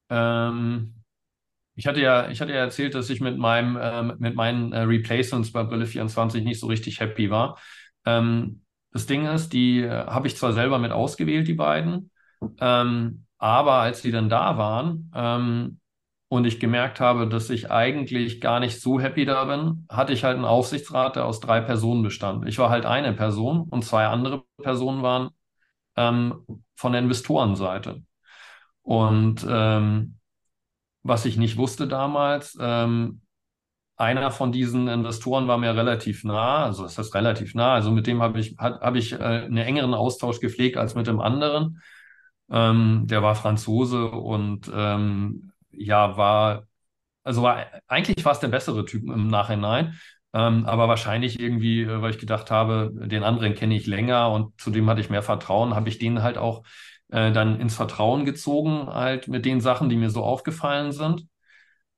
ähm, 0.09 0.96
ich 1.77 1.87
hatte 1.87 2.01
ja, 2.01 2.29
ich 2.29 2.41
hatte 2.41 2.51
ja 2.53 2.59
erzählt, 2.59 2.95
dass 2.95 3.09
ich 3.09 3.21
mit 3.21 3.37
meinem, 3.37 3.77
äh, 3.77 4.03
mit 4.03 4.35
meinen 4.35 4.73
äh, 4.73 4.81
Replacements 4.81 5.51
bei 5.53 5.63
Brille 5.63 5.85
24 5.85 6.43
nicht 6.43 6.59
so 6.59 6.67
richtig 6.67 6.99
happy 6.99 7.29
war. 7.29 7.57
Ähm, 8.05 8.63
das 8.91 9.05
Ding 9.05 9.27
ist, 9.27 9.53
die 9.53 9.81
äh, 9.83 9.89
habe 10.07 10.27
ich 10.27 10.35
zwar 10.37 10.53
selber 10.53 10.79
mit 10.79 10.91
ausgewählt, 10.91 11.47
die 11.47 11.53
beiden, 11.53 12.11
ähm, 12.59 13.25
aber 13.37 13.73
als 13.73 14.01
die 14.01 14.11
dann 14.11 14.27
da 14.29 14.57
waren 14.57 15.11
ähm, 15.15 15.79
und 16.29 16.45
ich 16.45 16.59
gemerkt 16.59 16.99
habe, 16.99 17.27
dass 17.27 17.49
ich 17.51 17.71
eigentlich 17.71 18.41
gar 18.41 18.59
nicht 18.59 18.81
so 18.81 18.99
happy 18.99 19.25
da 19.25 19.45
bin, 19.45 19.85
hatte 19.89 20.13
ich 20.13 20.23
halt 20.23 20.35
einen 20.35 20.45
Aufsichtsrat, 20.45 21.15
der 21.15 21.25
aus 21.25 21.39
drei 21.39 21.61
Personen 21.61 22.01
bestand. 22.03 22.47
Ich 22.47 22.57
war 22.57 22.69
halt 22.71 22.85
eine 22.87 23.13
Person 23.13 23.67
und 23.69 23.85
zwei 23.85 24.07
andere 24.07 24.43
Personen 24.61 25.03
waren 25.03 25.29
ähm, 25.95 26.43
von 26.75 26.91
der 26.93 27.01
Investorenseite. 27.01 28.03
Und 28.83 29.45
ähm, 29.49 30.16
was 31.03 31.25
ich 31.25 31.37
nicht 31.37 31.57
wusste 31.57 31.87
damals. 31.87 32.57
Ähm, 32.59 33.21
einer 33.97 34.29
von 34.31 34.51
diesen 34.51 34.87
Investoren 34.87 35.47
war 35.47 35.57
mir 35.57 35.75
relativ 35.75 36.23
nah, 36.23 36.65
also 36.65 36.83
das 36.83 36.97
heißt 36.97 37.15
relativ 37.15 37.55
nah, 37.55 37.73
also 37.73 37.91
mit 37.91 38.05
dem 38.05 38.21
habe 38.21 38.39
ich, 38.39 38.55
hab 38.59 38.95
ich 38.95 39.13
äh, 39.13 39.17
einen 39.17 39.57
engeren 39.57 39.93
Austausch 39.95 40.39
gepflegt 40.39 40.77
als 40.77 40.93
mit 40.95 41.07
dem 41.07 41.19
anderen. 41.19 41.81
Ähm, 42.49 43.03
der 43.07 43.23
war 43.23 43.35
Franzose 43.35 44.07
und 44.09 44.71
ähm, 44.73 45.51
ja, 45.71 46.15
war, 46.15 46.67
also 47.23 47.41
war, 47.43 47.65
eigentlich 47.87 48.25
es 48.25 48.39
der 48.39 48.47
bessere 48.49 48.85
Typ 48.85 49.03
im 49.03 49.27
Nachhinein. 49.27 49.99
Ähm, 50.33 50.65
aber 50.65 50.87
wahrscheinlich 50.87 51.39
irgendwie, 51.39 51.81
äh, 51.83 52.01
weil 52.01 52.11
ich 52.11 52.19
gedacht 52.19 52.51
habe, 52.51 52.91
den 52.93 53.23
anderen 53.23 53.55
kenne 53.55 53.75
ich 53.75 53.87
länger 53.87 54.31
und 54.31 54.59
zu 54.61 54.69
dem 54.71 54.89
hatte 54.89 55.01
ich 55.01 55.09
mehr 55.09 55.23
Vertrauen, 55.23 55.73
habe 55.75 55.89
ich 55.89 55.97
den 55.99 56.21
halt 56.21 56.37
auch 56.37 56.63
äh, 57.09 57.31
dann 57.31 57.59
ins 57.59 57.75
Vertrauen 57.75 58.25
gezogen, 58.25 58.87
halt 58.87 59.27
mit 59.27 59.45
den 59.45 59.61
Sachen, 59.61 59.89
die 59.89 59.95
mir 59.97 60.09
so 60.09 60.23
aufgefallen 60.23 60.91
sind. 60.91 61.27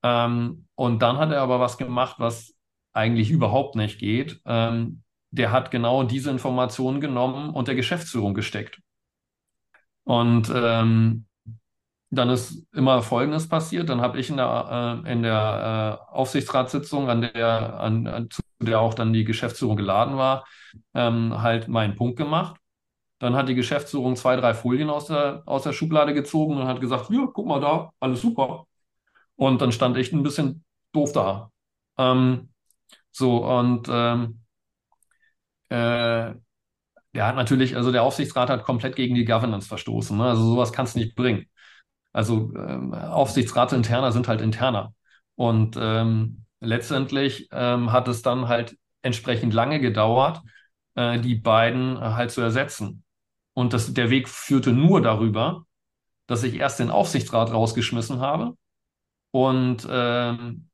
Ähm, 0.04 0.68
und 0.76 1.02
dann 1.02 1.18
hat 1.18 1.32
er 1.32 1.42
aber 1.42 1.60
was 1.60 1.78
gemacht, 1.78 2.18
was 2.20 2.56
eigentlich 2.94 3.32
überhaupt 3.32 3.76
nicht 3.76 4.00
geht. 4.00 4.42
Ähm, 4.46 5.04
der 5.32 5.52
hat 5.52 5.72
genau 5.72 6.04
diese 6.04 6.32
Informationen 6.32 7.02
genommen 7.02 7.52
und 7.52 7.68
der 7.68 7.76
Geschäftsführung 7.76 8.34
gesteckt. 8.34 8.82
Und 10.04 10.52
ähm, 10.54 11.26
dann 12.12 12.30
ist 12.30 12.66
immer 12.74 13.04
Folgendes 13.04 13.48
passiert. 13.48 13.90
Dann 13.90 14.02
habe 14.02 14.20
ich 14.20 14.30
in 14.30 14.38
der, 14.38 15.04
äh, 15.06 15.12
in 15.12 15.24
der 15.24 16.00
äh, 16.12 16.14
Aufsichtsratssitzung, 16.16 17.10
an 17.10 17.22
der, 17.22 17.80
an, 17.80 18.08
an, 18.08 18.30
zu 18.32 18.42
der 18.60 18.80
auch 18.82 18.94
dann 18.94 19.14
die 19.14 19.24
Geschäftsführung 19.24 19.78
geladen 19.78 20.18
war, 20.18 20.46
ähm, 20.94 21.42
halt 21.42 21.68
meinen 21.68 21.96
Punkt 21.96 22.18
gemacht. 22.18 22.59
Dann 23.20 23.36
hat 23.36 23.50
die 23.50 23.56
Geschäftsführung 23.56 24.16
zwei, 24.16 24.36
drei 24.38 24.54
Folien 24.54 24.90
aus 24.90 25.08
der, 25.08 25.44
aus 25.46 25.64
der 25.64 25.74
Schublade 25.74 26.14
gezogen 26.14 26.58
und 26.58 26.68
hat 26.68 26.82
gesagt, 26.82 27.10
ja, 27.12 27.28
guck 27.34 27.46
mal 27.48 27.60
da, 27.60 27.92
alles 28.00 28.22
super. 28.22 28.66
Und 29.36 29.62
dann 29.62 29.72
stand 29.72 29.98
ich 29.98 30.14
ein 30.14 30.24
bisschen 30.24 30.64
doof 30.94 31.12
da. 31.14 31.52
Ähm, 31.98 32.50
so, 33.12 33.46
und 33.46 33.88
ähm, 33.90 34.42
äh, 35.70 36.34
der 37.14 37.28
hat 37.28 37.36
natürlich, 37.36 37.76
also 37.76 37.92
der 37.92 38.04
Aufsichtsrat 38.04 38.50
hat 38.50 38.64
komplett 38.64 38.96
gegen 38.96 39.16
die 39.16 39.26
Governance 39.26 39.68
verstoßen. 39.68 40.18
Ne? 40.18 40.26
Also 40.26 40.44
sowas 40.44 40.72
kannst 40.72 40.96
du 40.96 41.00
nicht 41.00 41.16
bringen. 41.16 41.46
Also 42.14 42.52
ähm, 42.56 42.94
Aufsichtsrate 42.94 43.76
interner 43.76 44.12
sind 44.12 44.28
halt 44.28 44.42
interner. 44.42 44.94
Und 45.36 45.78
ähm, 45.80 46.46
letztendlich 46.60 47.50
ähm, 47.52 47.92
hat 47.92 48.08
es 48.08 48.22
dann 48.22 48.48
halt 48.48 48.78
entsprechend 49.02 49.54
lange 49.54 49.80
gedauert, 49.80 50.42
äh, 50.96 51.20
die 51.20 51.36
beiden 51.36 52.00
halt 52.00 52.32
zu 52.32 52.42
ersetzen. 52.42 53.04
Und 53.60 53.74
das, 53.74 53.94
der 53.94 54.10
Weg 54.10 54.30
führte 54.30 54.72
nur 54.72 55.02
darüber, 55.02 55.66
dass 56.28 56.44
ich 56.44 56.56
erst 56.56 56.80
den 56.80 56.90
Aufsichtsrat 56.90 57.52
rausgeschmissen 57.52 58.22
habe 58.22 58.56
und 59.32 59.86
ähm, 59.92 60.70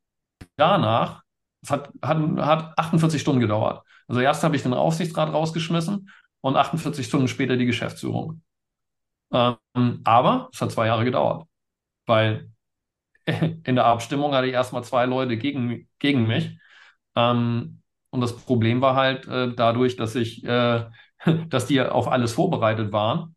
danach, 0.56 1.24
es 1.64 1.72
hat, 1.72 1.90
hat, 2.04 2.20
hat 2.38 2.78
48 2.78 3.20
Stunden 3.20 3.42
gedauert. 3.42 3.84
Also 4.08 4.22
erst 4.22 4.44
habe 4.44 4.56
ich 4.56 4.62
den 4.62 4.76
Aufsichtsrat 4.76 5.34
rausgeschmissen 5.34 6.12
und 6.42 6.58
48 6.58 7.08
Stunden 7.08 7.28
später 7.28 7.58
die 7.58 7.66
Geschäftsführung. 7.66 8.44
Ähm, 9.34 10.02
aber 10.04 10.52
es 10.54 10.62
hat 10.62 10.72
zwei 10.72 10.86
Jahre 10.86 11.06
gedauert, 11.06 11.48
weil 12.06 12.52
in 13.26 13.76
der 13.76 13.86
Abstimmung 13.86 14.36
hatte 14.36 14.46
ich 14.46 14.54
erstmal 14.54 14.84
zwei 14.84 15.08
Leute 15.08 15.38
gegen, 15.38 15.90
gegen 15.98 16.28
mich. 16.28 16.56
Ähm, 17.16 17.82
und 18.12 18.22
das 18.22 18.38
Problem 18.38 18.82
war 18.82 18.96
halt 18.96 19.28
äh, 19.28 19.56
dadurch, 19.56 19.96
dass 19.96 20.14
ich, 20.14 20.44
äh, 20.44 20.86
dass 21.50 21.66
die 21.68 21.82
auf 21.82 22.08
alles 22.08 22.34
vorbereitet 22.34 22.92
waren, 22.92 23.36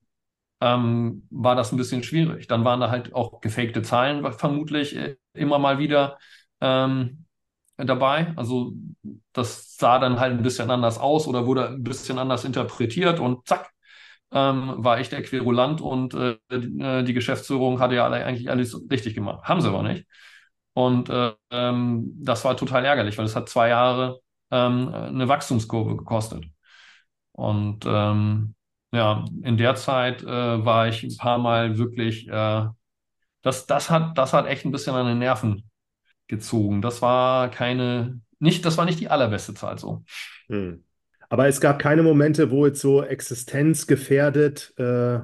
ähm, 0.61 1.27
war 1.31 1.57
das 1.57 1.73
ein 1.73 1.77
bisschen 1.79 2.03
schwierig. 2.03 2.47
Dann 2.49 2.65
waren 2.65 2.81
da 2.81 2.91
halt 2.91 3.15
auch 3.15 3.41
gefakte 3.41 3.83
Zahlen 3.83 4.31
vermutlich 4.33 4.97
äh, 4.97 5.17
immer 5.35 5.59
mal 5.59 5.79
wieder 5.79 6.19
ähm, 6.61 7.27
dabei. 7.77 8.33
Also 8.37 8.73
das 9.33 9.77
sah 9.77 9.99
dann 9.99 10.21
halt 10.21 10.33
ein 10.35 10.43
bisschen 10.43 10.71
anders 10.71 10.99
aus 10.99 11.27
oder 11.29 11.47
wurde 11.47 11.69
ein 11.71 11.83
bisschen 11.85 12.19
anders 12.19 12.45
interpretiert 12.45 13.21
und 13.21 13.47
zack, 13.47 13.71
ähm, 14.33 14.75
war 14.79 15.01
ich 15.01 15.09
der 15.11 15.23
Querulant 15.23 15.81
und 15.81 16.15
äh, 16.15 16.37
die, 16.53 16.81
äh, 16.83 17.03
die 17.05 17.15
Geschäftsführung 17.15 17.81
hatte 17.81 17.95
ja 17.97 18.05
alle, 18.05 18.25
eigentlich 18.25 18.51
alles 18.51 18.81
richtig 18.91 19.15
gemacht. 19.15 19.45
Haben 19.45 19.61
sie 19.61 19.69
aber 19.69 19.83
nicht. 19.83 20.07
Und 20.75 21.09
äh, 21.11 21.33
ähm, 21.51 22.13
das 22.23 22.45
war 22.45 22.57
total 22.57 22.85
ärgerlich, 22.85 23.19
weil 23.19 23.25
es 23.27 23.37
hat 23.37 23.49
zwei 23.49 23.69
Jahre 23.71 24.21
ähm, 24.51 24.89
eine 24.95 25.29
Wachstumskurve 25.29 25.97
gekostet. 25.97 26.45
Und 27.39 27.85
ähm, 27.87 28.55
ja, 28.93 29.25
in 29.43 29.57
der 29.57 29.77
Zeit 29.77 30.25
äh, 30.25 30.27
war 30.27 30.89
ich 30.89 31.05
ein 31.05 31.17
paar 31.17 31.39
Mal 31.39 31.79
wirklich, 31.79 32.27
äh, 32.27 32.67
das, 33.43 33.67
das 33.67 33.91
hat, 33.91 34.19
das 34.19 34.33
hat 34.33 34.49
echt 34.49 34.65
ein 34.65 34.73
bisschen 34.73 34.97
an 34.97 35.07
den 35.07 35.21
Nerven 35.21 35.71
gezogen. 36.27 36.83
Das 36.83 37.01
war 37.01 37.49
keine, 37.49 38.21
nicht, 38.41 38.65
das 38.65 38.77
war 38.77 38.87
nicht 38.87 38.99
die 38.99 39.09
allerbeste 39.09 39.55
Zeit 39.55 39.79
so. 39.79 40.03
Hm. 40.49 40.83
Aber 41.29 41.47
es 41.47 41.61
gab 41.61 41.79
keine 41.79 42.03
Momente, 42.03 42.51
wo 42.51 42.67
jetzt 42.67 42.81
so 42.81 43.05
existenzgefährdet 43.05 44.75
äh, 44.77 45.21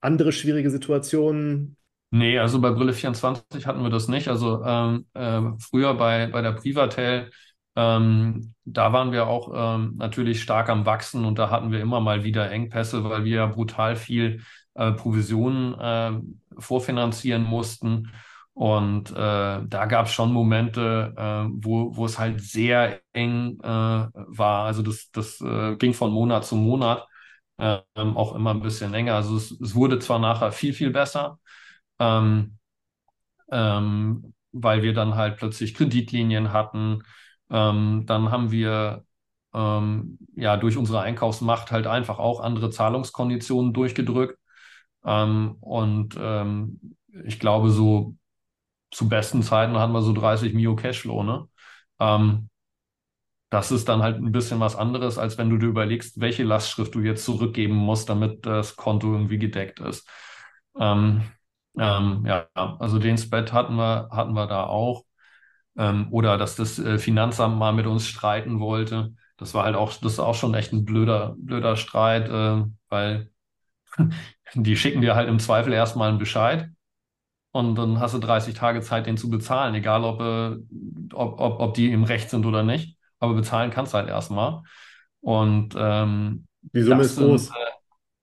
andere 0.00 0.30
schwierige 0.30 0.70
Situationen. 0.70 1.76
Nee, 2.12 2.38
also 2.38 2.60
bei 2.60 2.70
Brille 2.70 2.92
24 2.92 3.66
hatten 3.66 3.82
wir 3.82 3.90
das 3.90 4.06
nicht. 4.06 4.28
Also 4.28 4.62
ähm, 4.64 5.06
äh, 5.14 5.42
früher 5.58 5.94
bei, 5.94 6.28
bei 6.28 6.42
der 6.42 6.52
Privatel, 6.52 7.32
ähm, 7.78 8.54
da 8.64 8.92
waren 8.92 9.12
wir 9.12 9.26
auch 9.28 9.52
ähm, 9.54 9.94
natürlich 9.96 10.42
stark 10.42 10.68
am 10.68 10.84
Wachsen 10.86 11.24
und 11.24 11.38
da 11.38 11.50
hatten 11.50 11.70
wir 11.72 11.80
immer 11.80 12.00
mal 12.00 12.24
wieder 12.24 12.50
Engpässe, 12.50 13.04
weil 13.04 13.24
wir 13.24 13.36
ja 13.36 13.46
brutal 13.46 13.94
viel 13.96 14.42
äh, 14.74 14.92
Provisionen 14.92 15.74
äh, 15.78 16.60
vorfinanzieren 16.60 17.44
mussten. 17.44 18.10
Und 18.54 19.12
äh, 19.12 19.14
da 19.14 19.86
gab 19.86 20.06
es 20.06 20.12
schon 20.12 20.32
Momente, 20.32 21.14
äh, 21.16 21.48
wo, 21.52 21.94
wo 21.96 22.06
es 22.06 22.18
halt 22.18 22.40
sehr 22.40 23.00
eng 23.12 23.60
äh, 23.62 23.66
war. 23.66 24.64
Also 24.66 24.82
das, 24.82 25.10
das 25.12 25.40
äh, 25.40 25.76
ging 25.76 25.94
von 25.94 26.10
Monat 26.10 26.44
zu 26.44 26.56
Monat 26.56 27.06
ähm, 27.58 28.16
auch 28.16 28.34
immer 28.34 28.50
ein 28.54 28.60
bisschen 28.62 28.90
länger. 28.92 29.14
Also 29.16 29.36
es, 29.36 29.52
es 29.52 29.74
wurde 29.74 29.98
zwar 29.98 30.18
nachher 30.18 30.52
viel, 30.52 30.72
viel 30.74 30.90
besser, 30.90 31.38
ähm, 31.98 32.58
ähm, 33.50 34.34
weil 34.52 34.82
wir 34.82 34.94
dann 34.94 35.14
halt 35.16 35.36
plötzlich 35.38 35.74
Kreditlinien 35.74 36.52
hatten. 36.52 37.02
Ähm, 37.50 38.04
dann 38.06 38.30
haben 38.30 38.50
wir 38.50 39.04
ähm, 39.54 40.18
ja 40.36 40.56
durch 40.56 40.76
unsere 40.76 41.00
Einkaufsmacht 41.00 41.70
halt 41.72 41.86
einfach 41.86 42.18
auch 42.18 42.40
andere 42.40 42.70
Zahlungskonditionen 42.70 43.72
durchgedrückt. 43.72 44.38
Ähm, 45.04 45.56
und 45.60 46.16
ich 47.24 47.38
glaube, 47.40 47.70
so 47.70 48.16
zu 48.92 49.08
besten 49.08 49.42
Zeiten 49.42 49.78
hatten 49.78 49.92
wir 49.92 50.02
so 50.02 50.12
30 50.12 50.54
Mio 50.54 50.76
Cashflow, 50.76 51.22
ne? 51.24 51.48
Ähm, 52.00 52.50
das 53.50 53.70
ist 53.72 53.88
dann 53.88 54.02
halt 54.02 54.16
ein 54.18 54.32
bisschen 54.32 54.60
was 54.60 54.76
anderes, 54.76 55.16
als 55.18 55.38
wenn 55.38 55.48
du 55.50 55.56
dir 55.58 55.66
überlegst, 55.68 56.20
welche 56.20 56.44
Lastschrift 56.44 56.94
du 56.94 57.00
jetzt 57.00 57.24
zurückgeben 57.24 57.74
musst, 57.74 58.08
damit 58.08 58.44
das 58.46 58.76
Konto 58.76 59.12
irgendwie 59.12 59.38
gedeckt 59.38 59.80
ist. 59.80 60.06
Ähm, 60.78 61.22
ähm, 61.78 62.24
ja, 62.26 62.48
also 62.54 62.98
den 62.98 63.16
Spread 63.18 63.52
hatten 63.52 63.76
wir, 63.76 64.08
hatten 64.12 64.34
wir 64.34 64.46
da 64.46 64.64
auch. 64.66 65.04
Ähm, 65.78 66.08
oder 66.10 66.38
dass 66.38 66.56
das 66.56 66.78
äh, 66.78 66.98
Finanzamt 66.98 67.58
mal 67.58 67.72
mit 67.72 67.86
uns 67.86 68.06
streiten 68.06 68.60
wollte. 68.60 69.14
Das 69.38 69.54
war 69.54 69.64
halt 69.64 69.76
auch, 69.76 69.92
das 69.94 70.14
ist 70.14 70.18
auch 70.20 70.34
schon 70.34 70.54
echt 70.54 70.72
ein 70.72 70.84
blöder, 70.84 71.36
blöder 71.38 71.76
Streit, 71.76 72.28
äh, 72.28 72.64
weil 72.90 73.30
die 74.54 74.76
schicken 74.76 75.00
dir 75.00 75.14
halt 75.14 75.28
im 75.28 75.38
Zweifel 75.38 75.72
erstmal 75.72 76.10
einen 76.10 76.18
Bescheid 76.18 76.70
und 77.52 77.76
dann 77.76 77.98
hast 78.00 78.14
du 78.14 78.18
30 78.18 78.54
Tage 78.54 78.80
Zeit, 78.82 79.06
den 79.06 79.16
zu 79.16 79.30
bezahlen, 79.30 79.74
egal 79.74 80.04
ob, 80.04 80.20
äh, 80.20 80.56
ob, 81.14 81.40
ob, 81.40 81.60
ob 81.60 81.74
die 81.74 81.92
im 81.92 82.04
Recht 82.04 82.30
sind 82.30 82.46
oder 82.46 82.62
nicht. 82.62 82.96
Aber 83.20 83.34
bezahlen 83.34 83.70
kannst 83.70 83.94
du 83.94 83.98
halt 83.98 84.08
erstmal. 84.08 84.62
Und 85.20 85.74
ähm, 85.76 86.46
die 86.62 86.82
Summe 86.82 87.02
ist 87.02 87.18
groß. 87.18 87.50
Äh, 87.50 87.52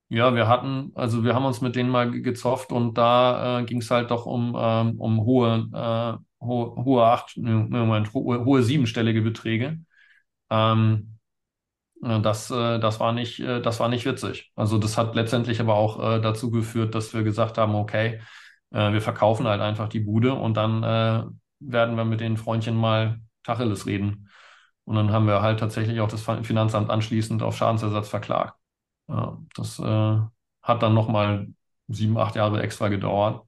ja, 0.08 0.34
wir 0.34 0.46
hatten, 0.46 0.92
also 0.94 1.24
wir 1.24 1.34
haben 1.34 1.44
uns 1.44 1.60
mit 1.60 1.74
denen 1.74 1.90
mal 1.90 2.10
gezofft 2.10 2.70
und 2.70 2.96
da 2.96 3.60
äh, 3.60 3.64
ging 3.64 3.80
es 3.80 3.90
halt 3.90 4.10
doch 4.10 4.24
um, 4.24 4.56
ähm, 4.58 5.00
um 5.00 5.20
hohe, 5.24 5.68
äh, 5.72 6.35
hohe, 6.46 7.04
acht, 7.04 7.36
Moment, 7.36 8.12
hohe, 8.14 8.62
siebenstellige 8.62 9.22
Beträge. 9.22 9.80
Ähm, 10.50 11.18
äh, 12.02 12.20
das, 12.20 12.50
äh, 12.50 12.78
das 12.78 13.00
war 13.00 13.12
nicht, 13.12 13.40
äh, 13.40 13.60
das 13.60 13.80
war 13.80 13.88
nicht 13.88 14.06
witzig. 14.06 14.52
Also 14.56 14.78
das 14.78 14.98
hat 14.98 15.14
letztendlich 15.14 15.60
aber 15.60 15.74
auch 15.74 16.16
äh, 16.16 16.20
dazu 16.20 16.50
geführt, 16.50 16.94
dass 16.94 17.14
wir 17.14 17.22
gesagt 17.22 17.58
haben, 17.58 17.74
okay, 17.74 18.20
äh, 18.72 18.92
wir 18.92 19.00
verkaufen 19.02 19.46
halt 19.46 19.60
einfach 19.60 19.88
die 19.88 20.00
Bude 20.00 20.34
und 20.34 20.56
dann 20.56 20.82
äh, 20.82 21.24
werden 21.60 21.96
wir 21.96 22.04
mit 22.04 22.20
den 22.20 22.36
Freundchen 22.36 22.76
mal 22.76 23.20
Tacheles 23.44 23.86
reden. 23.86 24.28
Und 24.84 24.96
dann 24.96 25.10
haben 25.12 25.26
wir 25.26 25.42
halt 25.42 25.58
tatsächlich 25.60 26.00
auch 26.00 26.08
das 26.08 26.22
Finanzamt 26.46 26.90
anschließend 26.90 27.42
auf 27.42 27.56
Schadensersatz 27.56 28.08
verklagt. 28.08 28.54
Das 29.08 29.78
äh, 29.80 30.18
hat 30.62 30.82
dann 30.82 30.94
nochmal 30.94 31.48
sieben, 31.88 32.18
acht 32.18 32.36
Jahre 32.36 32.62
extra 32.62 32.88
gedauert. 32.88 33.44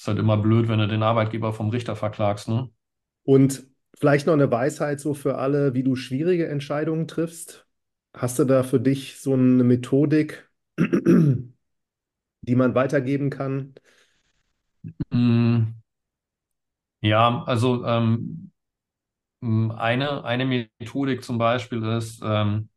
Ist 0.00 0.08
halt 0.08 0.18
immer 0.18 0.38
blöd, 0.38 0.66
wenn 0.68 0.78
du 0.78 0.88
den 0.88 1.02
Arbeitgeber 1.02 1.52
vom 1.52 1.68
Richter 1.68 1.94
verklagst, 1.94 2.48
ne? 2.48 2.70
Und 3.22 3.64
vielleicht 3.98 4.26
noch 4.26 4.32
eine 4.32 4.50
Weisheit 4.50 4.98
so 4.98 5.12
für 5.12 5.36
alle, 5.36 5.74
wie 5.74 5.82
du 5.82 5.94
schwierige 5.94 6.48
Entscheidungen 6.48 7.06
triffst. 7.06 7.66
Hast 8.16 8.38
du 8.38 8.44
da 8.44 8.62
für 8.62 8.80
dich 8.80 9.20
so 9.20 9.34
eine 9.34 9.62
Methodik, 9.62 10.48
die 10.78 11.52
man 12.54 12.74
weitergeben 12.74 13.30
kann? 13.30 13.74
Mm, 15.12 15.74
ja, 17.02 17.42
also 17.46 17.84
ähm, 17.84 18.52
mm, 19.40 19.72
eine, 19.72 20.24
eine 20.24 20.46
Methodik 20.80 21.24
zum 21.24 21.38
Beispiel 21.38 21.84
ist, 21.84 22.22
ähm, 22.24 22.70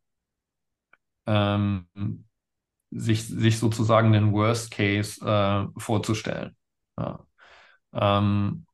ähm, 1.26 1.86
sich, 2.90 3.26
sich 3.28 3.58
sozusagen 3.58 4.12
den 4.12 4.32
Worst 4.32 4.70
Case 4.70 5.20
äh, 5.24 5.80
vorzustellen. 5.80 6.56
Ja. 6.98 7.26
Ähm, 7.94 8.66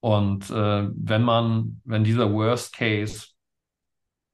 und 0.00 0.50
äh, 0.50 0.88
wenn 0.94 1.22
man, 1.22 1.80
wenn 1.84 2.04
dieser 2.04 2.32
Worst 2.32 2.74
Case 2.74 3.28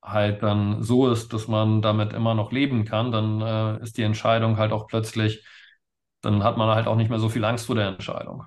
halt 0.02 0.42
dann 0.42 0.82
so 0.82 1.10
ist, 1.10 1.32
dass 1.32 1.48
man 1.48 1.80
damit 1.82 2.12
immer 2.12 2.34
noch 2.34 2.52
leben 2.52 2.84
kann, 2.84 3.10
dann 3.10 3.40
äh, 3.40 3.82
ist 3.82 3.96
die 3.96 4.02
Entscheidung 4.02 4.58
halt 4.58 4.72
auch 4.72 4.86
plötzlich 4.86 5.44
dann 6.22 6.42
hat 6.44 6.56
man 6.56 6.74
halt 6.74 6.86
auch 6.88 6.96
nicht 6.96 7.10
mehr 7.10 7.18
so 7.20 7.28
viel 7.28 7.44
Angst 7.44 7.66
vor 7.66 7.76
der 7.76 7.88
Entscheidung. 7.88 8.44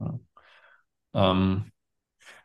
Ja. 0.00 0.20
Ähm, 1.14 1.72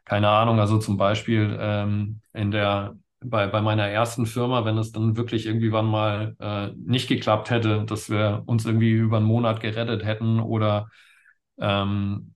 keine 0.06 0.30
Ahnung, 0.30 0.60
also 0.60 0.80
zum 0.80 0.98
Beispiel 0.98 1.58
ähm, 1.60 2.22
in 2.34 2.52
der, 2.52 2.98
bei, 3.24 3.48
bei 3.48 3.62
meiner 3.62 3.88
ersten 3.88 4.26
Firma, 4.26 4.66
wenn 4.66 4.78
es 4.78 4.92
dann 4.92 5.16
wirklich 5.18 5.46
irgendwann 5.46 5.86
mal 5.86 6.36
äh, 6.40 6.68
nicht 6.76 7.08
geklappt 7.08 7.50
hätte, 7.50 7.86
dass 7.86 8.10
wir 8.10 8.44
uns 8.48 8.66
irgendwie 8.66 8.92
über 8.92 9.18
einen 9.18 9.26
Monat 9.26 9.60
gerettet 9.62 10.04
hätten 10.06 10.40
oder 10.40 10.90
ähm, 11.60 12.34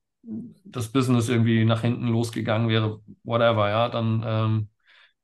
das 0.65 0.91
Business 0.91 1.29
irgendwie 1.29 1.65
nach 1.65 1.81
hinten 1.81 2.07
losgegangen 2.07 2.69
wäre, 2.69 3.01
whatever, 3.23 3.69
ja, 3.69 3.89
dann 3.89 4.23
ähm, 4.25 4.69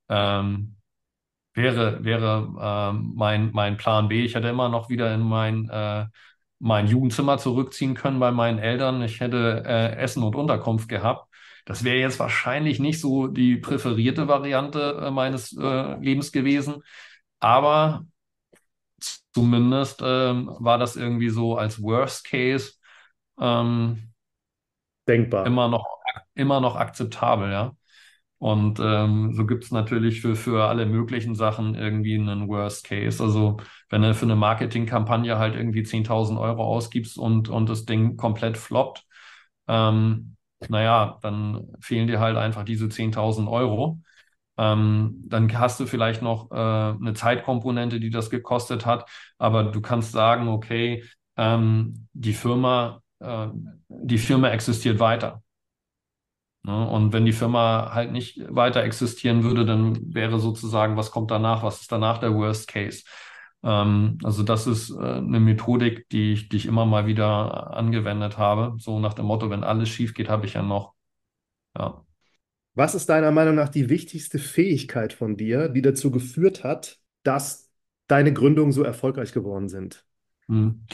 ähm, 0.09 0.77
wäre, 1.53 2.03
wäre 2.03 2.91
äh, 2.93 2.93
mein, 2.93 3.51
mein 3.53 3.77
Plan 3.77 4.07
B. 4.07 4.25
Ich 4.25 4.35
hätte 4.35 4.49
immer 4.49 4.69
noch 4.69 4.89
wieder 4.89 5.13
in 5.13 5.21
mein 5.21 5.69
äh, 5.69 6.05
mein 6.59 6.87
Jugendzimmer 6.87 7.37
zurückziehen 7.39 7.95
können 7.95 8.19
bei 8.19 8.31
meinen 8.31 8.59
Eltern. 8.59 9.01
Ich 9.03 9.19
hätte 9.19 9.63
äh, 9.65 9.95
Essen 9.97 10.23
und 10.23 10.35
Unterkunft 10.35 10.89
gehabt. 10.89 11.30
Das 11.65 11.83
wäre 11.83 11.97
jetzt 11.97 12.19
wahrscheinlich 12.19 12.79
nicht 12.79 12.99
so 12.99 13.27
die 13.27 13.57
präferierte 13.57 14.27
Variante 14.27 15.01
äh, 15.01 15.11
meines 15.11 15.55
äh, 15.57 15.95
Lebens 15.99 16.31
gewesen. 16.31 16.83
Aber 17.39 18.05
zumindest 19.33 20.01
ähm, 20.03 20.49
war 20.59 20.77
das 20.77 20.95
irgendwie 20.95 21.29
so 21.29 21.57
als 21.57 21.81
Worst 21.81 22.25
Case 22.25 22.73
ähm, 23.39 24.11
denkbar. 25.07 25.45
Immer 25.45 25.67
noch 25.67 25.85
immer 26.33 26.61
noch 26.61 26.75
akzeptabel, 26.75 27.51
ja. 27.51 27.75
Und 28.37 28.79
ähm, 28.81 29.33
so 29.33 29.45
gibt 29.45 29.65
es 29.65 29.71
natürlich 29.71 30.21
für, 30.21 30.35
für 30.35 30.63
alle 30.67 30.87
möglichen 30.87 31.35
Sachen 31.35 31.75
irgendwie 31.75 32.15
einen 32.15 32.47
Worst 32.47 32.85
Case. 32.85 33.23
Also 33.23 33.57
wenn 33.89 34.01
du 34.01 34.15
für 34.15 34.25
eine 34.25 34.35
Marketingkampagne 34.35 35.37
halt 35.37 35.55
irgendwie 35.55 35.83
10.000 35.83 36.39
Euro 36.39 36.63
ausgibst 36.63 37.19
und, 37.19 37.49
und 37.49 37.69
das 37.69 37.85
Ding 37.85 38.17
komplett 38.17 38.57
floppt, 38.57 39.05
ähm, 39.67 40.37
naja, 40.69 41.17
dann 41.21 41.67
fehlen 41.79 42.07
dir 42.07 42.19
halt 42.19 42.37
einfach 42.37 42.63
diese 42.63 42.89
10.000 42.89 43.47
Euro. 43.49 43.99
Ähm, 44.57 45.23
dann 45.27 45.57
hast 45.59 45.79
du 45.79 45.85
vielleicht 45.87 46.21
noch 46.21 46.51
äh, 46.51 46.55
eine 46.55 47.13
Zeitkomponente, 47.13 47.99
die 47.99 48.09
das 48.11 48.29
gekostet 48.29 48.85
hat, 48.85 49.09
aber 49.37 49.63
du 49.65 49.81
kannst 49.81 50.11
sagen, 50.11 50.47
okay, 50.49 51.03
ähm, 51.37 52.07
die 52.13 52.33
Firma, 52.33 53.01
äh, 53.19 53.47
die 53.89 54.17
Firma 54.19 54.49
existiert 54.49 54.99
weiter. 54.99 55.41
Ne? 56.63 56.87
Und 56.89 57.13
wenn 57.13 57.25
die 57.25 57.33
Firma 57.33 57.91
halt 57.93 58.11
nicht 58.11 58.39
weiter 58.49 58.83
existieren 58.83 59.43
würde, 59.43 59.65
dann 59.65 60.13
wäre 60.13 60.39
sozusagen, 60.39 60.95
was 60.97 61.11
kommt 61.11 61.31
danach, 61.31 61.63
was 61.63 61.81
ist 61.81 61.91
danach 61.91 62.19
der 62.19 62.33
Worst 62.35 62.67
Case? 62.67 63.03
Ähm, 63.63 64.17
also 64.23 64.43
das 64.43 64.67
ist 64.67 64.91
äh, 64.91 64.99
eine 64.99 65.39
Methodik, 65.39 66.09
die 66.09 66.33
ich, 66.33 66.49
die 66.49 66.57
ich 66.57 66.65
immer 66.65 66.85
mal 66.85 67.05
wieder 67.05 67.75
angewendet 67.75 68.37
habe. 68.37 68.75
So 68.79 68.99
nach 68.99 69.13
dem 69.13 69.25
Motto, 69.25 69.49
wenn 69.49 69.63
alles 69.63 69.89
schief 69.89 70.13
geht, 70.13 70.29
habe 70.29 70.45
ich 70.45 70.53
ja 70.53 70.61
noch. 70.61 70.93
Ja. 71.77 72.03
Was 72.73 72.95
ist 72.95 73.09
deiner 73.09 73.31
Meinung 73.31 73.55
nach 73.55 73.69
die 73.69 73.89
wichtigste 73.89 74.39
Fähigkeit 74.39 75.13
von 75.13 75.35
dir, 75.35 75.69
die 75.69 75.81
dazu 75.81 76.09
geführt 76.09 76.63
hat, 76.63 76.99
dass 77.23 77.69
deine 78.07 78.33
Gründungen 78.33 78.71
so 78.71 78.83
erfolgreich 78.83 79.33
geworden 79.33 79.67
sind? 79.67 80.05
Hm. 80.47 80.85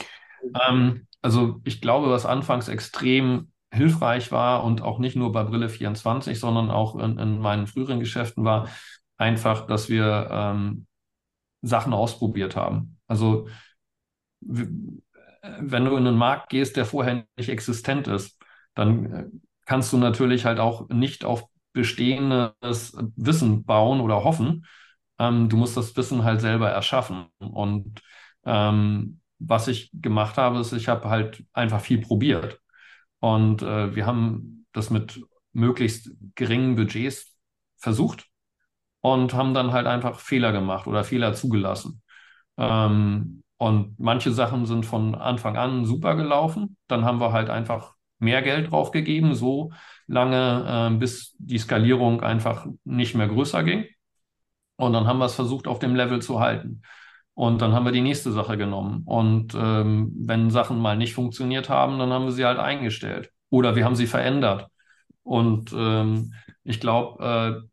Ähm, 0.68 1.06
also 1.22 1.60
ich 1.64 1.80
glaube, 1.80 2.10
was 2.10 2.26
anfangs 2.26 2.68
extrem 2.68 3.52
hilfreich 3.72 4.32
war 4.32 4.64
und 4.64 4.82
auch 4.82 4.98
nicht 4.98 5.16
nur 5.16 5.30
bei 5.32 5.44
Brille 5.44 5.68
24, 5.68 6.38
sondern 6.38 6.70
auch 6.70 6.96
in, 6.96 7.18
in 7.18 7.38
meinen 7.38 7.66
früheren 7.66 8.00
Geschäften 8.00 8.44
war 8.44 8.68
einfach, 9.16 9.66
dass 9.66 9.88
wir 9.88 10.28
ähm, 10.30 10.86
Sachen 11.62 11.92
ausprobiert 11.92 12.56
haben. 12.56 12.98
Also 13.06 13.48
wenn 14.40 15.84
du 15.84 15.96
in 15.96 16.06
einen 16.06 16.16
Markt 16.16 16.50
gehst, 16.50 16.76
der 16.76 16.84
vorher 16.84 17.26
nicht 17.36 17.48
existent 17.48 18.08
ist, 18.08 18.38
dann 18.74 19.12
äh, 19.12 19.26
kannst 19.66 19.92
du 19.92 19.98
natürlich 19.98 20.44
halt 20.44 20.58
auch 20.58 20.88
nicht 20.88 21.24
auf 21.24 21.44
bestehendes 21.72 22.96
Wissen 23.16 23.64
bauen 23.64 24.00
oder 24.00 24.24
hoffen. 24.24 24.66
Ähm, 25.18 25.48
du 25.48 25.56
musst 25.56 25.76
das 25.76 25.96
Wissen 25.96 26.24
halt 26.24 26.40
selber 26.40 26.70
erschaffen. 26.70 27.26
Und 27.38 28.00
ähm, 28.44 29.20
was 29.38 29.68
ich 29.68 29.90
gemacht 29.92 30.36
habe, 30.36 30.60
ist, 30.60 30.72
ich 30.72 30.88
habe 30.88 31.08
halt 31.08 31.44
einfach 31.52 31.80
viel 31.80 32.00
probiert. 32.00 32.60
Und 33.20 33.62
äh, 33.62 33.94
wir 33.94 34.06
haben 34.06 34.66
das 34.72 34.90
mit 34.90 35.20
möglichst 35.52 36.10
geringen 36.34 36.76
Budgets 36.76 37.36
versucht 37.76 38.28
und 39.00 39.34
haben 39.34 39.54
dann 39.54 39.72
halt 39.72 39.86
einfach 39.86 40.20
Fehler 40.20 40.52
gemacht 40.52 40.86
oder 40.86 41.04
Fehler 41.04 41.34
zugelassen. 41.34 42.02
Ähm, 42.56 43.42
und 43.58 43.98
manche 43.98 44.32
Sachen 44.32 44.66
sind 44.66 44.86
von 44.86 45.14
Anfang 45.14 45.56
an 45.56 45.84
super 45.84 46.14
gelaufen. 46.16 46.76
Dann 46.86 47.04
haben 47.04 47.20
wir 47.20 47.32
halt 47.32 47.50
einfach 47.50 47.94
mehr 48.18 48.42
Geld 48.42 48.70
draufgegeben, 48.70 49.34
so 49.34 49.72
lange, 50.06 50.90
äh, 50.94 50.96
bis 50.96 51.34
die 51.38 51.58
Skalierung 51.58 52.22
einfach 52.22 52.66
nicht 52.84 53.14
mehr 53.14 53.28
größer 53.28 53.62
ging. 53.64 53.84
Und 54.76 54.92
dann 54.92 55.06
haben 55.06 55.18
wir 55.18 55.26
es 55.26 55.34
versucht, 55.34 55.66
auf 55.66 55.80
dem 55.80 55.94
Level 55.94 56.22
zu 56.22 56.40
halten. 56.40 56.82
Und 57.34 57.62
dann 57.62 57.72
haben 57.72 57.84
wir 57.84 57.92
die 57.92 58.00
nächste 58.00 58.32
Sache 58.32 58.56
genommen. 58.56 59.02
Und 59.04 59.54
ähm, 59.54 60.12
wenn 60.18 60.50
Sachen 60.50 60.78
mal 60.78 60.96
nicht 60.96 61.14
funktioniert 61.14 61.68
haben, 61.68 61.98
dann 61.98 62.12
haben 62.12 62.24
wir 62.24 62.32
sie 62.32 62.44
halt 62.44 62.58
eingestellt. 62.58 63.30
Oder 63.50 63.76
wir 63.76 63.84
haben 63.84 63.96
sie 63.96 64.06
verändert. 64.06 64.68
Und 65.22 65.72
ähm, 65.72 66.34
ich 66.64 66.80
glaube, 66.80 67.62
äh, 67.64 67.68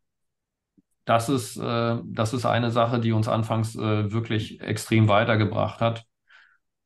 das 1.06 1.30
ist, 1.30 1.58
äh, 1.58 1.98
das 2.04 2.34
ist 2.34 2.46
eine 2.46 2.72
Sache, 2.72 3.00
die 3.00 3.12
uns 3.12 3.28
anfangs 3.28 3.76
äh, 3.76 4.12
wirklich 4.12 4.62
extrem 4.62 5.08
weitergebracht 5.08 5.82
hat. 5.82 6.06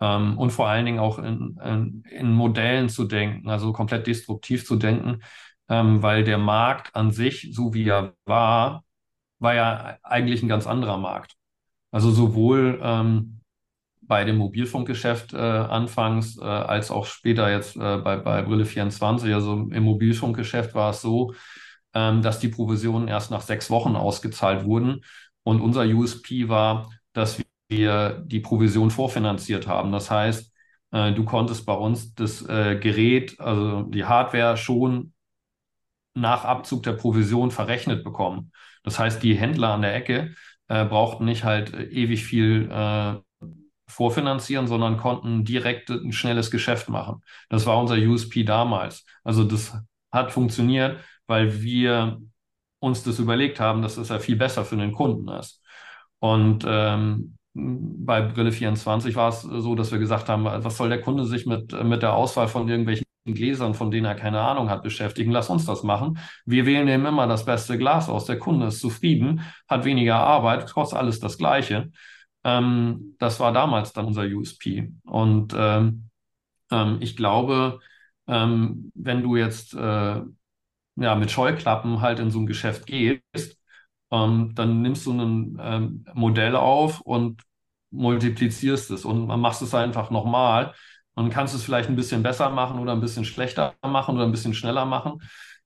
Ähm, 0.01 0.37
und 0.37 0.51
vor 0.51 0.67
allen 0.67 0.85
Dingen 0.85 0.99
auch 0.99 1.19
in, 1.19 1.57
in, 1.63 2.03
in, 2.09 2.31
Modellen 2.33 2.89
zu 2.89 3.05
denken, 3.05 3.49
also 3.49 3.73
komplett 3.73 4.07
destruktiv 4.07 4.65
zu 4.65 4.75
denken, 4.77 5.21
ähm, 5.69 6.01
weil 6.03 6.23
der 6.23 6.37
Markt 6.37 6.95
an 6.95 7.11
sich, 7.11 7.49
so 7.53 7.73
wie 7.73 7.87
er 7.87 8.13
war, 8.25 8.83
war 9.39 9.55
ja 9.55 9.97
eigentlich 10.03 10.43
ein 10.43 10.49
ganz 10.49 10.67
anderer 10.67 10.97
Markt. 10.97 11.35
Also 11.91 12.11
sowohl 12.11 12.79
ähm, 12.83 13.41
bei 14.01 14.25
dem 14.25 14.37
Mobilfunkgeschäft 14.37 15.33
äh, 15.33 15.37
anfangs 15.37 16.37
äh, 16.37 16.43
als 16.43 16.91
auch 16.91 17.05
später 17.05 17.51
jetzt 17.51 17.75
äh, 17.75 17.97
bei, 17.97 18.17
bei 18.17 18.41
Brille 18.41 18.65
24. 18.65 19.33
Also 19.33 19.53
im 19.53 19.83
Mobilfunkgeschäft 19.83 20.75
war 20.75 20.91
es 20.91 21.01
so, 21.01 21.33
ähm, 21.93 22.21
dass 22.21 22.39
die 22.39 22.49
Provisionen 22.49 23.07
erst 23.07 23.31
nach 23.31 23.41
sechs 23.41 23.69
Wochen 23.69 23.95
ausgezahlt 23.95 24.65
wurden. 24.65 25.01
Und 25.43 25.61
unser 25.61 25.83
USP 25.83 26.49
war, 26.49 26.91
dass 27.13 27.41
wir 27.69 28.23
die 28.25 28.39
Provision 28.39 28.91
vorfinanziert 28.91 29.67
haben. 29.67 29.91
Das 29.91 30.09
heißt, 30.11 30.53
äh, 30.91 31.13
du 31.13 31.23
konntest 31.25 31.65
bei 31.65 31.73
uns 31.73 32.13
das 32.15 32.41
äh, 32.47 32.77
Gerät, 32.79 33.39
also 33.39 33.83
die 33.83 34.05
Hardware 34.05 34.57
schon 34.57 35.13
nach 36.13 36.43
Abzug 36.45 36.83
der 36.83 36.93
Provision 36.93 37.51
verrechnet 37.51 38.03
bekommen. 38.03 38.51
Das 38.83 38.99
heißt, 38.99 39.21
die 39.23 39.35
Händler 39.35 39.69
an 39.69 39.81
der 39.81 39.95
Ecke 39.95 40.33
äh, 40.67 40.85
brauchten 40.85 41.25
nicht 41.25 41.43
halt 41.43 41.73
ewig 41.73 42.23
viel 42.25 42.69
äh, 42.71 43.15
vorfinanzieren, 43.87 44.67
sondern 44.67 44.97
konnten 44.97 45.43
direkt 45.45 45.89
ein 45.89 46.11
schnelles 46.11 46.51
Geschäft 46.51 46.89
machen. 46.89 47.21
Das 47.49 47.65
war 47.65 47.79
unser 47.79 47.95
USP 47.95 48.43
damals. 48.43 49.05
Also 49.23 49.43
das 49.43 49.75
hat 50.11 50.31
funktioniert, 50.31 50.99
weil 51.29 51.61
wir 51.61 52.19
uns 52.79 53.03
das 53.03 53.19
überlegt 53.19 53.59
haben, 53.59 53.83
dass 53.83 53.95
das 53.95 54.09
ja 54.09 54.17
viel 54.17 54.35
besser 54.35 54.65
für 54.65 54.77
den 54.77 54.93
Kunden 54.93 55.27
ist. 55.29 55.61
Und 56.17 56.65
ähm, 56.67 57.37
bei 57.53 58.21
Brille 58.21 58.51
24 58.51 59.15
war 59.15 59.29
es 59.29 59.41
so, 59.43 59.75
dass 59.75 59.91
wir 59.91 59.99
gesagt 59.99 60.27
haben, 60.27 60.45
was 60.45 60.77
soll 60.77 60.89
der 60.89 61.01
Kunde 61.01 61.25
sich 61.25 61.45
mit, 61.45 61.71
mit 61.83 62.01
der 62.01 62.13
Auswahl 62.13 62.47
von 62.47 62.67
irgendwelchen 62.67 63.05
Gläsern, 63.25 63.75
von 63.75 63.91
denen 63.91 64.05
er 64.05 64.15
keine 64.15 64.41
Ahnung 64.41 64.71
hat, 64.71 64.81
beschäftigen? 64.81 65.31
Lass 65.31 65.51
uns 65.51 65.65
das 65.65 65.83
machen. 65.83 66.17
Wir 66.45 66.65
wählen 66.65 66.87
eben 66.87 67.05
immer 67.05 67.27
das 67.27 67.45
beste 67.45 67.77
Glas 67.77 68.09
aus. 68.09 68.25
Der 68.25 68.39
Kunde 68.39 68.67
ist 68.67 68.79
zufrieden, 68.79 69.41
hat 69.67 69.85
weniger 69.85 70.15
Arbeit, 70.15 70.71
kostet 70.73 70.97
alles 70.97 71.19
das 71.19 71.37
Gleiche. 71.37 71.91
Ähm, 72.43 73.15
das 73.19 73.39
war 73.39 73.51
damals 73.53 73.93
dann 73.93 74.05
unser 74.07 74.23
USP. 74.23 74.91
Und 75.03 75.53
ähm, 75.55 76.09
ähm, 76.71 76.97
ich 77.01 77.15
glaube, 77.15 77.79
ähm, 78.25 78.91
wenn 78.95 79.21
du 79.21 79.35
jetzt 79.35 79.75
äh, 79.75 80.21
ja, 80.99 81.15
mit 81.15 81.31
Scheuklappen 81.31 82.01
halt 82.01 82.19
in 82.19 82.31
so 82.31 82.39
ein 82.39 82.47
Geschäft 82.47 82.85
gehst, 82.85 83.57
ähm, 84.11 84.53
dann 84.55 84.81
nimmst 84.81 85.05
du 85.05 85.13
ein 85.13 85.57
ähm, 85.61 86.05
Modell 86.13 86.55
auf 86.55 87.01
und 87.01 87.41
multiplizierst 87.91 88.91
es 88.91 89.05
und 89.05 89.27
machst 89.27 89.61
es 89.61 89.73
einfach 89.73 90.11
nochmal 90.11 90.73
und 91.15 91.29
kannst 91.31 91.55
es 91.55 91.63
vielleicht 91.63 91.89
ein 91.89 91.95
bisschen 91.95 92.23
besser 92.23 92.49
machen 92.49 92.79
oder 92.79 92.93
ein 92.93 93.01
bisschen 93.01 93.25
schlechter 93.25 93.73
machen 93.83 94.15
oder 94.15 94.25
ein 94.25 94.31
bisschen 94.31 94.53
schneller 94.53 94.85
machen. 94.85 95.19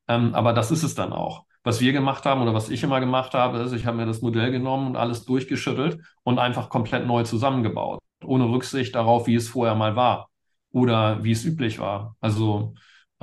Ähm, 0.08 0.34
aber 0.36 0.54
das 0.54 0.72
ist 0.72 0.84
es 0.84 0.96
dann 0.96 1.14
auch. 1.14 1.46
Was 1.64 1.80
wir 1.80 1.94
gemacht 1.94 2.26
haben 2.26 2.42
oder 2.42 2.54
was 2.54 2.70
ich 2.70 2.84
immer 2.84 3.00
gemacht 3.00 3.34
habe, 3.34 3.60
ist, 3.60 3.72
ich 3.72 3.86
habe 3.86 3.98
mir 3.98 4.06
das 4.06 4.22
Modell 4.22 4.52
genommen 4.52 4.88
und 4.88 4.96
alles 4.98 5.26
durchgeschüttelt 5.26 6.02
und 6.24 6.40
einfach 6.40 6.70
komplett 6.70 7.06
neu 7.08 7.24
zusammengebaut, 7.24 8.00
ohne 8.24 8.46
Rücksicht 8.50 8.96
darauf, 8.96 9.28
wie 9.28 9.36
es 9.36 9.48
vorher 9.50 9.76
mal 9.76 9.96
war 9.96 10.30
oder 10.72 11.24
wie 11.24 11.32
es 11.32 11.46
üblich 11.46 11.80
war. 11.80 12.16
Also 12.20 12.74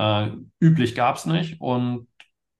äh, 0.01 0.31
üblich 0.59 0.95
gab 0.95 1.17
es 1.17 1.25
nicht 1.25 1.61
und 1.61 2.07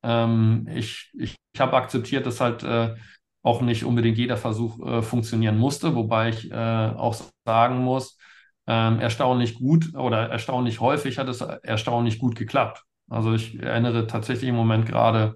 ähm, 0.04 0.68
ich, 0.74 1.12
ich, 1.18 1.36
ich 1.54 1.62
habe 1.62 1.76
akzeptiert, 1.76 2.26
dass 2.26 2.40
halt 2.40 2.64
äh, 2.64 2.96
auch 3.44 3.62
nicht 3.62 3.84
unbedingt 3.84 4.18
jeder 4.18 4.38
Versuch 4.38 4.80
äh, 4.86 5.02
funktionieren 5.02 5.58
musste, 5.58 5.96
wobei 5.96 6.30
ich 6.30 6.52
äh, 6.52 6.56
auch 6.56 7.16
sagen 7.46 7.80
muss, 7.80 8.18
ähm, 8.68 9.00
erstaunlich 9.00 9.56
gut 9.56 9.96
oder 9.96 10.30
erstaunlich 10.30 10.80
häufig 10.80 11.18
hat 11.18 11.28
es 11.28 11.42
erstaunlich 11.42 12.20
gut 12.20 12.36
geklappt. 12.36 12.84
Also 13.10 13.34
ich 13.34 13.60
erinnere 13.60 14.06
tatsächlich 14.06 14.50
im 14.50 14.56
Moment 14.56 14.86
gerade 14.86 15.36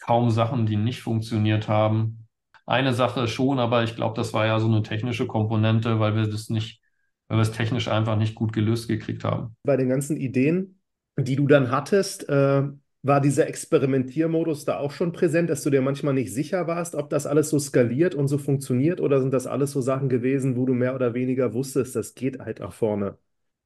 kaum 0.00 0.30
Sachen, 0.30 0.66
die 0.66 0.76
nicht 0.76 1.00
funktioniert 1.00 1.68
haben. 1.68 2.28
Eine 2.64 2.94
Sache 2.94 3.26
schon, 3.26 3.58
aber 3.58 3.82
ich 3.82 3.96
glaube, 3.96 4.14
das 4.14 4.32
war 4.32 4.46
ja 4.46 4.60
so 4.60 4.68
eine 4.68 4.82
technische 4.82 5.26
Komponente, 5.26 5.98
weil 5.98 6.14
wir 6.14 6.28
das 6.28 6.48
nicht, 6.48 6.80
weil 7.28 7.38
wir 7.38 7.42
es 7.42 7.52
technisch 7.52 7.88
einfach 7.88 8.16
nicht 8.16 8.36
gut 8.36 8.52
gelöst 8.52 8.86
gekriegt 8.88 9.24
haben. 9.24 9.56
Bei 9.64 9.76
den 9.76 9.88
ganzen 9.88 10.16
Ideen, 10.16 10.80
die 11.16 11.36
du 11.36 11.46
dann 11.46 11.70
hattest, 11.70 12.28
äh, 12.28 12.62
war 13.04 13.20
dieser 13.20 13.48
Experimentiermodus 13.48 14.64
da 14.64 14.78
auch 14.78 14.92
schon 14.92 15.12
präsent, 15.12 15.50
dass 15.50 15.62
du 15.62 15.70
dir 15.70 15.82
manchmal 15.82 16.14
nicht 16.14 16.32
sicher 16.32 16.66
warst, 16.68 16.94
ob 16.94 17.10
das 17.10 17.26
alles 17.26 17.50
so 17.50 17.58
skaliert 17.58 18.14
und 18.14 18.28
so 18.28 18.38
funktioniert 18.38 19.00
oder 19.00 19.20
sind 19.20 19.32
das 19.34 19.46
alles 19.46 19.72
so 19.72 19.80
Sachen 19.80 20.08
gewesen, 20.08 20.56
wo 20.56 20.66
du 20.66 20.74
mehr 20.74 20.94
oder 20.94 21.12
weniger 21.12 21.52
wusstest, 21.52 21.96
das 21.96 22.14
geht 22.14 22.38
halt 22.38 22.60
nach 22.60 22.72
vorne? 22.72 23.18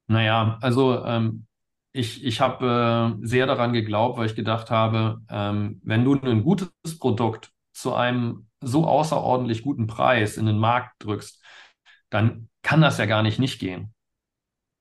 Naja, 0.07 0.59
also 0.63 1.05
ähm, 1.05 1.47
ich, 1.93 2.25
ich 2.25 2.41
habe 2.41 3.19
äh, 3.23 3.27
sehr 3.27 3.47
daran 3.47 3.73
geglaubt, 3.73 4.19
weil 4.19 4.27
ich 4.27 4.37
gedacht 4.37 4.71
habe, 4.71 5.21
ähm, 5.29 5.81
wenn 5.85 6.05
du 6.05 6.15
ein 6.15 6.43
gutes 6.43 6.71
Produkt 6.99 7.53
zu 7.73 7.95
einem 7.95 8.49
so 8.63 8.87
außerordentlich 8.87 9.63
guten 9.63 9.87
Preis 9.87 10.39
in 10.39 10.47
den 10.47 10.59
Markt 10.59 10.95
drückst, 11.01 11.43
dann 12.09 12.49
kann 12.63 12.81
das 12.81 12.99
ja 12.99 13.07
gar 13.07 13.23
nicht 13.23 13.39
nicht 13.39 13.59
gehen. 13.59 13.93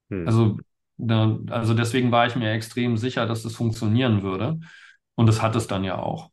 Hm. 0.10 0.28
Also 0.28 0.58
Also 0.98 1.74
deswegen 1.74 2.12
war 2.12 2.26
ich 2.28 2.36
mir 2.36 2.52
extrem 2.52 2.98
sicher, 2.98 3.26
dass 3.26 3.44
das 3.44 3.56
funktionieren 3.56 4.24
würde. 4.24 4.60
Und 5.16 5.28
das 5.28 5.42
hat 5.42 5.56
es 5.56 5.68
dann 5.68 5.84
ja 5.84 5.98
auch. 5.98 6.32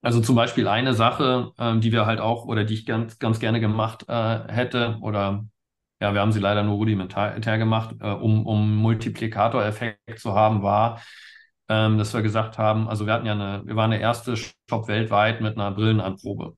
Also 0.00 0.20
zum 0.20 0.36
Beispiel 0.36 0.68
eine 0.68 0.94
Sache, 0.94 1.52
ähm, 1.58 1.80
die 1.80 1.92
wir 1.92 2.06
halt 2.06 2.20
auch 2.20 2.44
oder 2.46 2.64
die 2.64 2.74
ich 2.74 2.86
ganz, 2.86 3.18
ganz 3.18 3.40
gerne 3.40 3.60
gemacht 3.60 4.04
äh, 4.08 4.48
hätte 4.48 4.96
oder 5.00 5.44
ja, 6.00 6.14
wir 6.14 6.20
haben 6.20 6.30
sie 6.32 6.38
leider 6.40 6.62
nur 6.62 6.76
rudimentär 6.76 7.58
gemacht, 7.58 7.96
äh, 8.00 8.10
um, 8.10 8.46
um 8.46 8.76
Multiplikatoreffekt 8.76 10.20
zu 10.20 10.34
haben, 10.34 10.62
war, 10.62 11.02
ähm, 11.68 11.98
dass 11.98 12.14
wir 12.14 12.22
gesagt 12.22 12.58
haben, 12.58 12.88
also 12.88 13.06
wir 13.06 13.12
hatten 13.12 13.26
ja 13.26 13.32
eine, 13.32 13.62
wir 13.66 13.76
waren 13.76 13.90
der 13.90 14.00
erste 14.00 14.36
Shop 14.36 14.86
weltweit 14.88 15.40
mit 15.40 15.56
einer 15.58 15.72
Brillenanprobe. 15.72 16.56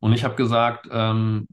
Und 0.00 0.12
ich 0.12 0.24
habe 0.24 0.36
gesagt, 0.36 0.88
ähm, 0.92 1.46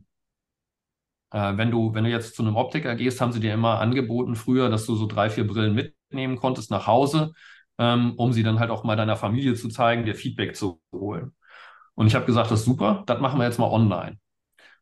äh, 1.32 1.57
wenn 1.57 1.71
du, 1.71 1.93
wenn 1.93 2.03
du 2.03 2.09
jetzt 2.09 2.36
zu 2.36 2.43
einem 2.43 2.55
Optiker 2.55 2.95
gehst, 2.95 3.21
haben 3.21 3.32
sie 3.32 3.39
dir 3.39 3.53
immer 3.53 3.80
angeboten 3.80 4.36
früher, 4.36 4.69
dass 4.69 4.86
du 4.86 4.95
so 4.95 5.07
drei, 5.07 5.30
vier 5.30 5.47
Brillen 5.47 5.75
mitnehmen 5.75 6.38
konntest 6.38 6.71
nach 6.71 6.88
Hause, 6.88 7.34
ähm, 7.78 8.13
um 8.17 8.34
sie 8.34 8.43
dann 8.43 8.59
halt 8.59 8.71
auch 8.71 8.84
mal 8.84 8.95
deiner 8.95 9.15
Familie 9.17 9.55
zu 9.55 9.69
zeigen, 9.69 10.05
dir 10.05 10.15
Feedback 10.15 10.55
zu 10.55 10.82
holen. 10.93 11.34
Und 11.95 12.07
ich 12.07 12.15
habe 12.15 12.25
gesagt, 12.25 12.51
das 12.51 12.59
ist 12.61 12.65
super, 12.65 13.03
das 13.07 13.19
machen 13.21 13.39
wir 13.39 13.45
jetzt 13.45 13.59
mal 13.59 13.69
online. 13.71 14.17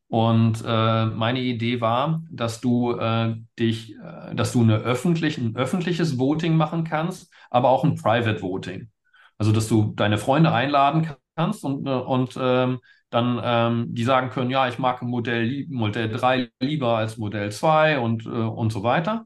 Und 0.07 0.63
äh, 0.65 1.05
meine 1.07 1.41
Idee 1.41 1.81
war, 1.81 2.23
dass 2.31 2.61
du 2.61 2.91
äh, 2.97 3.35
dich, 3.59 3.95
äh, 3.95 4.35
dass 4.35 4.51
du 4.53 4.61
eine 4.61 4.77
öffentlich, 4.77 5.37
ein 5.37 5.55
öffentliches 5.55 6.19
Voting 6.19 6.55
machen 6.55 6.83
kannst, 6.83 7.33
aber 7.49 7.69
auch 7.69 7.83
ein 7.83 7.95
Private 7.95 8.41
Voting. 8.41 8.89
Also 9.37 9.51
dass 9.51 9.67
du 9.67 9.93
deine 9.95 10.17
Freunde 10.17 10.51
einladen 10.53 11.09
kannst 11.35 11.63
und, 11.65 11.87
äh, 11.87 11.89
und 11.91 12.37
ähm, 12.39 12.79
dann 13.15 13.39
ähm, 13.43 13.95
die 13.95 14.03
sagen 14.03 14.29
können, 14.29 14.49
ja, 14.51 14.67
ich 14.67 14.77
mag 14.79 15.01
Modell, 15.01 15.65
Modell 15.69 16.09
3 16.09 16.49
lieber 16.59 16.97
als 16.97 17.17
Modell 17.17 17.51
2 17.51 17.99
und, 17.99 18.25
äh, 18.25 18.29
und 18.29 18.71
so 18.73 18.83
weiter. 18.83 19.25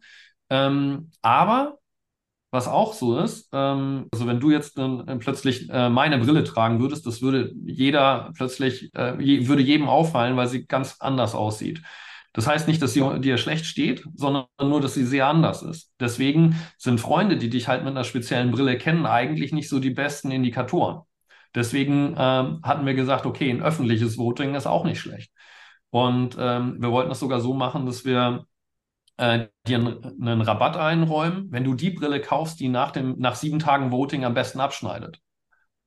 Ähm, 0.49 1.11
aber 1.21 1.79
was 2.51 2.67
auch 2.67 2.93
so 2.93 3.19
ist, 3.19 3.49
ähm, 3.53 4.07
also 4.11 4.27
wenn 4.27 4.39
du 4.39 4.51
jetzt 4.51 4.77
äh, 4.79 5.15
plötzlich 5.17 5.69
äh, 5.69 5.89
meine 5.89 6.17
Brille 6.19 6.43
tragen 6.43 6.79
würdest, 6.79 7.05
das 7.05 7.21
würde 7.21 7.53
jeder 7.65 8.31
plötzlich, 8.35 8.91
äh, 8.95 9.21
je, 9.21 9.47
würde 9.47 9.61
jedem 9.61 9.87
auffallen, 9.87 10.35
weil 10.37 10.47
sie 10.47 10.65
ganz 10.65 10.97
anders 10.99 11.35
aussieht. 11.35 11.81
Das 12.33 12.47
heißt 12.47 12.67
nicht, 12.67 12.81
dass 12.81 12.93
sie 12.93 13.19
dir 13.21 13.37
schlecht 13.37 13.65
steht, 13.65 14.03
sondern 14.15 14.45
nur, 14.61 14.81
dass 14.81 14.93
sie 14.95 15.05
sehr 15.05 15.27
anders 15.27 15.61
ist. 15.63 15.91
Deswegen 15.99 16.55
sind 16.77 16.99
Freunde, 17.01 17.37
die 17.37 17.49
dich 17.49 17.67
halt 17.67 17.83
mit 17.83 17.91
einer 17.91 18.03
speziellen 18.03 18.51
Brille 18.51 18.77
kennen, 18.77 19.05
eigentlich 19.05 19.51
nicht 19.51 19.69
so 19.69 19.79
die 19.79 19.89
besten 19.91 20.31
Indikatoren. 20.31 21.01
Deswegen 21.55 22.15
ähm, 22.17 22.61
hatten 22.63 22.85
wir 22.85 22.93
gesagt, 22.93 23.25
okay, 23.25 23.49
ein 23.49 23.61
öffentliches 23.61 24.17
Voting 24.17 24.55
ist 24.55 24.67
auch 24.67 24.83
nicht 24.83 24.99
schlecht. 24.99 25.31
Und 25.89 26.37
ähm, 26.39 26.77
wir 26.79 26.91
wollten 26.91 27.09
das 27.09 27.19
sogar 27.19 27.41
so 27.41 27.53
machen, 27.53 27.85
dass 27.85 28.05
wir 28.05 28.45
äh, 29.17 29.47
dir 29.67 29.77
einen, 29.77 30.41
Rabatt 30.41 30.77
einräumen, 30.77 31.51
wenn 31.51 31.63
du 31.63 31.73
die 31.73 31.89
Brille 31.91 32.21
kaufst, 32.21 32.59
die 32.59 32.69
nach, 32.69 32.91
dem, 32.91 33.15
nach 33.19 33.35
sieben 33.35 33.59
Tagen 33.59 33.91
Voting 33.91 34.23
am 34.25 34.33
besten 34.33 34.59
abschneidet. 34.59 35.19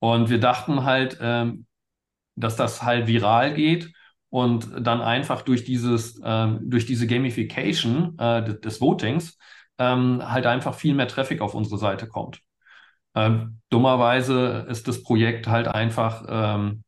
Und 0.01 0.31
wir 0.31 0.41
dachten 0.41 0.85
halt, 0.85 1.19
ähm, 1.21 1.67
dass 2.37 2.57
das 2.57 2.83
halt 2.83 3.07
viral 3.07 3.55
geht 3.55 3.93
und 4.31 4.69
dann 4.81 5.01
einfach 5.01 5.43
durch 5.43 5.65
dieses, 5.65 6.21
ähm, 6.25 6.61
durch 6.63 6.87
diese 6.87 7.07
Gamification 7.07 8.19
äh, 8.19 8.43
des, 8.45 8.61
des 8.61 8.81
Votings 8.81 9.39
ähm, 9.79 10.23
halt 10.25 10.47
einfach 10.47 10.75
viel 10.75 10.95
mehr 10.95 11.09
Traffic 11.09 11.41
auf 11.41 11.55
unsere 11.55 11.79
Seite 11.79 12.09
kommt. 12.09 12.41
Ähm, 13.15 13.61
dummerweise 13.71 14.67
ist 14.69 14.89
das 14.89 15.03
Projekt 15.03 15.47
halt 15.47 15.69
einfach 15.69 16.25
ähm, 16.29 16.83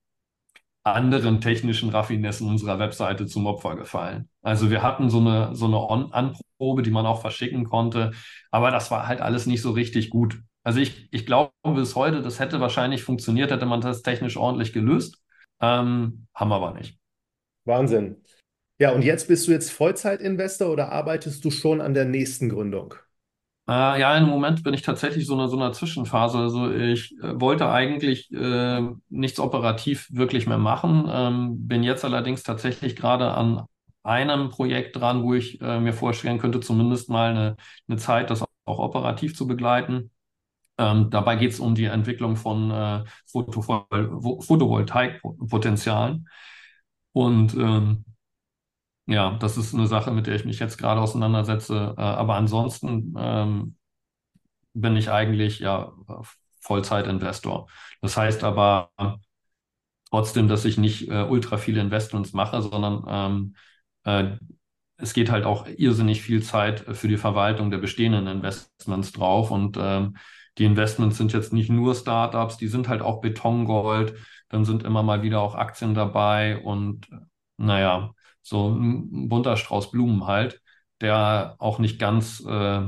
anderen 0.85 1.41
technischen 1.41 1.89
Raffinessen 1.89 2.49
unserer 2.49 2.79
Webseite 2.79 3.27
zum 3.27 3.47
Opfer 3.47 3.75
gefallen. 3.77 4.29
Also 4.43 4.71
wir 4.71 4.83
hatten 4.83 5.09
so 5.09 5.19
eine, 5.19 5.55
so 5.55 5.67
eine 5.67 6.13
Anprobe, 6.13 6.83
die 6.83 6.91
man 6.91 7.07
auch 7.07 7.21
verschicken 7.23 7.65
konnte, 7.65 8.13
aber 8.51 8.71
das 8.71 8.91
war 8.91 9.07
halt 9.09 9.21
alles 9.21 9.47
nicht 9.47 9.63
so 9.63 9.71
richtig 9.71 10.11
gut. 10.11 10.41
Also 10.63 10.81
ich, 10.81 11.09
ich 11.11 11.27
glaube 11.27 11.53
bis 11.75 11.95
heute, 11.95 12.23
das 12.23 12.39
hätte 12.39 12.61
wahrscheinlich 12.61 13.03
funktioniert, 13.03 13.51
hätte 13.51 13.67
man 13.67 13.81
das 13.81 14.03
technisch 14.03 14.37
ordentlich 14.37 14.73
gelöst. 14.73 15.23
Ähm, 15.61 16.27
haben 16.35 16.49
wir 16.51 16.57
aber 16.57 16.75
nicht. 16.75 16.99
Wahnsinn. 17.65 18.23
Ja, 18.79 18.93
und 18.93 19.03
jetzt 19.03 19.29
bist 19.29 19.47
du 19.47 19.53
jetzt 19.53 19.71
Vollzeitinvestor 19.71 20.71
oder 20.71 20.91
arbeitest 20.91 21.45
du 21.45 21.51
schon 21.51 21.81
an 21.81 21.95
der 21.95 22.05
nächsten 22.05 22.49
Gründung? 22.49 22.95
Äh, 23.67 23.99
ja, 24.01 24.17
im 24.19 24.29
Moment 24.29 24.63
bin 24.63 24.75
ich 24.75 24.83
tatsächlich 24.83 25.27
so 25.27 25.41
in 25.41 25.49
so 25.49 25.57
einer 25.57 25.73
Zwischenphase. 25.73 26.39
Also 26.39 26.71
ich 26.73 27.13
äh, 27.23 27.41
wollte 27.41 27.71
eigentlich 27.71 28.31
äh, 28.33 28.83
nichts 29.09 29.41
operativ 29.41 30.07
wirklich 30.13 30.47
mehr 30.47 30.59
machen, 30.59 31.09
ähm, 31.11 31.67
bin 31.67 31.83
jetzt 31.83 32.05
allerdings 32.05 32.43
tatsächlich 32.43 32.95
gerade 32.97 33.31
an 33.33 33.63
einem 34.03 34.51
Projekt 34.51 34.97
dran, 34.97 35.23
wo 35.23 35.33
ich 35.35 35.61
äh, 35.63 35.81
mir 35.81 35.95
vorstellen 35.95 36.39
könnte, 36.39 36.61
zumindest 36.61 37.09
mal 37.09 37.31
eine, 37.31 37.57
eine 37.89 37.97
Zeit, 37.99 38.29
das 38.31 38.43
auch 38.67 38.79
operativ 38.79 39.35
zu 39.37 39.47
begleiten. 39.47 40.11
Ähm, 40.79 41.09
dabei 41.11 41.37
geht 41.37 41.53
es 41.53 41.61
um 41.61 41.75
die 41.75 41.85
Entwicklung 41.87 42.37
von 42.37 42.71
äh, 42.71 43.05
Photovoltaikpotenzialen. 43.31 46.29
Und 47.13 47.55
ähm, 47.55 48.05
ja, 49.07 49.37
das 49.39 49.57
ist 49.57 49.75
eine 49.75 49.87
Sache, 49.87 50.11
mit 50.11 50.27
der 50.27 50.35
ich 50.37 50.45
mich 50.45 50.59
jetzt 50.59 50.79
gerade 50.79 51.01
auseinandersetze. 51.01 51.95
Äh, 51.97 52.01
aber 52.01 52.37
ansonsten 52.37 53.15
ähm, 53.19 53.77
bin 54.75 54.97
ich 54.97 55.11
eigentlich 55.11 55.61
ja 55.61 55.93
Vollzeitinvestor. 56.61 57.69
Das 58.01 58.17
heißt 58.17 58.45
aber 58.45 58.91
trotzdem, 60.11 60.49
dass 60.49 60.65
ich 60.65 60.79
nicht 60.79 61.09
äh, 61.09 61.23
ultra 61.25 61.57
viele 61.59 61.81
Investments 61.81 62.33
mache, 62.33 62.63
sondern 62.63 63.05
ähm, 63.09 63.57
äh, 64.05 64.37
es 64.97 65.13
geht 65.13 65.31
halt 65.31 65.45
auch 65.45 65.67
irrsinnig 65.67 66.23
viel 66.23 66.43
Zeit 66.43 66.81
für 66.97 67.09
die 67.09 67.17
Verwaltung 67.17 67.71
der 67.71 67.79
bestehenden 67.79 68.27
Investments 68.29 69.13
drauf. 69.13 69.51
Und 69.51 69.77
ähm, 69.81 70.17
die 70.59 70.65
Investments 70.65 71.17
sind 71.19 71.33
jetzt 71.33 71.53
nicht 71.53 71.71
nur 71.71 71.95
Startups, 71.95 72.57
die 72.59 72.69
sind 72.69 72.89
halt 72.89 73.03
auch 73.03 73.21
Betongold. 73.21 74.15
Dann 74.49 74.65
sind 74.65 74.85
immer 74.85 75.03
mal 75.03 75.23
wieder 75.23 75.41
auch 75.41 75.57
Aktien 75.57 75.95
dabei 75.95 76.59
und 76.63 77.09
naja, 77.57 78.14
so 78.45 78.71
ein 78.71 79.29
bunter 79.29 79.57
Strauß 79.57 79.91
Blumen 79.91 80.27
halt, 80.27 80.61
der 81.01 81.57
auch 81.59 81.79
nicht 81.81 81.99
ganz 81.99 82.41
äh, 82.47 82.83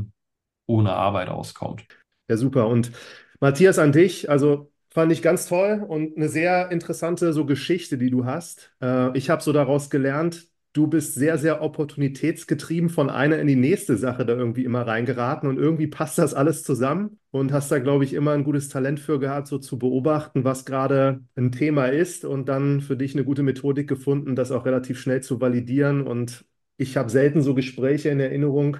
ohne 0.66 0.92
Arbeit 0.94 1.28
auskommt. 1.28 1.86
Ja, 2.28 2.36
super. 2.36 2.68
Und 2.68 2.92
Matthias, 3.40 3.78
an 3.78 3.92
dich, 3.92 4.30
also 4.30 4.72
fand 4.90 5.12
ich 5.12 5.22
ganz 5.22 5.46
toll 5.46 5.84
und 5.86 6.16
eine 6.16 6.28
sehr 6.28 6.70
interessante 6.70 7.32
so 7.32 7.46
Geschichte, 7.46 7.98
die 7.98 8.10
du 8.10 8.24
hast. 8.24 8.72
Äh, 8.82 9.16
ich 9.16 9.30
habe 9.30 9.42
so 9.42 9.52
daraus 9.52 9.90
gelernt, 9.90 10.48
du 10.76 10.86
bist 10.86 11.14
sehr, 11.14 11.38
sehr 11.38 11.62
opportunitätsgetrieben 11.62 12.90
von 12.90 13.08
einer 13.10 13.38
in 13.38 13.46
die 13.46 13.56
nächste 13.56 13.96
Sache 13.96 14.26
da 14.26 14.34
irgendwie 14.34 14.64
immer 14.64 14.86
reingeraten 14.86 15.48
und 15.48 15.58
irgendwie 15.58 15.86
passt 15.86 16.18
das 16.18 16.34
alles 16.34 16.62
zusammen 16.62 17.18
und 17.30 17.52
hast 17.52 17.70
da, 17.72 17.78
glaube 17.78 18.04
ich, 18.04 18.12
immer 18.12 18.32
ein 18.32 18.44
gutes 18.44 18.68
Talent 18.68 19.00
für 19.00 19.18
gehabt, 19.18 19.46
so 19.46 19.58
zu 19.58 19.78
beobachten, 19.78 20.44
was 20.44 20.64
gerade 20.64 21.20
ein 21.34 21.52
Thema 21.52 21.86
ist 21.86 22.24
und 22.24 22.48
dann 22.48 22.80
für 22.80 22.96
dich 22.96 23.14
eine 23.14 23.24
gute 23.24 23.42
Methodik 23.42 23.88
gefunden, 23.88 24.36
das 24.36 24.52
auch 24.52 24.66
relativ 24.66 25.00
schnell 25.00 25.22
zu 25.22 25.40
validieren. 25.40 26.06
Und 26.06 26.44
ich 26.76 26.96
habe 26.96 27.08
selten 27.10 27.42
so 27.42 27.54
Gespräche 27.54 28.10
in 28.10 28.20
Erinnerung, 28.20 28.78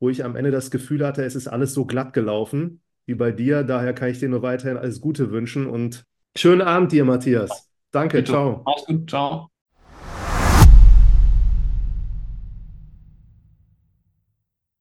wo 0.00 0.10
ich 0.10 0.24
am 0.24 0.36
Ende 0.36 0.50
das 0.50 0.70
Gefühl 0.70 1.06
hatte, 1.06 1.24
es 1.24 1.34
ist 1.34 1.48
alles 1.48 1.72
so 1.72 1.86
glatt 1.86 2.12
gelaufen 2.12 2.82
wie 3.06 3.14
bei 3.14 3.32
dir. 3.32 3.62
Daher 3.62 3.94
kann 3.94 4.10
ich 4.10 4.18
dir 4.18 4.28
nur 4.28 4.42
weiterhin 4.42 4.76
alles 4.76 5.00
Gute 5.00 5.30
wünschen 5.30 5.66
und 5.66 6.04
schönen 6.36 6.62
Abend 6.62 6.92
dir, 6.92 7.04
Matthias. 7.04 7.70
Danke, 7.90 8.18
Bitte. 8.18 8.32
ciao. 8.32 8.62
Mach's 8.66 8.84
gut, 8.86 9.08
ciao. 9.08 9.51